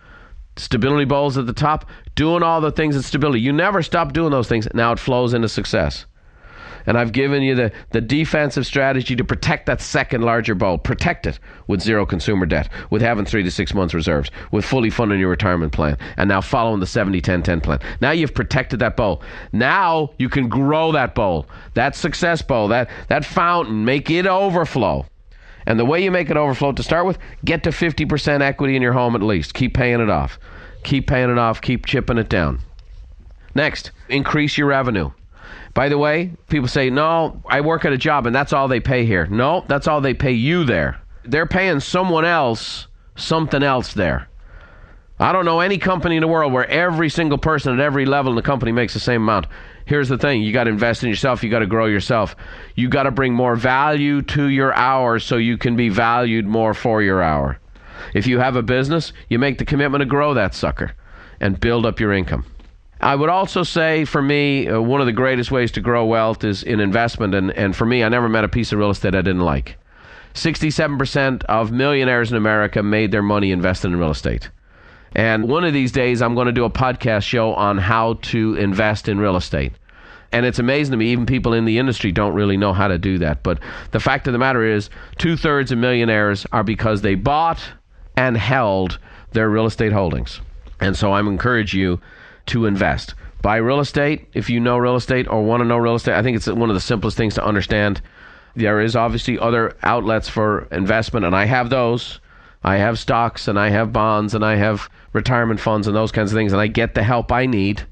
Stability 0.56 1.06
bowls 1.06 1.38
at 1.38 1.48
the 1.48 1.54
top, 1.54 1.90
doing 2.16 2.44
all 2.44 2.62
the 2.62 2.72
things 2.72 2.96
at 2.96 3.04
stability. 3.04 3.42
You 3.42 3.52
never 3.52 3.82
stop 3.82 4.14
doing 4.14 4.32
those 4.32 4.48
things. 4.48 4.68
Now 4.74 4.92
it 4.92 5.00
flows 5.00 5.34
into 5.34 5.50
success. 5.50 6.06
And 6.86 6.98
I've 6.98 7.12
given 7.12 7.42
you 7.42 7.56
the, 7.56 7.72
the 7.92 8.02
defensive 8.02 8.66
strategy 8.66 9.16
to 9.16 9.24
protect 9.24 9.66
that 9.68 9.82
second 9.82 10.22
larger 10.22 10.56
bowl. 10.56 10.78
Protect 10.78 11.26
it 11.26 11.40
with 11.68 11.82
zero 11.82 12.06
consumer 12.06 12.46
debt, 12.46 12.70
with 12.90 13.02
having 13.02 13.26
three 13.26 13.44
to 13.44 13.52
six 13.52 13.74
months 13.74 13.94
reserves, 13.94 14.32
with 14.52 14.66
fully 14.66 14.90
funding 14.90 15.20
your 15.20 15.30
retirement 15.30 15.72
plan, 15.72 15.98
and 16.18 16.28
now 16.28 16.42
following 16.42 16.80
the 16.80 16.88
70 16.88 17.22
10 17.22 17.44
10 17.44 17.62
plan. 17.62 17.80
Now 18.02 18.12
you've 18.12 18.34
protected 18.34 18.80
that 18.80 18.98
bowl. 18.98 19.22
Now 19.52 20.12
you 20.18 20.30
can 20.30 20.50
grow 20.50 20.92
that 20.92 21.16
bowl, 21.16 21.48
that 21.74 21.96
success 21.96 22.42
bowl, 22.42 22.68
that, 22.70 22.90
that 23.08 23.26
fountain, 23.26 23.86
make 23.86 24.10
it 24.10 24.26
overflow. 24.28 25.06
And 25.66 25.80
the 25.80 25.86
way 25.86 26.04
you 26.04 26.12
make 26.12 26.30
it 26.30 26.38
overflow 26.38 26.74
to 26.74 26.84
start 26.84 27.06
with, 27.06 27.18
get 27.46 27.64
to 27.64 27.70
50% 27.70 28.42
equity 28.42 28.76
in 28.76 28.82
your 28.82 28.94
home 28.94 29.16
at 29.16 29.22
least. 29.22 29.54
Keep 29.54 29.74
paying 29.74 30.02
it 30.02 30.10
off. 30.10 30.38
Keep 30.84 31.08
paying 31.08 31.30
it 31.30 31.38
off. 31.38 31.62
Keep 31.62 31.86
chipping 31.86 32.18
it 32.18 32.28
down. 32.28 32.60
Next, 33.56 33.92
increase 34.10 34.58
your 34.58 34.68
revenue. 34.68 35.12
By 35.74 35.90
the 35.90 35.98
way, 35.98 36.32
people 36.50 36.68
say, 36.68 36.90
no, 36.90 37.42
I 37.48 37.62
work 37.62 37.86
at 37.86 37.94
a 37.94 37.98
job 37.98 38.28
and 38.28 38.36
that's 38.36 38.54
all 38.54 38.68
they 38.68 38.80
pay 38.80 39.06
here. 39.06 39.26
No, 39.28 39.66
that's 39.68 39.88
all 39.88 40.02
they 40.02 40.14
pay 40.14 40.34
you 40.34 40.64
there. 40.64 41.00
They're 41.24 41.48
paying 41.48 41.80
someone 41.80 42.26
else 42.26 42.88
something 43.16 43.64
else 43.64 43.94
there. 43.94 44.28
I 45.20 45.32
don't 45.32 45.46
know 45.46 45.60
any 45.60 45.78
company 45.78 46.16
in 46.18 46.22
the 46.22 46.28
world 46.28 46.52
where 46.52 46.68
every 46.70 47.10
single 47.10 47.38
person 47.38 47.74
at 47.74 47.80
every 47.80 48.06
level 48.06 48.32
in 48.32 48.36
the 48.36 48.42
company 48.42 48.72
makes 48.72 48.94
the 48.94 49.00
same 49.00 49.22
amount. 49.22 49.48
Here's 49.86 50.10
the 50.10 50.18
thing 50.18 50.42
you 50.42 50.54
got 50.54 50.66
to 50.66 50.70
invest 50.70 51.04
in 51.04 51.10
yourself, 51.10 51.44
you 51.44 51.50
got 51.50 51.60
to 51.60 51.68
grow 51.68 51.86
yourself. 51.86 52.36
You 52.76 52.90
got 52.90 53.04
to 53.04 53.12
bring 53.12 53.34
more 53.34 53.56
value 53.56 54.22
to 54.24 54.48
your 54.48 54.74
hour 54.74 55.20
so 55.20 55.38
you 55.38 55.58
can 55.58 55.76
be 55.76 55.90
valued 55.90 56.46
more 56.46 56.74
for 56.74 57.02
your 57.02 57.22
hour. 57.22 57.60
If 58.14 58.28
you 58.28 58.40
have 58.40 58.56
a 58.56 58.64
business, 58.64 59.14
you 59.30 59.40
make 59.40 59.58
the 59.58 59.66
commitment 59.66 60.02
to 60.02 60.06
grow 60.06 60.34
that 60.34 60.56
sucker 60.56 60.94
and 61.40 61.60
build 61.60 61.86
up 61.86 62.00
your 62.00 62.14
income. 62.14 62.46
I 63.02 63.16
would 63.16 63.30
also 63.30 63.64
say 63.64 64.06
for 64.06 64.22
me, 64.22 64.68
uh, 64.68 64.80
one 64.80 65.02
of 65.02 65.08
the 65.08 65.14
greatest 65.14 65.52
ways 65.52 65.72
to 65.74 65.82
grow 65.82 66.06
wealth 66.06 66.44
is 66.44 66.64
in 66.64 66.80
investment. 66.80 67.36
And, 67.36 67.52
and 67.52 67.76
for 67.76 67.86
me, 67.86 68.04
I 68.04 68.10
never 68.10 68.30
met 68.30 68.44
a 68.44 68.50
piece 68.50 68.72
of 68.72 68.80
real 68.80 68.92
estate 68.92 69.16
I 69.16 69.22
didn't 69.22 69.42
like. 69.42 69.78
67% 70.34 71.44
of 71.44 71.72
millionaires 71.72 72.32
in 72.32 72.38
America 72.38 72.82
made 72.82 73.12
their 73.12 73.22
money 73.22 73.52
investing 73.52 73.92
in 73.92 74.00
real 74.00 74.12
estate. 74.12 74.50
And 75.16 75.48
one 75.48 75.64
of 75.64 75.74
these 75.74 75.92
days, 75.92 76.22
I'm 76.22 76.34
going 76.34 76.48
to 76.48 76.54
do 76.54 76.66
a 76.66 76.70
podcast 76.70 77.24
show 77.24 77.54
on 77.54 77.78
how 77.78 78.16
to 78.24 78.56
invest 78.56 79.08
in 79.08 79.20
real 79.20 79.36
estate. 79.36 79.74
And 80.32 80.48
it's 80.48 80.58
amazing 80.58 80.92
to 80.92 80.98
me, 80.98 81.12
even 81.12 81.28
people 81.28 81.54
in 81.54 81.66
the 81.66 81.78
industry 81.78 82.12
don't 82.12 82.34
really 82.34 82.58
know 82.58 82.74
how 82.74 82.88
to 82.88 82.98
do 82.98 83.20
that. 83.20 83.44
But 83.44 83.60
the 83.92 84.00
fact 84.00 84.26
of 84.26 84.34
the 84.34 84.40
matter 84.40 84.64
is, 84.64 84.90
two 85.20 85.38
thirds 85.38 85.72
of 85.72 85.78
millionaires 85.78 86.48
are 86.52 86.64
because 86.64 87.02
they 87.02 87.14
bought 87.14 87.60
and 88.18 88.36
held 88.36 88.98
their 89.34 89.50
real 89.50 89.68
estate 89.68 89.92
holdings. 89.92 90.42
And 90.80 90.98
so 90.98 91.14
I'm 91.14 91.28
encourage 91.28 91.76
you 91.76 92.02
to 92.48 92.66
invest. 92.66 93.16
Buy 93.42 93.58
real 93.58 93.80
estate 93.80 94.28
if 94.34 94.50
you 94.50 94.60
know 94.60 94.78
real 94.78 94.96
estate 94.96 95.28
or 95.28 95.44
want 95.44 95.62
to 95.62 95.66
know 95.66 95.78
real 95.78 95.96
estate. 95.96 96.16
I 96.16 96.24
think 96.24 96.38
it's 96.38 96.48
one 96.48 96.70
of 96.70 96.76
the 96.76 96.82
simplest 96.82 97.18
things 97.18 97.36
to 97.36 97.46
understand. 97.46 98.02
There 98.56 98.80
is 98.80 98.96
obviously 98.96 99.38
other 99.40 99.76
outlets 99.84 100.30
for 100.30 100.68
investment, 100.72 101.26
and 101.26 101.36
I 101.36 101.46
have 101.46 101.70
those. 101.70 102.20
I 102.64 102.78
have 102.78 102.98
stocks 102.98 103.48
and 103.48 103.60
I 103.60 103.70
have 103.70 103.92
bonds 103.92 104.34
and 104.34 104.46
I 104.46 104.56
have 104.56 104.90
retirement 105.12 105.60
funds 105.60 105.88
and 105.88 105.96
those 105.96 106.12
kinds 106.12 106.32
of 106.32 106.38
things, 106.38 106.54
and 106.54 106.62
I 106.62 106.68
get 106.68 106.96
the 106.96 107.04
help 107.04 107.32
I 107.32 107.46
need 107.46 107.84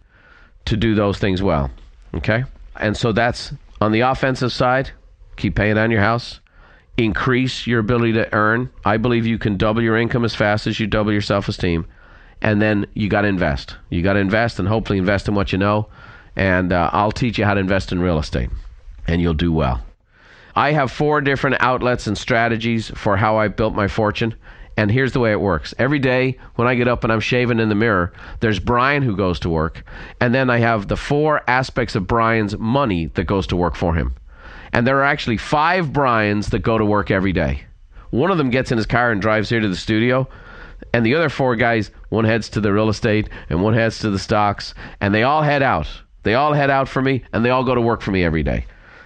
to 0.66 0.78
do 0.78 0.96
those 0.96 1.18
things 1.18 1.42
well. 1.42 1.70
Okay? 2.14 2.46
And 2.78 2.96
so 2.96 3.12
that's 3.12 3.54
on 3.82 3.92
the 3.92 4.02
offensive 4.02 4.54
side, 4.54 4.92
keep 5.36 5.56
paying 5.56 5.78
on 5.78 5.92
your 5.92 6.02
house, 6.02 6.40
increase 6.98 7.68
your 7.68 7.80
ability 7.80 8.14
to 8.14 8.34
earn. 8.34 8.70
I 8.86 8.98
believe 8.98 9.26
you 9.26 9.38
can 9.38 9.58
double 9.58 9.82
your 9.82 9.98
income 9.98 10.24
as 10.24 10.36
fast 10.36 10.68
as 10.68 10.80
you 10.80 10.88
double 10.88 11.12
your 11.12 11.22
self 11.22 11.48
esteem. 11.48 11.86
And 12.42 12.62
then 12.62 12.88
you 12.94 13.08
got 13.10 13.22
to 13.22 13.28
invest. 13.28 13.76
You 13.90 14.02
got 14.02 14.14
to 14.14 14.20
invest 14.20 14.60
and 14.60 14.68
hopefully 14.68 14.98
invest 14.98 15.28
in 15.28 15.36
what 15.36 15.52
you 15.52 15.58
know. 15.58 15.88
And 16.36 16.74
uh, 16.74 16.90
I'll 16.94 17.12
teach 17.12 17.38
you 17.38 17.46
how 17.46 17.54
to 17.54 17.60
invest 17.60 17.92
in 17.92 18.00
real 18.00 18.18
estate, 18.18 18.50
and 19.08 19.22
you'll 19.22 19.34
do 19.34 19.52
well. 19.52 19.82
I 20.56 20.72
have 20.72 20.92
four 20.92 21.22
different 21.22 21.58
outlets 21.60 22.08
and 22.08 22.18
strategies 22.18 22.90
for 22.96 23.18
how 23.18 23.38
I 23.38 23.48
built 23.48 23.74
my 23.74 23.88
fortune 23.88 24.36
And 24.78 24.90
here's 24.90 25.12
the 25.12 25.20
way 25.20 25.32
it 25.32 25.42
works. 25.42 25.74
Every 25.78 26.00
day 26.00 26.38
when 26.56 26.68
I 26.68 26.76
get 26.76 26.88
up 26.88 27.04
and 27.04 27.12
I'm 27.12 27.20
shaving 27.20 27.60
in 27.60 27.70
the 27.70 27.76
mirror, 27.76 28.14
there's 28.40 28.60
Brian 28.60 29.04
who 29.04 29.16
goes 29.16 29.40
to 29.42 29.50
work. 29.50 29.84
And 30.20 30.34
then 30.34 30.50
I 30.50 30.60
have 30.60 30.88
the 30.88 30.98
four 30.98 31.42
aspects 31.48 31.96
of 31.96 32.08
Brian's 32.08 32.58
money 32.58 33.08
that 33.14 33.26
goes 33.26 33.46
to 33.48 33.56
work 33.56 33.76
for 33.76 33.94
him. 33.94 34.16
And 34.74 34.88
there 34.88 34.98
are 35.00 35.04
actually 35.04 35.38
five 35.38 35.92
Brians 35.92 36.50
that 36.50 36.60
go 36.60 36.78
to 36.78 36.86
work 36.86 37.12
every 37.12 37.34
day. 37.34 37.64
One 38.12 38.32
of 38.32 38.38
them 38.38 38.50
gets 38.50 38.72
in 38.72 38.78
his 38.78 38.88
car 38.88 39.12
and 39.12 39.22
drives 39.22 39.50
here 39.50 39.60
to 39.60 39.68
the 39.68 39.76
studio. 39.76 40.28
And 40.94 41.06
the 41.06 41.16
other 41.16 41.30
four 41.30 41.56
guys, 41.56 41.92
one 42.10 42.26
heads 42.26 42.50
to 42.50 42.62
the 42.62 42.74
real 42.74 42.90
estate 42.90 43.30
and 43.50 43.62
one 43.62 43.74
heads 43.74 44.00
to 44.00 44.10
the 44.10 44.20
stocks. 44.20 44.74
And 45.00 45.14
they 45.14 45.24
all 45.24 45.42
head 45.42 45.64
out. 45.64 45.88
They 46.24 46.36
all 46.36 46.54
head 46.54 46.70
out 46.70 46.88
for 46.88 47.02
me 47.02 47.24
and 47.34 47.44
they 47.44 47.50
all 47.50 47.64
go 47.64 47.76
to 47.76 47.82
work 47.82 48.02
for 48.02 48.12
me 48.12 48.24
every 48.24 48.44
day. 48.44 48.66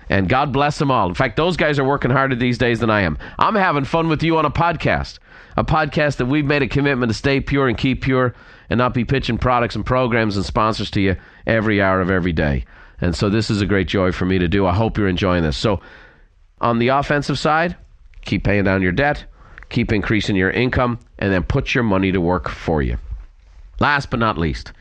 And 0.10 0.30
God 0.30 0.54
bless 0.54 0.78
them 0.78 0.92
all. 0.92 1.08
In 1.08 1.16
fact, 1.16 1.36
those 1.36 1.58
guys 1.58 1.80
are 1.80 1.84
working 1.84 2.12
harder 2.12 2.36
these 2.36 2.58
days 2.58 2.80
than 2.80 2.90
I 2.90 3.02
am. 3.02 3.18
I'm 3.40 3.56
having 3.56 3.86
fun 3.86 4.08
with 4.08 4.22
you 4.22 4.38
on 4.38 4.46
a 4.46 4.52
podcast, 4.52 5.18
a 5.58 5.64
podcast 5.64 6.18
that 6.18 6.28
we've 6.28 6.46
made 6.46 6.62
a 6.62 6.68
commitment 6.68 7.10
to 7.10 7.18
stay 7.18 7.40
pure 7.40 7.68
and 7.68 7.78
keep 7.78 8.04
pure 8.04 8.36
and 8.70 8.78
not 8.78 8.94
be 8.94 9.06
pitching 9.06 9.38
products 9.38 9.76
and 9.76 9.86
programs 9.86 10.36
and 10.36 10.46
sponsors 10.46 10.92
to 10.92 11.02
you 11.02 11.16
every 11.48 11.82
hour 11.82 12.02
of 12.02 12.12
every 12.12 12.34
day. 12.34 12.66
And 13.02 13.16
so 13.16 13.30
this 13.30 13.50
is 13.50 13.62
a 13.62 13.66
great 13.66 13.88
joy 13.88 14.12
for 14.12 14.26
me 14.26 14.40
to 14.40 14.48
do. 14.48 14.66
I 14.66 14.74
hope 14.74 14.98
you're 14.98 15.08
enjoying 15.08 15.44
this. 15.44 15.58
So, 15.58 15.82
on 16.62 16.80
the 16.80 16.88
offensive 16.88 17.38
side, 17.38 17.76
keep 18.24 18.44
paying 18.46 18.64
down 18.64 18.82
your 18.82 18.94
debt, 18.94 19.26
keep 19.70 19.92
increasing 19.92 20.36
your 20.36 20.50
income, 20.50 21.00
and 21.18 21.32
then 21.32 21.44
put 21.44 21.74
your 21.74 21.84
money 21.84 22.12
to 22.12 22.22
work 22.22 22.50
for 22.50 22.82
you. 22.82 22.98
Last 23.80 24.10
but 24.10 24.20
not 24.20 24.38
least, 24.38 24.72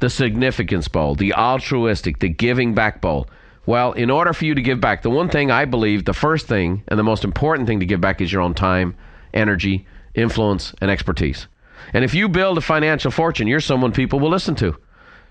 the 0.00 0.10
significance 0.10 0.88
bowl, 0.88 1.14
the 1.14 1.32
altruistic, 1.34 2.18
the 2.18 2.28
giving 2.28 2.74
back 2.74 3.00
bowl. 3.00 3.28
Well, 3.66 3.92
in 3.92 4.10
order 4.10 4.32
for 4.32 4.44
you 4.44 4.54
to 4.54 4.62
give 4.62 4.80
back, 4.80 5.02
the 5.02 5.10
one 5.10 5.28
thing 5.28 5.50
I 5.50 5.64
believe, 5.64 6.04
the 6.04 6.12
first 6.12 6.46
thing 6.46 6.82
and 6.88 6.98
the 6.98 7.04
most 7.04 7.24
important 7.24 7.66
thing 7.66 7.80
to 7.80 7.86
give 7.86 8.00
back 8.00 8.20
is 8.20 8.32
your 8.32 8.42
own 8.42 8.54
time, 8.54 8.94
energy, 9.34 9.86
influence, 10.14 10.74
and 10.80 10.90
expertise. 10.90 11.48
And 11.92 12.04
if 12.04 12.14
you 12.14 12.28
build 12.28 12.58
a 12.58 12.60
financial 12.62 13.10
fortune, 13.10 13.46
you're 13.46 13.60
someone 13.60 13.92
people 13.92 14.20
will 14.20 14.30
listen 14.30 14.54
to. 14.56 14.76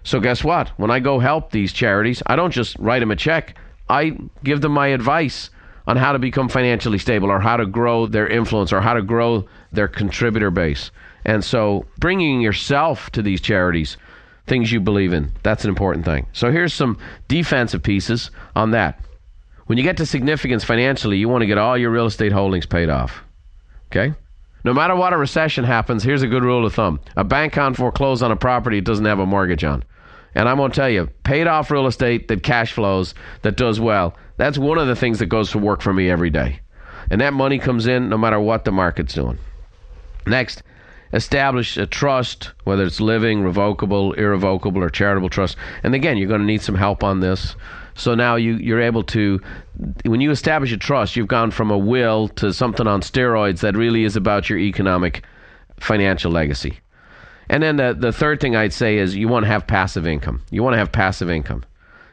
So 0.03 0.19
guess 0.19 0.43
what? 0.43 0.69
When 0.77 0.91
I 0.91 0.99
go 0.99 1.19
help 1.19 1.51
these 1.51 1.73
charities, 1.73 2.21
I 2.25 2.35
don't 2.35 2.51
just 2.51 2.77
write 2.77 2.99
them 2.99 3.11
a 3.11 3.15
check. 3.15 3.57
I 3.89 4.17
give 4.43 4.61
them 4.61 4.71
my 4.71 4.87
advice 4.87 5.49
on 5.87 5.97
how 5.97 6.11
to 6.11 6.19
become 6.19 6.49
financially 6.49 6.97
stable 6.97 7.29
or 7.29 7.39
how 7.39 7.57
to 7.57 7.65
grow 7.65 8.07
their 8.07 8.27
influence 8.27 8.73
or 8.73 8.81
how 8.81 8.93
to 8.93 9.01
grow 9.01 9.47
their 9.71 9.87
contributor 9.87 10.51
base. 10.51 10.91
And 11.25 11.43
so 11.43 11.85
bringing 11.97 12.41
yourself 12.41 13.09
to 13.11 13.21
these 13.21 13.41
charities, 13.41 13.97
things 14.47 14.71
you 14.71 14.79
believe 14.79 15.13
in, 15.13 15.31
that's 15.43 15.63
an 15.63 15.69
important 15.69 16.05
thing. 16.05 16.27
So 16.33 16.51
here's 16.51 16.73
some 16.73 16.97
defensive 17.27 17.83
pieces 17.83 18.31
on 18.55 18.71
that. 18.71 18.99
When 19.65 19.77
you 19.77 19.83
get 19.83 19.97
to 19.97 20.05
significance 20.05 20.63
financially, 20.63 21.17
you 21.17 21.27
want 21.27 21.41
to 21.41 21.47
get 21.47 21.57
all 21.57 21.77
your 21.77 21.89
real 21.89 22.05
estate 22.05 22.31
holdings 22.31 22.67
paid 22.67 22.89
off. 22.89 23.23
Okay? 23.87 24.13
No 24.63 24.73
matter 24.73 24.95
what 24.95 25.13
a 25.13 25.17
recession 25.17 25.63
happens, 25.63 26.03
here's 26.03 26.23
a 26.23 26.27
good 26.27 26.43
rule 26.43 26.65
of 26.65 26.73
thumb. 26.73 26.99
A 27.15 27.23
bank 27.23 27.53
can't 27.53 27.75
foreclose 27.75 28.21
on 28.21 28.31
a 28.31 28.35
property 28.35 28.79
it 28.79 28.85
doesn't 28.85 29.05
have 29.05 29.19
a 29.19 29.25
mortgage 29.25 29.63
on. 29.63 29.83
And 30.35 30.49
I'm 30.49 30.57
going 30.57 30.71
to 30.71 30.75
tell 30.75 30.89
you, 30.89 31.09
paid 31.23 31.47
off 31.47 31.71
real 31.71 31.87
estate 31.87 32.27
that 32.27 32.43
cash 32.43 32.73
flows, 32.73 33.15
that 33.41 33.55
does 33.55 33.79
well, 33.79 34.15
that's 34.37 34.57
one 34.57 34.77
of 34.77 34.87
the 34.87 34.95
things 34.95 35.19
that 35.19 35.27
goes 35.27 35.51
to 35.51 35.57
work 35.57 35.81
for 35.81 35.93
me 35.93 36.09
every 36.09 36.29
day. 36.29 36.59
And 37.09 37.21
that 37.21 37.33
money 37.33 37.57
comes 37.57 37.87
in 37.87 38.09
no 38.09 38.17
matter 38.17 38.39
what 38.39 38.65
the 38.65 38.71
market's 38.71 39.13
doing. 39.13 39.37
Next, 40.27 40.63
establish 41.13 41.77
a 41.77 41.85
trust, 41.85 42.51
whether 42.65 42.83
it's 42.83 42.99
living, 42.99 43.43
revocable, 43.43 44.13
irrevocable, 44.13 44.83
or 44.83 44.89
charitable 44.89 45.29
trust. 45.29 45.55
And 45.83 45.95
again, 45.95 46.17
you're 46.17 46.27
going 46.27 46.41
to 46.41 46.47
need 46.47 46.61
some 46.61 46.75
help 46.75 47.03
on 47.03 47.21
this. 47.21 47.55
So 47.93 48.13
now 48.13 48.35
you, 48.35 48.55
you're 48.55 48.81
able 48.81 49.03
to, 49.03 49.39
when 50.03 50.19
you 50.19 50.31
establish 50.31 50.73
a 50.73 50.77
trust, 50.77 51.15
you've 51.15 51.29
gone 51.29 51.51
from 51.51 51.71
a 51.71 51.77
will 51.77 52.27
to 52.29 52.51
something 52.51 52.87
on 52.87 53.01
steroids 53.01 53.61
that 53.61 53.77
really 53.77 54.03
is 54.03 54.17
about 54.17 54.49
your 54.49 54.59
economic, 54.59 55.23
financial 55.79 56.31
legacy. 56.31 56.79
And 57.49 57.61
then 57.61 57.75
the, 57.75 57.95
the 57.97 58.11
third 58.11 58.39
thing 58.39 58.55
I'd 58.55 58.73
say 58.73 58.97
is 58.97 59.15
you 59.15 59.27
want 59.27 59.43
to 59.43 59.47
have 59.47 59.67
passive 59.67 60.07
income. 60.07 60.41
You 60.49 60.63
want 60.63 60.73
to 60.73 60.77
have 60.77 60.91
passive 60.91 61.29
income. 61.29 61.63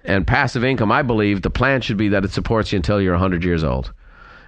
And 0.04 0.26
passive 0.26 0.64
income, 0.64 0.90
I 0.90 1.02
believe, 1.02 1.42
the 1.42 1.50
plan 1.50 1.80
should 1.80 1.96
be 1.96 2.08
that 2.08 2.24
it 2.24 2.32
supports 2.32 2.72
you 2.72 2.76
until 2.76 3.00
you're 3.00 3.14
100 3.14 3.44
years 3.44 3.62
old. 3.64 3.92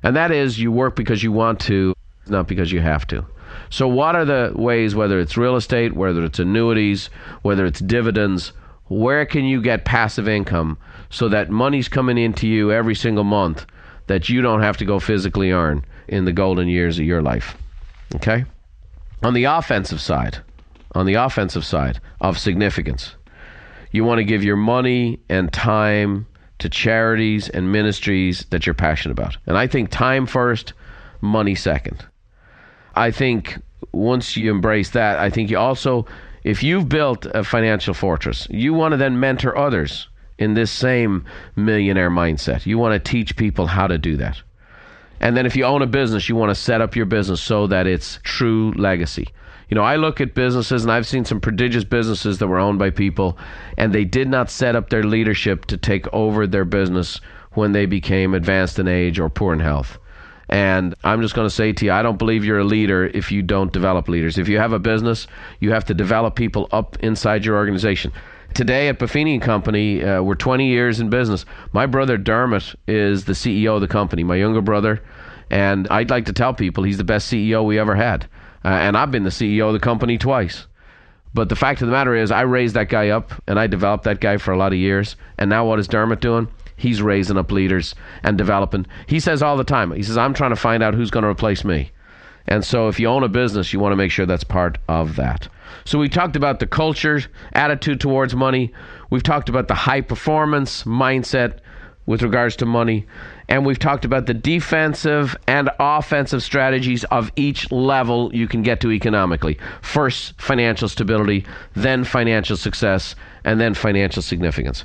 And 0.03 0.17
that 0.17 0.31
is 0.31 0.59
you 0.59 0.73
work 0.73 0.97
because 0.97 1.23
you 1.23 1.33
want 1.33 1.61
to, 1.61 1.95
not 2.27 2.49
because 2.49 2.73
you 2.73 2.81
have 2.81 3.07
to. 3.09 3.25
So, 3.71 3.87
what 3.87 4.17
are 4.17 4.25
the 4.25 4.53
ways, 4.55 4.95
whether 4.95 5.21
it's 5.21 5.37
real 5.37 5.57
estate, 5.57 5.95
whether 5.95 6.25
it's 6.25 6.39
annuities, 6.41 7.07
whether 7.43 7.65
it's 7.65 7.81
dividends, 7.81 8.53
where 8.89 9.25
can 9.25 9.45
you 9.45 9.63
get 9.63 9.85
passive 9.85 10.29
income 10.29 10.77
so 11.09 11.29
that 11.29 11.51
money's 11.51 11.89
coming 11.89 12.19
into 12.19 12.47
you 12.49 12.73
every 12.73 12.95
single 12.95 13.25
month 13.25 13.65
that 14.09 14.29
you 14.29 14.43
don't 14.43 14.61
have 14.61 14.77
to 14.79 14.85
go 14.85 14.99
physically 14.99 15.53
earn 15.53 15.85
in 16.09 16.25
the 16.25 16.33
golden 16.33 16.69
years 16.69 16.99
of 16.99 17.07
your 17.07 17.23
life? 17.23 17.57
Okay? 18.17 18.45
On 19.23 19.33
the 19.33 19.45
offensive 19.45 20.01
side, 20.01 20.39
on 20.95 21.07
the 21.07 21.15
offensive 21.15 21.65
side 21.65 22.01
of 22.21 22.39
significance. 22.39 23.15
You 23.91 24.05
want 24.05 24.19
to 24.19 24.25
give 24.25 24.43
your 24.43 24.57
money 24.57 25.21
and 25.29 25.53
time 25.53 26.27
to 26.59 26.69
charities 26.69 27.49
and 27.49 27.73
ministries 27.73 28.47
that 28.51 28.67
you're 28.67 28.75
passionate 28.75 29.13
about. 29.13 29.37
And 29.47 29.57
I 29.57 29.67
think 29.67 29.91
time 29.91 30.27
first, 30.27 30.73
money 31.21 31.55
second. 31.55 32.05
I 32.95 33.11
think 33.11 33.59
once 33.93 34.37
you 34.37 34.51
embrace 34.51 34.91
that, 34.91 35.19
I 35.19 35.31
think 35.31 35.51
you 35.51 35.59
also, 35.59 36.07
if 36.45 36.63
you've 36.63 36.89
built 36.89 37.27
a 37.27 37.45
financial 37.45 37.95
fortress, 37.95 38.47
you 38.51 38.73
want 38.73 38.93
to 38.93 38.97
then 38.97 39.21
mentor 39.21 39.57
others 39.57 40.09
in 40.39 40.55
this 40.55 40.71
same 40.71 41.25
millionaire 41.57 42.11
mindset. 42.11 42.67
You 42.67 42.79
want 42.79 42.93
to 42.93 43.11
teach 43.11 43.37
people 43.37 43.67
how 43.67 43.87
to 43.87 43.99
do 43.99 44.17
that. 44.17 44.41
And 45.21 45.37
then 45.37 45.47
if 45.47 45.57
you 45.57 45.65
own 45.65 45.83
a 45.83 45.87
business, 45.87 46.29
you 46.29 46.37
want 46.37 46.51
to 46.51 46.55
set 46.55 46.81
up 46.81 46.97
your 46.97 47.07
business 47.07 47.41
so 47.41 47.67
that 47.69 47.87
it's 47.87 48.19
true 48.23 48.73
legacy. 48.73 49.29
You 49.75 49.81
know, 49.81 49.87
I 49.87 49.97
look 49.97 50.21
at 50.21 50.35
businesses 50.35 50.85
and 50.85 50.93
I've 50.93 51.05
seen 51.05 51.25
some 51.25 51.41
prodigious 51.41 51.83
businesses 51.83 52.39
that 52.39 52.47
were 52.47 52.61
owned 52.61 52.79
by 52.79 52.91
people 52.91 53.37
and 53.77 53.93
they 53.93 54.05
did 54.05 54.29
not 54.29 54.49
set 54.49 54.77
up 54.77 54.89
their 54.89 55.03
leadership 55.03 55.65
to 55.65 55.77
take 55.77 56.07
over 56.13 56.47
their 56.47 56.65
business 56.65 57.21
when 57.55 57.73
they 57.73 57.85
became 57.85 58.35
advanced 58.35 58.79
in 58.79 58.87
age 58.87 59.19
or 59.19 59.29
poor 59.29 59.53
in 59.53 59.59
health. 59.59 59.99
And 60.49 60.95
I'm 61.03 61.21
just 61.23 61.35
going 61.35 61.49
to 61.49 61.53
say 61.53 61.73
to 61.73 61.87
you, 61.87 61.91
I 61.91 62.03
don't 62.03 62.21
believe 62.21 62.45
you're 62.45 62.61
a 62.61 62.65
leader 62.65 63.05
if 63.07 63.33
you 63.33 63.43
don't 63.43 63.73
develop 63.73 64.07
leaders. 64.07 64.39
If 64.39 64.49
you 64.49 64.59
have 64.59 64.73
a 64.73 64.79
business, 64.79 65.27
you 65.59 65.73
have 65.73 65.87
to 65.87 65.95
develop 65.95 66.37
people 66.37 66.69
up 66.71 66.97
inside 67.01 67.45
your 67.45 67.57
organization. 67.57 68.13
Today 68.55 68.87
at 68.87 69.01
Buffini 69.01 69.43
Company, 69.43 70.05
uh, 70.05 70.23
we're 70.23 70.37
20 70.37 70.69
years 70.69 71.01
in 71.01 71.11
business. 71.11 71.45
My 71.73 71.87
brother 71.87 72.17
Dermot 72.17 72.77
is 72.87 73.25
the 73.25 73.33
CEO 73.33 73.75
of 73.75 73.81
the 73.81 73.89
company, 73.89 74.23
my 74.23 74.37
younger 74.37 74.61
brother. 74.61 75.03
And 75.51 75.89
I'd 75.89 76.11
like 76.11 76.27
to 76.27 76.33
tell 76.33 76.55
people 76.55 76.85
he's 76.85 76.99
the 76.99 77.03
best 77.03 77.29
CEO 77.33 77.65
we 77.65 77.77
ever 77.77 77.97
had. 77.97 78.29
Uh, 78.65 78.69
and 78.69 78.97
I've 78.97 79.11
been 79.11 79.25
the 79.25 79.31
CEO 79.31 79.67
of 79.67 79.73
the 79.73 79.81
company 79.81 80.19
twice. 80.19 80.67
But 81.35 81.49
the 81.49 81.57
fact 81.57 81.83
of 81.83 81.89
the 81.89 81.93
matter 81.93 82.15
is, 82.15 82.31
I 82.31 82.43
raised 82.43 82.75
that 82.77 82.89
guy 82.89 83.09
up 83.09 83.33
and 83.49 83.59
I 83.59 83.67
developed 83.67 84.05
that 84.05 84.21
guy 84.21 84.37
for 84.37 84.53
a 84.53 84.57
lot 84.57 84.73
of 84.73 84.79
years. 84.79 85.17
And 85.37 85.51
now 85.51 85.67
what 85.67 85.81
is 85.81 85.89
Dermot 85.89 86.21
doing? 86.21 86.49
He's 86.77 87.03
raising 87.03 87.37
up 87.37 87.51
leaders 87.51 87.95
and 88.23 88.39
developing. 88.39 88.87
He 89.07 89.21
says 89.21 89.43
all 89.43 89.57
the 89.57 89.65
time, 89.65 89.93
he 89.93 90.03
says, 90.03 90.17
I'm 90.17 90.35
trying 90.35 90.51
to 90.51 90.57
find 90.57 90.83
out 90.83 90.95
who's 90.95 91.11
going 91.11 91.25
to 91.25 91.29
replace 91.29 91.65
me. 91.65 91.91
And 92.47 92.65
so 92.65 92.89
if 92.89 93.01
you 93.01 93.09
own 93.09 93.25
a 93.25 93.29
business, 93.29 93.73
you 93.73 93.81
want 93.81 93.93
to 93.93 93.97
make 93.97 94.11
sure 94.11 94.27
that's 94.27 94.45
part 94.45 94.79
of 94.89 95.17
that. 95.17 95.49
So 95.85 95.99
we 95.99 96.09
talked 96.09 96.37
about 96.37 96.61
the 96.61 96.67
culture, 96.67 97.23
attitude 97.53 98.01
towards 98.01 98.35
money. 98.35 98.73
We've 99.11 99.23
talked 99.23 99.49
about 99.49 99.69
the 99.69 99.75
high 99.75 100.03
performance 100.03 100.85
mindset 100.85 101.59
with 102.07 102.23
regards 102.23 102.57
to 102.57 102.67
money. 102.67 103.07
And 103.49 103.67
we've 103.67 103.79
talked 103.79 104.05
about 104.05 104.27
the 104.27 104.35
defensive 104.35 105.37
and 105.47 105.71
offensive 105.79 106.43
strategies 106.43 107.05
of 107.05 107.31
each 107.37 107.71
level 107.71 108.35
you 108.35 108.49
can 108.49 108.63
get 108.63 108.81
to 108.81 108.91
economically. 108.91 109.59
First, 109.83 110.41
financial 110.41 110.89
stability, 110.89 111.45
then 111.75 112.05
financial 112.05 112.57
success, 112.57 113.15
and 113.45 113.61
then 113.61 113.75
financial 113.75 114.23
significance. 114.23 114.85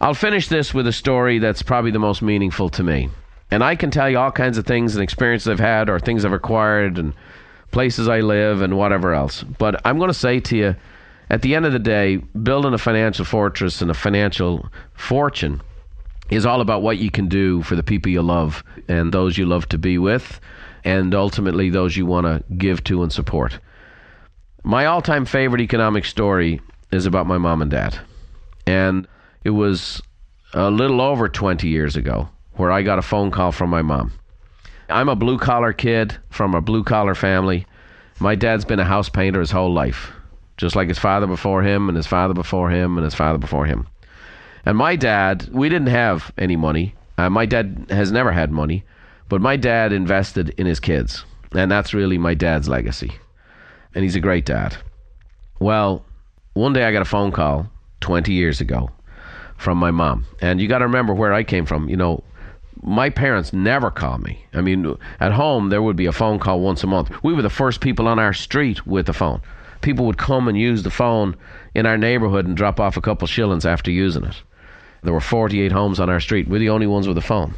I'll 0.00 0.14
finish 0.14 0.48
this 0.48 0.74
with 0.74 0.86
a 0.86 0.92
story 0.92 1.38
that's 1.38 1.62
probably 1.62 1.92
the 1.92 1.98
most 1.98 2.20
meaningful 2.20 2.68
to 2.70 2.82
me. 2.82 3.10
And 3.50 3.62
I 3.62 3.76
can 3.76 3.90
tell 3.90 4.10
you 4.10 4.18
all 4.18 4.32
kinds 4.32 4.58
of 4.58 4.66
things 4.66 4.96
and 4.96 5.02
experiences 5.02 5.48
I've 5.48 5.60
had 5.60 5.88
or 5.88 6.00
things 6.00 6.24
I've 6.24 6.32
acquired 6.32 6.98
and 6.98 7.14
places 7.70 8.08
I 8.08 8.20
live 8.20 8.60
and 8.60 8.76
whatever 8.76 9.14
else. 9.14 9.44
But 9.44 9.80
I'm 9.84 9.98
going 9.98 10.10
to 10.10 10.14
say 10.14 10.40
to 10.40 10.56
you, 10.56 10.76
at 11.30 11.42
the 11.42 11.54
end 11.54 11.64
of 11.64 11.72
the 11.72 11.78
day, 11.78 12.16
building 12.16 12.74
a 12.74 12.78
financial 12.78 13.24
fortress 13.24 13.80
and 13.80 13.90
a 13.90 13.94
financial 13.94 14.68
fortune 14.94 15.62
is 16.30 16.46
all 16.46 16.60
about 16.60 16.82
what 16.82 16.98
you 16.98 17.10
can 17.10 17.28
do 17.28 17.62
for 17.62 17.76
the 17.76 17.82
people 17.82 18.10
you 18.10 18.22
love 18.22 18.64
and 18.88 19.12
those 19.12 19.36
you 19.36 19.46
love 19.46 19.68
to 19.68 19.78
be 19.78 19.98
with, 19.98 20.40
and 20.84 21.14
ultimately 21.14 21.70
those 21.70 21.96
you 21.96 22.06
want 22.06 22.26
to 22.26 22.42
give 22.54 22.82
to 22.84 23.02
and 23.02 23.12
support. 23.12 23.58
My 24.62 24.86
all 24.86 25.02
time 25.02 25.26
favorite 25.26 25.60
economic 25.60 26.04
story 26.04 26.60
is 26.90 27.06
about 27.06 27.26
my 27.26 27.38
mom 27.38 27.60
and 27.60 27.70
dad. 27.70 27.98
And 28.66 29.06
it 29.44 29.50
was 29.50 30.02
a 30.54 30.70
little 30.70 31.00
over 31.00 31.28
20 31.28 31.68
years 31.68 31.96
ago 31.96 32.28
where 32.52 32.70
I 32.70 32.82
got 32.82 32.98
a 32.98 33.02
phone 33.02 33.30
call 33.30 33.52
from 33.52 33.68
my 33.68 33.82
mom. 33.82 34.12
I'm 34.88 35.08
a 35.08 35.16
blue 35.16 35.38
collar 35.38 35.72
kid 35.72 36.16
from 36.30 36.54
a 36.54 36.60
blue 36.60 36.84
collar 36.84 37.14
family. 37.14 37.66
My 38.20 38.34
dad's 38.34 38.64
been 38.64 38.80
a 38.80 38.84
house 38.84 39.08
painter 39.08 39.40
his 39.40 39.50
whole 39.50 39.72
life, 39.72 40.12
just 40.56 40.76
like 40.76 40.88
his 40.88 40.98
father 40.98 41.26
before 41.26 41.62
him, 41.62 41.88
and 41.88 41.96
his 41.96 42.06
father 42.06 42.34
before 42.34 42.70
him, 42.70 42.96
and 42.96 43.04
his 43.04 43.14
father 43.14 43.38
before 43.38 43.66
him. 43.66 43.86
And 44.66 44.78
my 44.78 44.96
dad, 44.96 45.48
we 45.52 45.68
didn't 45.68 45.88
have 45.88 46.32
any 46.38 46.56
money. 46.56 46.94
Uh, 47.18 47.30
my 47.30 47.46
dad 47.46 47.86
has 47.90 48.10
never 48.10 48.32
had 48.32 48.50
money, 48.50 48.84
but 49.28 49.40
my 49.40 49.56
dad 49.56 49.92
invested 49.92 50.50
in 50.56 50.66
his 50.66 50.80
kids. 50.80 51.24
And 51.52 51.70
that's 51.70 51.94
really 51.94 52.18
my 52.18 52.34
dad's 52.34 52.68
legacy. 52.68 53.12
And 53.94 54.02
he's 54.02 54.16
a 54.16 54.20
great 54.20 54.46
dad. 54.46 54.76
Well, 55.60 56.04
one 56.54 56.72
day 56.72 56.84
I 56.84 56.92
got 56.92 57.02
a 57.02 57.06
phone 57.06 57.30
call 57.30 57.70
20 58.00 58.32
years 58.32 58.60
ago 58.60 58.90
from 59.56 59.78
my 59.78 59.90
mom. 59.90 60.26
And 60.40 60.60
you 60.60 60.66
got 60.66 60.78
to 60.78 60.86
remember 60.86 61.14
where 61.14 61.32
I 61.32 61.44
came 61.44 61.66
from. 61.66 61.88
You 61.88 61.96
know, 61.96 62.24
my 62.82 63.10
parents 63.10 63.52
never 63.52 63.90
called 63.90 64.22
me. 64.22 64.44
I 64.52 64.60
mean, 64.60 64.96
at 65.20 65.32
home, 65.32 65.68
there 65.68 65.82
would 65.82 65.96
be 65.96 66.06
a 66.06 66.12
phone 66.12 66.38
call 66.38 66.60
once 66.60 66.82
a 66.82 66.86
month. 66.86 67.10
We 67.22 67.34
were 67.34 67.42
the 67.42 67.50
first 67.50 67.80
people 67.80 68.08
on 68.08 68.18
our 68.18 68.32
street 68.32 68.86
with 68.86 69.08
a 69.08 69.12
phone. 69.12 69.40
People 69.80 70.06
would 70.06 70.18
come 70.18 70.48
and 70.48 70.58
use 70.58 70.82
the 70.82 70.90
phone 70.90 71.36
in 71.74 71.86
our 71.86 71.98
neighborhood 71.98 72.46
and 72.46 72.56
drop 72.56 72.80
off 72.80 72.96
a 72.96 73.00
couple 73.00 73.26
shillings 73.26 73.66
after 73.66 73.90
using 73.90 74.24
it. 74.24 74.42
There 75.04 75.12
were 75.12 75.20
48 75.20 75.70
homes 75.70 76.00
on 76.00 76.10
our 76.10 76.18
street. 76.18 76.48
We're 76.48 76.58
the 76.58 76.70
only 76.70 76.86
ones 76.86 77.06
with 77.06 77.18
a 77.18 77.22
phone. 77.22 77.54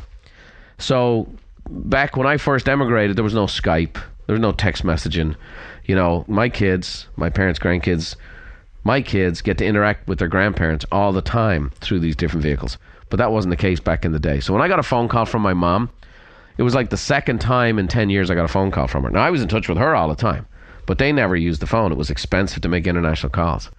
So, 0.79 1.29
back 1.71 2.17
when 2.17 2.27
I 2.27 2.37
first 2.37 2.69
emigrated, 2.69 3.17
there 3.17 3.25
was 3.25 3.35
no 3.35 3.47
Skype, 3.47 3.95
there 4.27 4.35
was 4.35 4.41
no 4.41 4.53
text 4.53 4.85
messaging. 4.85 5.37
You 5.85 5.95
know, 5.95 6.25
my 6.29 6.49
kids, 6.49 7.07
my 7.17 7.31
parents' 7.31 7.61
grandkids, 7.61 8.17
my 8.83 9.01
kids 9.01 9.41
get 9.41 9.59
to 9.59 9.65
interact 9.65 10.09
with 10.09 10.19
their 10.19 10.29
grandparents 10.29 10.85
all 10.91 11.13
the 11.13 11.23
time 11.23 11.71
through 11.81 12.01
these 12.01 12.17
different 12.17 12.43
vehicles. 12.43 12.79
But 13.09 13.19
that 13.19 13.31
wasn't 13.31 13.51
the 13.51 13.57
case 13.57 13.79
back 13.79 14.05
in 14.05 14.13
the 14.13 14.19
day. 14.19 14.41
So 14.41 14.53
when 14.53 14.63
I 14.63 14.69
got 14.69 14.81
a 14.81 14.85
phone 14.85 15.09
call 15.09 15.25
from 15.25 15.43
my 15.43 15.55
mom, 15.55 15.91
it 16.59 16.63
was 16.63 16.75
like 16.75 16.91
the 16.91 16.97
second 16.97 17.41
time 17.41 17.79
in 17.79 17.87
10 17.87 18.11
years 18.11 18.31
I 18.31 18.35
got 18.35 18.45
a 18.45 18.49
phone 18.49 18.73
call 18.73 18.89
from 18.89 19.05
her. 19.05 19.11
Now, 19.11 19.25
I 19.25 19.31
was 19.31 19.43
in 19.43 19.49
touch 19.49 19.69
with 19.69 19.79
her 19.79 19.95
all 19.95 20.09
the 20.09 20.17
time, 20.17 20.47
but 20.87 20.99
they 20.99 21.13
never 21.13 21.37
used 21.37 21.61
the 21.61 21.67
phone. 21.67 21.93
It 21.93 21.99
was 21.99 22.11
expensive 22.11 22.63
to 22.63 22.69
make 22.69 22.87
international 22.87 23.31
calls. 23.31 23.71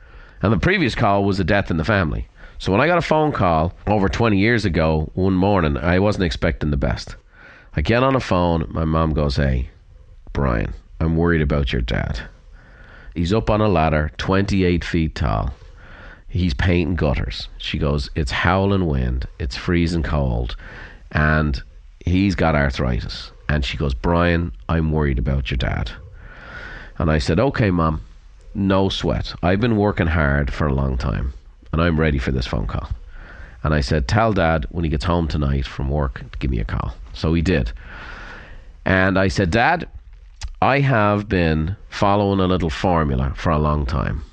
And 0.41 0.53
the 0.53 0.59
previous 0.59 0.95
call 0.95 1.25
was 1.25 1.39
a 1.39 1.43
death 1.43 1.69
in 1.69 1.77
the 1.77 1.83
family. 1.83 2.27
So 2.59 2.71
when 2.71 2.81
I 2.81 2.87
got 2.87 2.97
a 2.97 3.03
phone 3.03 3.31
call 3.31 3.73
over 3.85 4.09
20 4.09 4.37
years 4.37 4.65
ago, 4.65 5.11
one 5.13 5.35
morning, 5.35 5.77
I 5.77 5.99
wasn't 5.99 6.25
expecting 6.25 6.71
the 6.71 6.77
best. 6.77 7.15
I 7.75 7.81
get 7.81 8.01
on 8.01 8.13
the 8.13 8.19
phone, 8.19 8.65
my 8.69 8.83
mom 8.83 9.13
goes, 9.13 9.35
Hey, 9.35 9.69
Brian, 10.33 10.73
I'm 10.99 11.15
worried 11.15 11.41
about 11.41 11.71
your 11.71 11.83
dad. 11.83 12.19
He's 13.13 13.31
up 13.31 13.51
on 13.51 13.61
a 13.61 13.67
ladder, 13.67 14.11
28 14.17 14.83
feet 14.83 15.13
tall. 15.13 15.53
He's 16.27 16.55
painting 16.55 16.95
gutters. 16.95 17.47
She 17.59 17.77
goes, 17.77 18.09
It's 18.15 18.31
howling 18.31 18.87
wind, 18.87 19.27
it's 19.37 19.55
freezing 19.55 20.03
cold, 20.03 20.55
and 21.11 21.61
he's 22.03 22.33
got 22.33 22.55
arthritis. 22.55 23.31
And 23.47 23.63
she 23.63 23.77
goes, 23.77 23.93
Brian, 23.93 24.51
I'm 24.67 24.91
worried 24.91 25.19
about 25.19 25.51
your 25.51 25.57
dad. 25.57 25.91
And 26.97 27.11
I 27.11 27.19
said, 27.19 27.39
Okay, 27.39 27.69
mom, 27.69 28.01
no 28.55 28.89
sweat. 28.89 29.35
I've 29.43 29.61
been 29.61 29.77
working 29.77 30.07
hard 30.07 30.51
for 30.51 30.65
a 30.65 30.73
long 30.73 30.97
time 30.97 31.33
and 31.71 31.81
I'm 31.81 31.99
ready 31.99 32.17
for 32.17 32.31
this 32.31 32.47
phone 32.47 32.67
call. 32.67 32.89
And 33.63 33.73
I 33.73 33.81
said, 33.81 34.07
Tell 34.07 34.33
dad 34.33 34.65
when 34.69 34.83
he 34.83 34.89
gets 34.89 35.05
home 35.05 35.27
tonight 35.27 35.65
from 35.65 35.89
work 35.89 36.23
give 36.39 36.51
me 36.51 36.59
a 36.59 36.65
call. 36.65 36.93
So 37.13 37.33
he 37.33 37.41
did. 37.41 37.71
And 38.85 39.19
I 39.19 39.27
said, 39.27 39.51
Dad, 39.51 39.89
I 40.61 40.79
have 40.79 41.27
been 41.27 41.75
following 41.89 42.39
a 42.39 42.47
little 42.47 42.69
formula 42.69 43.33
for 43.35 43.49
a 43.49 43.59
long 43.59 43.85
time 43.85 44.23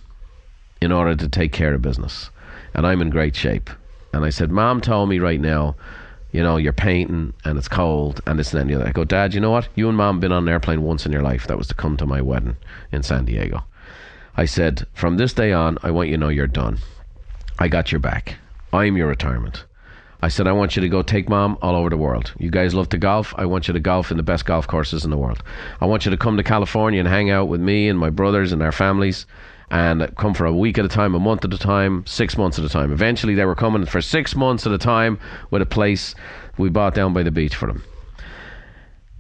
in 0.81 0.93
order 0.93 1.17
to 1.17 1.29
take 1.29 1.53
care 1.53 1.75
of 1.75 1.83
business. 1.83 2.31
And 2.75 2.87
I'm 2.87 3.03
in 3.03 3.11
great 3.11 3.35
shape. 3.35 3.69
And 4.13 4.25
I 4.25 4.31
said, 4.31 4.51
Mom 4.53 4.81
told 4.81 5.09
me 5.09 5.19
right 5.19 5.41
now, 5.41 5.75
you 6.31 6.43
know, 6.43 6.57
you're 6.57 6.73
painting 6.73 7.33
and 7.45 7.59
it's 7.59 7.69
cold 7.69 8.21
and 8.27 8.39
this 8.39 8.55
and 8.55 8.71
the 8.71 8.75
other. 8.75 8.87
I 8.87 8.93
go, 8.93 9.05
Dad, 9.05 9.35
you 9.35 9.41
know 9.41 9.51
what? 9.51 9.69
You 9.75 9.89
and 9.89 9.97
Mom 9.97 10.21
been 10.21 10.33
on 10.33 10.45
an 10.45 10.49
airplane 10.49 10.83
once 10.83 11.05
in 11.05 11.13
your 11.13 11.23
life. 11.23 11.47
That 11.47 11.59
was 11.59 11.69
to 11.69 11.75
come 11.75 11.97
to 11.97 12.07
my 12.07 12.21
wedding 12.21 12.57
in 12.93 13.03
San 13.03 13.25
Diego. 13.25 13.65
I 14.37 14.45
said, 14.45 14.87
from 14.95 15.17
this 15.17 15.33
day 15.33 15.53
on, 15.53 15.79
I 15.83 15.91
want 15.91 16.09
you 16.09 16.17
to 16.17 16.21
know 16.21 16.29
you're 16.29 16.47
done. 16.47 16.79
I 17.59 17.69
got 17.69 17.93
your 17.93 18.01
back. 18.01 18.37
I'm 18.73 18.97
your 18.97 19.09
retirement. 19.09 19.65
I 20.21 20.29
said, 20.29 20.47
I 20.47 20.53
want 20.53 20.75
you 20.75 20.83
to 20.83 20.89
go 20.89 21.03
take 21.03 21.29
mom 21.29 21.59
all 21.61 21.77
over 21.77 21.91
the 21.91 21.97
world. 21.97 22.33
You 22.39 22.51
guys 22.51 22.75
love 22.75 22.89
to 22.89 22.99
golf. 22.99 23.35
I 23.37 23.45
want 23.45 23.69
you 23.69 23.75
to 23.75 23.81
golf 23.81 24.11
in 24.11 24.17
the 24.17 24.23
best 24.23 24.47
golf 24.47 24.67
courses 24.67 25.05
in 25.05 25.11
the 25.11 25.19
world. 25.19 25.43
I 25.81 25.87
want 25.87 26.05
you 26.05 26.11
to 26.11 26.17
come 26.17 26.37
to 26.37 26.43
California 26.43 26.99
and 26.99 27.09
hang 27.09 27.31
out 27.31 27.49
with 27.49 27.61
me 27.61 27.89
and 27.89 27.99
my 27.99 28.11
brothers 28.11 28.51
and 28.51 28.63
our 28.63 28.73
families 28.73 29.27
and 29.71 30.15
come 30.17 30.35
for 30.35 30.47
a 30.47 30.53
week 30.53 30.79
at 30.79 30.85
a 30.85 30.89
time, 30.89 31.15
a 31.15 31.21
month 31.21 31.45
at 31.45 31.53
a 31.53 31.59
time, 31.59 32.05
six 32.07 32.37
months 32.37 32.59
at 32.59 32.65
a 32.65 32.69
time. 32.69 32.93
Eventually, 32.93 33.35
they 33.35 33.45
were 33.45 33.55
coming 33.55 33.87
for 33.87 34.01
six 34.01 34.35
months 34.35 34.67
at 34.67 34.73
a 34.73 34.79
time 34.79 35.19
with 35.51 35.63
a 35.63 35.67
place 35.67 36.15
we 36.59 36.69
bought 36.69 36.95
down 36.95 37.13
by 37.13 37.23
the 37.23 37.31
beach 37.31 37.55
for 37.55 37.67
them. 37.67 37.85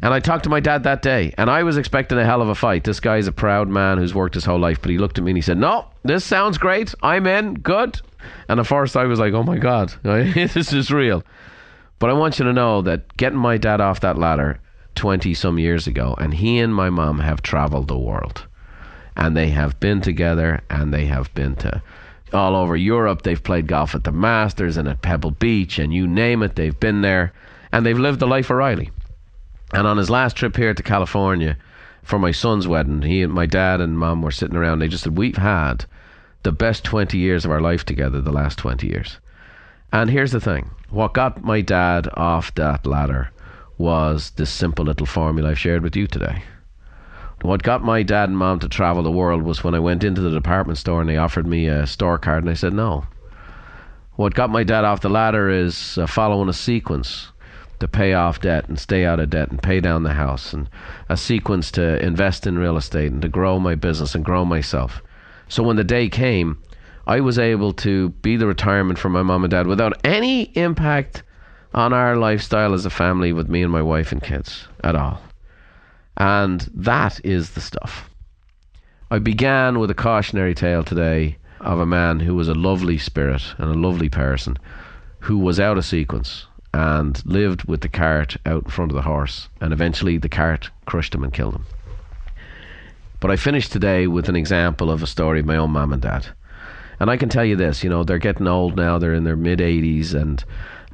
And 0.02 0.12
I 0.12 0.20
talked 0.20 0.44
to 0.44 0.50
my 0.50 0.60
dad 0.60 0.82
that 0.82 1.02
day, 1.02 1.32
and 1.38 1.48
I 1.48 1.62
was 1.62 1.78
expecting 1.78 2.18
a 2.18 2.24
hell 2.24 2.42
of 2.42 2.48
a 2.48 2.54
fight. 2.54 2.84
This 2.84 3.00
guy's 3.00 3.26
a 3.26 3.32
proud 3.32 3.68
man 3.68 3.98
who's 3.98 4.14
worked 4.14 4.34
his 4.34 4.44
whole 4.44 4.58
life, 4.58 4.80
but 4.82 4.90
he 4.90 4.98
looked 4.98 5.18
at 5.18 5.24
me 5.24 5.30
and 5.30 5.38
he 5.38 5.42
said, 5.42 5.56
No, 5.56 5.86
this 6.02 6.24
sounds 6.24 6.58
great. 6.58 6.94
I'm 7.02 7.26
in. 7.26 7.54
Good. 7.54 8.00
And 8.48 8.60
at 8.60 8.66
first 8.66 8.96
I 8.96 9.04
was 9.04 9.18
like, 9.18 9.32
oh 9.32 9.42
my 9.42 9.58
God, 9.58 9.92
this 10.02 10.72
is 10.72 10.90
real. 10.90 11.22
But 11.98 12.10
I 12.10 12.14
want 12.14 12.38
you 12.38 12.44
to 12.44 12.52
know 12.52 12.82
that 12.82 13.16
getting 13.16 13.38
my 13.38 13.56
dad 13.56 13.80
off 13.80 14.00
that 14.00 14.18
ladder 14.18 14.60
20 14.94 15.34
some 15.34 15.58
years 15.58 15.86
ago, 15.86 16.14
and 16.18 16.34
he 16.34 16.58
and 16.58 16.74
my 16.74 16.90
mom 16.90 17.18
have 17.20 17.42
traveled 17.42 17.88
the 17.88 17.98
world. 17.98 18.46
And 19.16 19.36
they 19.36 19.48
have 19.50 19.78
been 19.80 20.00
together 20.00 20.62
and 20.68 20.92
they 20.92 21.06
have 21.06 21.32
been 21.34 21.54
to 21.56 21.82
all 22.32 22.56
over 22.56 22.76
Europe. 22.76 23.22
They've 23.22 23.42
played 23.42 23.68
golf 23.68 23.94
at 23.94 24.04
the 24.04 24.12
Masters 24.12 24.76
and 24.76 24.88
at 24.88 25.02
Pebble 25.02 25.30
Beach 25.30 25.78
and 25.78 25.94
you 25.94 26.06
name 26.06 26.42
it, 26.42 26.56
they've 26.56 26.78
been 26.78 27.02
there. 27.02 27.32
And 27.72 27.86
they've 27.86 27.98
lived 27.98 28.20
the 28.20 28.26
life 28.26 28.50
of 28.50 28.56
Riley. 28.56 28.90
And 29.72 29.86
on 29.86 29.96
his 29.96 30.10
last 30.10 30.36
trip 30.36 30.56
here 30.56 30.74
to 30.74 30.82
California 30.82 31.56
for 32.02 32.18
my 32.18 32.32
son's 32.32 32.68
wedding, 32.68 33.02
he 33.02 33.22
and 33.22 33.32
my 33.32 33.46
dad 33.46 33.80
and 33.80 33.98
mom 33.98 34.22
were 34.22 34.30
sitting 34.30 34.56
around. 34.56 34.78
They 34.78 34.88
just 34.88 35.04
said, 35.04 35.16
We've 35.16 35.36
had 35.36 35.86
the 36.44 36.52
best 36.52 36.84
20 36.84 37.18
years 37.18 37.44
of 37.44 37.50
our 37.50 37.60
life 37.60 37.84
together, 37.84 38.20
the 38.20 38.30
last 38.30 38.58
20 38.58 38.86
years. 38.86 39.18
And 39.92 40.10
here's 40.10 40.32
the 40.32 40.40
thing 40.40 40.70
what 40.90 41.14
got 41.14 41.42
my 41.42 41.60
dad 41.60 42.08
off 42.14 42.54
that 42.54 42.86
ladder 42.86 43.30
was 43.78 44.30
this 44.32 44.50
simple 44.50 44.84
little 44.84 45.06
formula 45.06 45.50
I've 45.50 45.58
shared 45.58 45.82
with 45.82 45.96
you 45.96 46.06
today. 46.06 46.42
What 47.42 47.62
got 47.62 47.82
my 47.82 48.02
dad 48.02 48.28
and 48.28 48.38
mom 48.38 48.60
to 48.60 48.68
travel 48.68 49.02
the 49.02 49.10
world 49.10 49.42
was 49.42 49.64
when 49.64 49.74
I 49.74 49.78
went 49.78 50.04
into 50.04 50.20
the 50.20 50.30
department 50.30 50.78
store 50.78 51.00
and 51.00 51.10
they 51.10 51.16
offered 51.16 51.46
me 51.46 51.66
a 51.66 51.86
store 51.86 52.18
card 52.18 52.44
and 52.44 52.50
I 52.50 52.54
said 52.54 52.72
no. 52.72 53.06
What 54.16 54.34
got 54.34 54.50
my 54.50 54.64
dad 54.64 54.84
off 54.84 55.00
the 55.00 55.10
ladder 55.10 55.50
is 55.50 55.98
uh, 55.98 56.06
following 56.06 56.48
a 56.48 56.52
sequence 56.52 57.32
to 57.80 57.88
pay 57.88 58.14
off 58.14 58.40
debt 58.40 58.68
and 58.68 58.78
stay 58.78 59.04
out 59.04 59.18
of 59.18 59.30
debt 59.30 59.50
and 59.50 59.62
pay 59.62 59.80
down 59.80 60.04
the 60.04 60.12
house 60.12 60.52
and 60.52 60.68
a 61.08 61.16
sequence 61.16 61.70
to 61.72 62.02
invest 62.04 62.46
in 62.46 62.58
real 62.58 62.76
estate 62.76 63.12
and 63.12 63.22
to 63.22 63.28
grow 63.28 63.58
my 63.58 63.74
business 63.74 64.14
and 64.14 64.24
grow 64.24 64.44
myself. 64.44 65.02
So 65.48 65.62
when 65.62 65.76
the 65.76 65.84
day 65.84 66.08
came, 66.08 66.58
I 67.06 67.20
was 67.20 67.38
able 67.38 67.72
to 67.74 68.08
be 68.08 68.36
the 68.36 68.46
retirement 68.46 68.98
for 68.98 69.08
my 69.08 69.22
mom 69.22 69.44
and 69.44 69.50
dad 69.50 69.66
without 69.66 69.98
any 70.04 70.44
impact 70.56 71.22
on 71.74 71.92
our 71.92 72.16
lifestyle 72.16 72.72
as 72.72 72.86
a 72.86 72.90
family 72.90 73.32
with 73.32 73.48
me 73.48 73.62
and 73.62 73.72
my 73.72 73.82
wife 73.82 74.12
and 74.12 74.22
kids 74.22 74.68
at 74.82 74.94
all. 74.94 75.20
And 76.16 76.60
that 76.74 77.20
is 77.24 77.50
the 77.50 77.60
stuff. 77.60 78.08
I 79.10 79.18
began 79.18 79.78
with 79.78 79.90
a 79.90 79.94
cautionary 79.94 80.54
tale 80.54 80.84
today 80.84 81.36
of 81.60 81.80
a 81.80 81.86
man 81.86 82.20
who 82.20 82.34
was 82.34 82.48
a 82.48 82.54
lovely 82.54 82.98
spirit 82.98 83.42
and 83.58 83.70
a 83.70 83.78
lovely 83.78 84.08
person 84.08 84.56
who 85.20 85.38
was 85.38 85.58
out 85.58 85.78
of 85.78 85.84
sequence 85.84 86.46
and 86.72 87.24
lived 87.26 87.64
with 87.64 87.80
the 87.80 87.88
cart 87.88 88.36
out 88.46 88.64
in 88.64 88.70
front 88.70 88.90
of 88.90 88.96
the 88.96 89.02
horse. 89.02 89.48
And 89.60 89.72
eventually 89.72 90.18
the 90.18 90.28
cart 90.28 90.70
crushed 90.86 91.14
him 91.14 91.24
and 91.24 91.32
killed 91.32 91.54
him. 91.54 91.66
But 93.24 93.30
I 93.30 93.36
finished 93.36 93.72
today 93.72 94.06
with 94.06 94.28
an 94.28 94.36
example 94.36 94.90
of 94.90 95.02
a 95.02 95.06
story 95.06 95.40
of 95.40 95.46
my 95.46 95.56
own 95.56 95.70
mom 95.70 95.94
and 95.94 96.02
dad. 96.02 96.26
And 97.00 97.10
I 97.10 97.16
can 97.16 97.30
tell 97.30 97.42
you 97.42 97.56
this, 97.56 97.82
you 97.82 97.88
know, 97.88 98.04
they're 98.04 98.18
getting 98.18 98.46
old 98.46 98.76
now, 98.76 98.98
they're 98.98 99.14
in 99.14 99.24
their 99.24 99.34
mid 99.34 99.60
80s, 99.60 100.12
and 100.12 100.44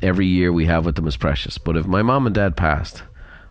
every 0.01 0.27
year 0.27 0.53
we 0.53 0.67
have 0.67 0.87
with 0.87 0.95
them 0.95 1.09
is 1.09 1.17
precious. 1.17 1.59
But 1.59 1.77
if 1.77 1.89
my 1.89 2.03
mom 2.03 2.27
and 2.27 2.35
dad 2.37 2.57
passed, 2.57 3.03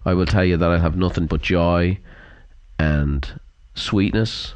I 0.05 0.13
will 0.13 0.25
tell 0.25 0.45
you 0.45 0.55
that 0.55 0.71
I 0.71 0.77
have 0.77 0.95
nothing 0.95 1.25
but 1.25 1.41
joy 1.41 1.99
and 2.79 3.27
sweetness 3.75 4.53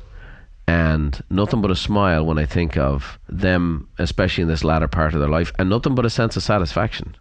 and 0.70 1.22
nothing 1.30 1.62
but 1.62 1.72
a 1.72 1.76
smile 1.76 2.26
when 2.26 2.38
I 2.38 2.46
think 2.46 2.78
of 2.78 3.20
them, 3.28 3.90
especially 4.00 4.44
in 4.44 4.48
this 4.48 4.64
latter 4.64 4.88
part 4.88 5.14
of 5.14 5.20
their 5.20 5.28
life, 5.28 5.52
and 5.60 5.70
nothing 5.70 5.96
but 5.96 6.06
a 6.06 6.10
sense 6.10 6.38
of 6.38 6.44
satisfaction 6.44 7.18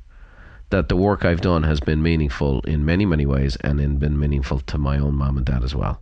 that 0.71 0.89
the 0.89 0.95
work 0.95 1.25
I've 1.25 1.41
done 1.41 1.65
has 1.65 1.81
been 1.81 2.01
meaningful 2.01 2.61
in 2.61 2.85
many, 2.85 3.07
many 3.07 3.27
ways 3.27 3.57
and 3.57 3.81
in 3.81 3.99
been 3.99 4.21
meaningful 4.21 4.61
to 4.61 4.79
my 4.79 4.99
own 4.99 5.17
mom 5.17 5.37
and 5.37 5.45
dad 5.45 5.65
as 5.65 5.75
well. 5.75 6.01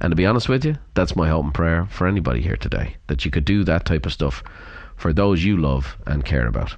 And 0.00 0.12
to 0.12 0.16
be 0.16 0.26
honest 0.26 0.48
with 0.48 0.64
you, 0.64 0.76
that's 0.94 1.16
my 1.16 1.28
hope 1.28 1.44
and 1.44 1.54
prayer 1.54 1.86
for 1.90 2.06
anybody 2.06 2.40
here 2.40 2.56
today 2.56 2.96
that 3.08 3.24
you 3.24 3.30
could 3.30 3.44
do 3.44 3.64
that 3.64 3.84
type 3.84 4.06
of 4.06 4.12
stuff 4.12 4.42
for 4.96 5.12
those 5.12 5.44
you 5.44 5.56
love 5.56 5.96
and 6.06 6.24
care 6.24 6.46
about. 6.46 6.76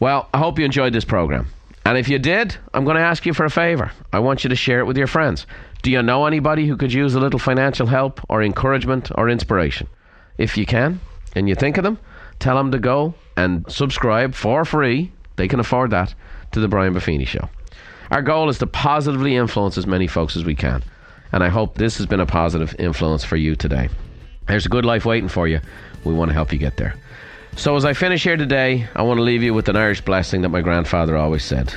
Well, 0.00 0.28
I 0.32 0.38
hope 0.38 0.58
you 0.58 0.64
enjoyed 0.64 0.92
this 0.92 1.04
program. 1.04 1.48
And 1.84 1.96
if 1.96 2.08
you 2.08 2.18
did, 2.18 2.56
I'm 2.74 2.84
going 2.84 2.96
to 2.96 3.02
ask 3.02 3.24
you 3.26 3.32
for 3.32 3.44
a 3.44 3.50
favor. 3.50 3.90
I 4.12 4.18
want 4.18 4.44
you 4.44 4.50
to 4.50 4.56
share 4.56 4.80
it 4.80 4.84
with 4.84 4.98
your 4.98 5.06
friends. 5.06 5.46
Do 5.82 5.90
you 5.90 6.02
know 6.02 6.26
anybody 6.26 6.66
who 6.66 6.76
could 6.76 6.92
use 6.92 7.14
a 7.14 7.20
little 7.20 7.38
financial 7.38 7.86
help 7.86 8.20
or 8.28 8.42
encouragement 8.42 9.10
or 9.14 9.28
inspiration? 9.28 9.88
If 10.36 10.56
you 10.56 10.66
can, 10.66 11.00
and 11.34 11.48
you 11.48 11.54
think 11.54 11.78
of 11.78 11.84
them, 11.84 11.98
tell 12.38 12.56
them 12.56 12.70
to 12.72 12.78
go 12.78 13.14
and 13.36 13.64
subscribe 13.70 14.34
for 14.34 14.64
free. 14.64 15.12
They 15.36 15.48
can 15.48 15.60
afford 15.60 15.90
that 15.90 16.14
to 16.52 16.60
the 16.60 16.68
Brian 16.68 16.94
Buffini 16.94 17.26
Show. 17.26 17.48
Our 18.10 18.22
goal 18.22 18.48
is 18.48 18.58
to 18.58 18.66
positively 18.66 19.36
influence 19.36 19.78
as 19.78 19.86
many 19.86 20.06
folks 20.06 20.36
as 20.36 20.44
we 20.44 20.54
can 20.54 20.82
and 21.32 21.44
I 21.44 21.48
hope 21.48 21.74
this 21.74 21.98
has 21.98 22.06
been 22.06 22.20
a 22.20 22.26
positive 22.26 22.74
influence 22.78 23.24
for 23.24 23.36
you 23.36 23.54
today. 23.54 23.88
There's 24.46 24.66
a 24.66 24.70
good 24.70 24.84
life 24.84 25.04
waiting 25.04 25.28
for 25.28 25.46
you. 25.46 25.60
We 26.04 26.14
want 26.14 26.30
to 26.30 26.34
help 26.34 26.52
you 26.52 26.58
get 26.58 26.76
there. 26.76 26.94
So, 27.56 27.76
as 27.76 27.84
I 27.84 27.92
finish 27.92 28.22
here 28.22 28.36
today, 28.36 28.86
I 28.94 29.02
want 29.02 29.18
to 29.18 29.22
leave 29.22 29.42
you 29.42 29.52
with 29.52 29.68
an 29.68 29.76
Irish 29.76 30.00
blessing 30.00 30.42
that 30.42 30.48
my 30.50 30.60
grandfather 30.60 31.16
always 31.16 31.44
said 31.44 31.74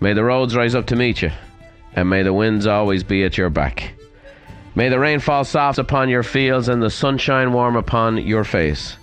May 0.00 0.12
the 0.12 0.24
roads 0.24 0.54
rise 0.54 0.74
up 0.74 0.86
to 0.86 0.96
meet 0.96 1.22
you, 1.22 1.30
and 1.94 2.10
may 2.10 2.22
the 2.22 2.32
winds 2.32 2.66
always 2.66 3.02
be 3.02 3.24
at 3.24 3.38
your 3.38 3.50
back. 3.50 3.94
May 4.74 4.88
the 4.88 4.98
rain 4.98 5.20
fall 5.20 5.44
soft 5.44 5.78
upon 5.78 6.08
your 6.08 6.22
fields 6.22 6.68
and 6.68 6.82
the 6.82 6.90
sunshine 6.90 7.52
warm 7.52 7.76
upon 7.76 8.18
your 8.18 8.44
face. 8.44 8.96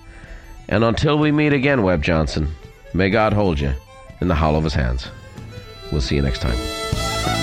And 0.68 0.84
until 0.84 1.18
we 1.18 1.32
meet 1.32 1.53
again, 1.53 1.84
Webb 1.84 2.03
Johnson, 2.03 2.49
may 2.93 3.10
God 3.10 3.34
hold 3.34 3.60
you 3.60 3.74
in 4.22 4.28
the 4.28 4.36
hollow 4.36 4.57
of 4.57 4.64
his 4.64 4.74
hands. 4.74 5.07
We'll 5.91 6.01
see 6.01 6.16
you 6.16 6.22
next 6.22 6.41
time. 6.41 7.39